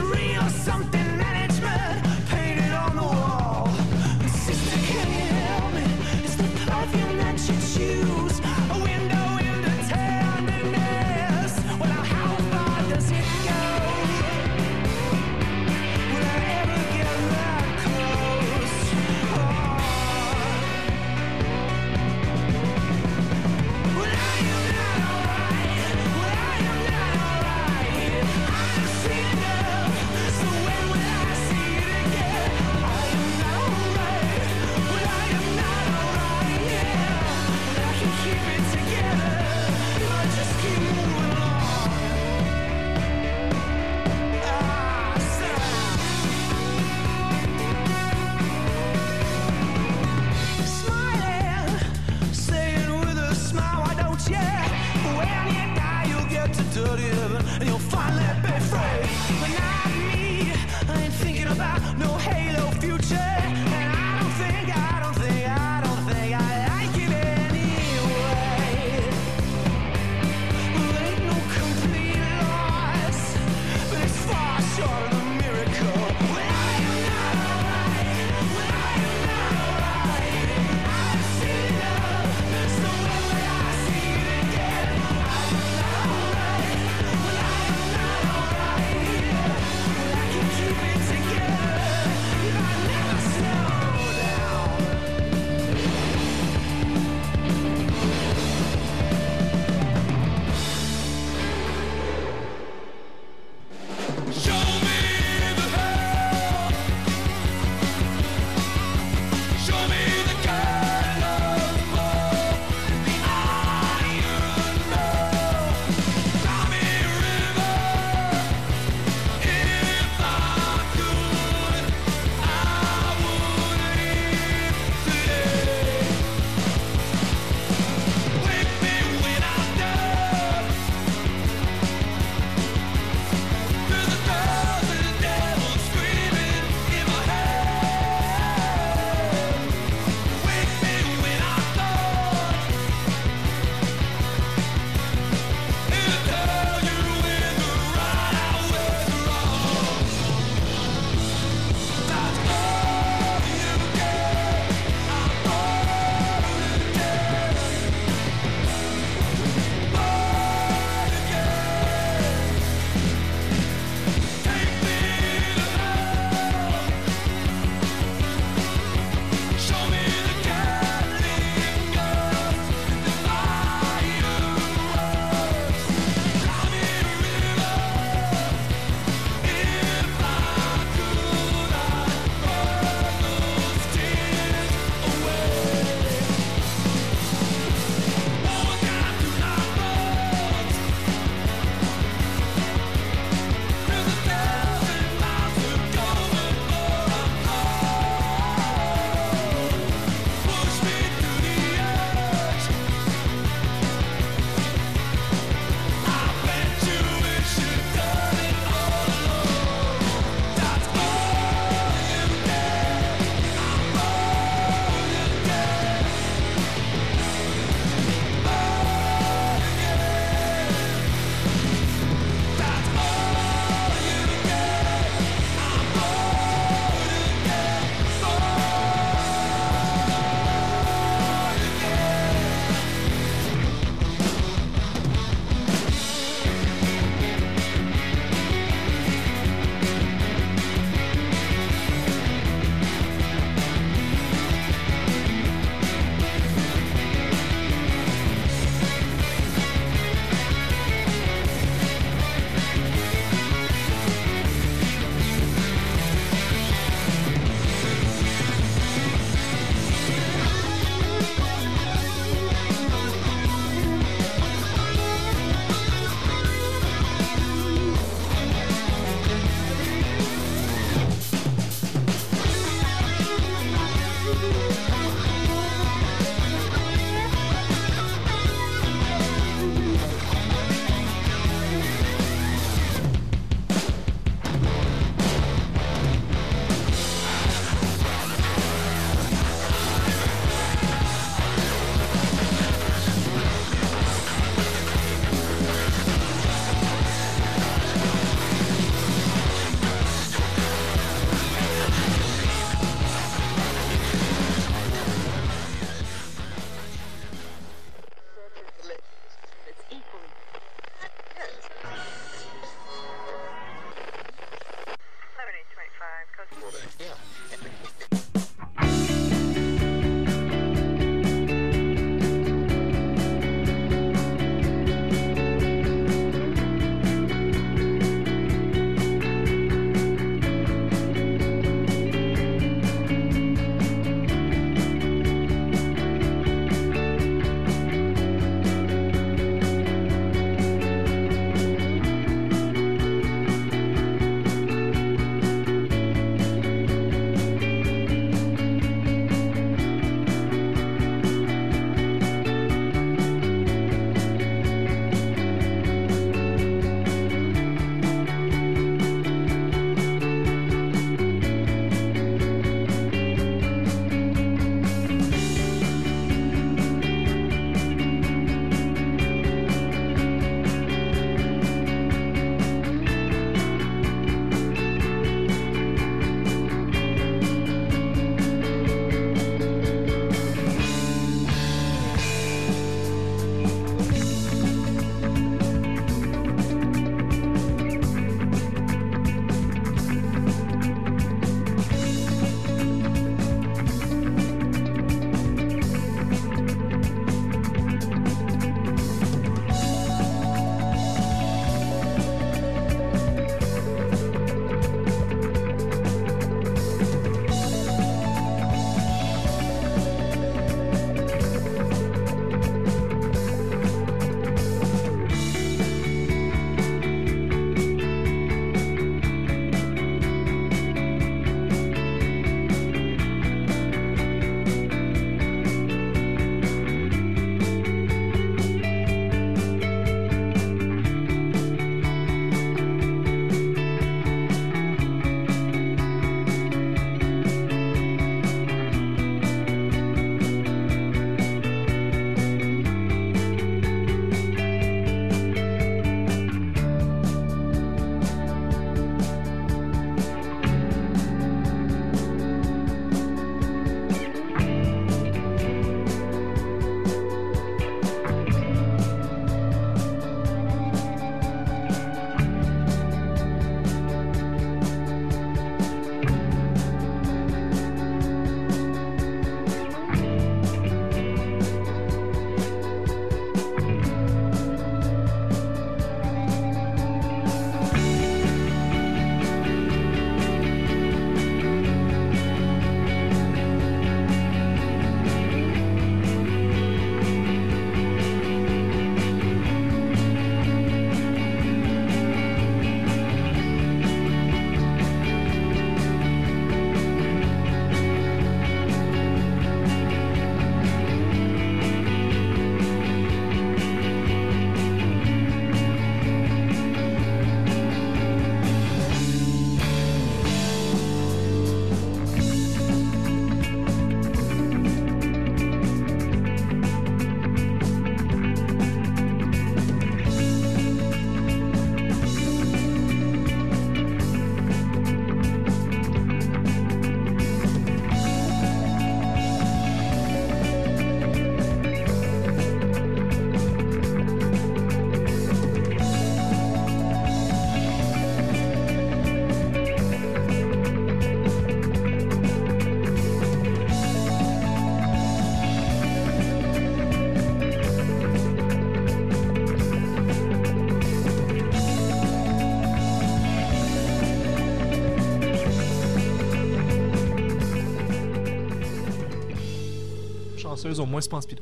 moins 561.07 561.21
c'est. 561.21 561.61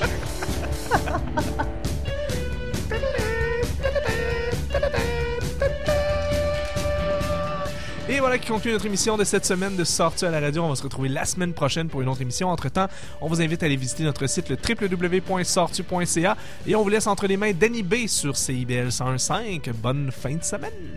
Et 8.06 8.20
voilà 8.20 8.36
qui 8.36 8.48
conclut 8.48 8.70
notre 8.70 8.84
émission 8.84 9.16
de 9.16 9.24
cette 9.24 9.46
semaine 9.46 9.76
de 9.76 9.82
Sortie 9.82 10.26
à 10.26 10.30
la 10.30 10.38
radio. 10.38 10.62
On 10.62 10.68
va 10.68 10.76
se 10.76 10.82
retrouver 10.82 11.08
la 11.08 11.24
semaine 11.24 11.54
prochaine 11.54 11.88
pour 11.88 12.02
une 12.02 12.08
autre 12.08 12.20
émission. 12.20 12.50
Entre-temps, 12.50 12.86
on 13.22 13.28
vous 13.28 13.40
invite 13.40 13.62
à 13.62 13.66
aller 13.66 13.76
visiter 13.76 14.04
notre 14.04 14.26
site 14.26 14.50
le 14.50 14.56
www.sortu.ca 14.56 16.36
et 16.66 16.76
on 16.76 16.82
vous 16.82 16.88
laisse 16.90 17.06
entre 17.06 17.26
les 17.26 17.38
mains 17.38 17.52
d'Annie 17.52 17.82
B 17.82 18.06
sur 18.06 18.36
CIBL 18.36 18.88
101.5. 18.88 19.72
Bonne 19.72 20.12
fin 20.12 20.34
de 20.34 20.44
semaine! 20.44 20.93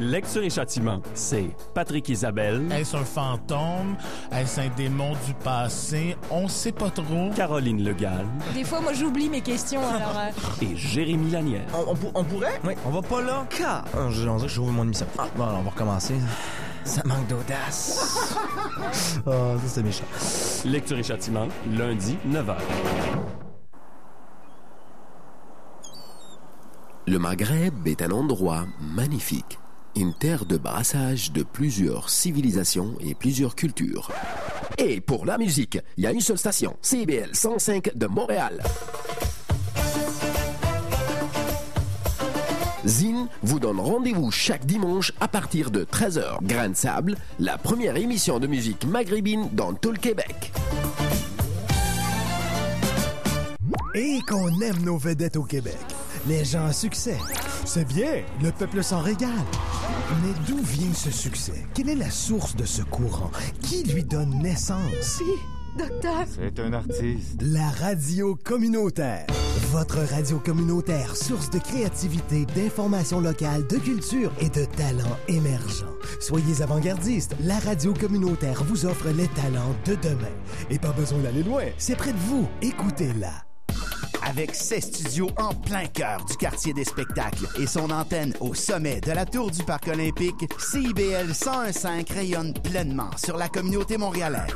Lecture 0.00 0.44
et 0.44 0.50
châtiment, 0.50 1.02
c'est 1.14 1.50
Patrick 1.74 2.08
Isabelle. 2.08 2.70
Est-ce 2.70 2.96
un 2.96 3.04
fantôme? 3.04 3.96
Est-ce 4.30 4.60
un 4.60 4.68
démon 4.76 5.12
du 5.26 5.34
passé? 5.34 6.16
On 6.30 6.46
sait 6.46 6.70
pas 6.70 6.88
trop. 6.90 7.30
Caroline 7.34 7.82
Legal 7.82 8.24
Des 8.54 8.62
fois, 8.62 8.80
moi, 8.80 8.92
j'oublie 8.92 9.28
mes 9.28 9.40
questions, 9.40 9.80
alors... 9.80 10.16
euh, 10.16 10.64
et 10.64 10.76
Jérémy 10.76 11.30
Lanière. 11.32 11.66
On, 11.74 11.90
on 11.90 11.94
pour- 11.96 12.12
on 12.14 12.22
pourrait? 12.22 12.60
Oui. 12.64 12.74
On 12.86 12.90
va 12.90 13.02
pas 13.02 13.20
là? 13.22 13.44
Car. 13.50 13.84
On 13.96 14.08
dirait 14.10 14.40
que 14.40 14.46
j'ouvre 14.48 14.70
mon 14.70 14.84
émission. 14.84 15.06
Ah, 15.18 15.26
bon, 15.36 15.42
alors, 15.44 15.58
on 15.58 15.62
va 15.62 15.70
recommencer. 15.70 16.14
Ça 16.84 17.02
manque 17.04 17.26
d'audace. 17.26 18.36
oh, 19.26 19.30
ça, 19.58 19.58
c'est 19.66 19.82
méchant. 19.82 20.04
Lecture 20.64 20.98
et 20.98 21.02
châtiment, 21.02 21.48
lundi, 21.72 22.16
9h. 22.30 22.54
Le 27.08 27.18
Maghreb 27.18 27.86
est 27.88 28.02
un 28.02 28.10
endroit 28.10 28.64
magnifique, 28.80 29.58
une 29.98 30.14
terre 30.14 30.44
de 30.44 30.56
brassage 30.56 31.32
de 31.32 31.42
plusieurs 31.42 32.08
civilisations 32.08 32.94
et 33.00 33.14
plusieurs 33.14 33.56
cultures. 33.56 34.10
Et 34.78 35.00
pour 35.00 35.26
la 35.26 35.38
musique, 35.38 35.78
il 35.96 36.04
y 36.04 36.06
a 36.06 36.12
une 36.12 36.20
seule 36.20 36.38
station, 36.38 36.76
CBL 36.82 37.30
105 37.34 37.96
de 37.96 38.06
Montréal. 38.06 38.62
Zine 42.84 43.26
vous 43.42 43.58
donne 43.58 43.80
rendez-vous 43.80 44.30
chaque 44.30 44.64
dimanche 44.64 45.12
à 45.20 45.26
partir 45.26 45.72
de 45.72 45.84
13h. 45.84 46.38
Grain 46.42 46.68
de 46.68 46.76
sable, 46.76 47.16
la 47.40 47.58
première 47.58 47.96
émission 47.96 48.38
de 48.38 48.46
musique 48.46 48.86
maghrébine 48.86 49.48
dans 49.52 49.74
tout 49.74 49.90
le 49.90 49.98
Québec. 49.98 50.52
Et 53.94 54.20
qu'on 54.28 54.60
aime 54.60 54.82
nos 54.84 54.96
vedettes 54.96 55.36
au 55.36 55.42
Québec. 55.42 55.76
Les 56.28 56.44
gens 56.44 56.66
à 56.66 56.74
succès. 56.74 57.16
C'est 57.64 57.86
bien, 57.86 58.22
le 58.42 58.52
peuple 58.52 58.82
s'en 58.82 59.00
régale. 59.00 59.30
Mais 60.22 60.34
d'où 60.46 60.62
vient 60.62 60.92
ce 60.92 61.10
succès? 61.10 61.64
Quelle 61.72 61.88
est 61.88 61.94
la 61.94 62.10
source 62.10 62.54
de 62.54 62.66
ce 62.66 62.82
courant? 62.82 63.30
Qui 63.62 63.82
lui 63.84 64.04
donne 64.04 64.38
naissance? 64.42 65.22
Docteur. 65.78 66.26
C'est 66.26 66.60
un 66.60 66.74
artiste. 66.74 67.40
La 67.40 67.70
radio 67.70 68.36
communautaire. 68.44 69.26
Votre 69.70 70.00
radio 70.00 70.38
communautaire, 70.38 71.16
source 71.16 71.48
de 71.48 71.60
créativité, 71.60 72.44
d'informations 72.54 73.20
locales, 73.20 73.66
de 73.66 73.78
culture 73.78 74.30
et 74.38 74.50
de 74.50 74.66
talents 74.66 75.16
émergents. 75.28 75.86
Soyez 76.20 76.60
avant-gardistes. 76.60 77.36
La 77.40 77.58
radio 77.58 77.94
communautaire 77.94 78.62
vous 78.64 78.84
offre 78.84 79.08
les 79.08 79.28
talents 79.28 79.74
de 79.86 79.94
demain. 79.94 80.36
Et 80.68 80.78
pas 80.78 80.92
besoin 80.92 81.20
d'aller 81.20 81.42
loin. 81.42 81.64
C'est 81.78 81.96
près 81.96 82.12
de 82.12 82.18
vous. 82.18 82.46
Écoutez-la. 82.60 83.47
Avec 84.22 84.54
ses 84.54 84.80
studios 84.80 85.30
en 85.38 85.54
plein 85.54 85.86
cœur 85.86 86.24
du 86.24 86.36
quartier 86.36 86.72
des 86.72 86.84
spectacles 86.84 87.46
et 87.60 87.66
son 87.66 87.90
antenne 87.90 88.34
au 88.40 88.54
sommet 88.54 89.00
de 89.00 89.12
la 89.12 89.24
tour 89.24 89.50
du 89.50 89.62
Parc 89.62 89.88
olympique, 89.88 90.48
CIBL 90.58 91.28
1015 91.28 91.86
rayonne 92.14 92.52
pleinement 92.52 93.10
sur 93.16 93.36
la 93.36 93.48
communauté 93.48 93.96
montréalaise. 93.96 94.54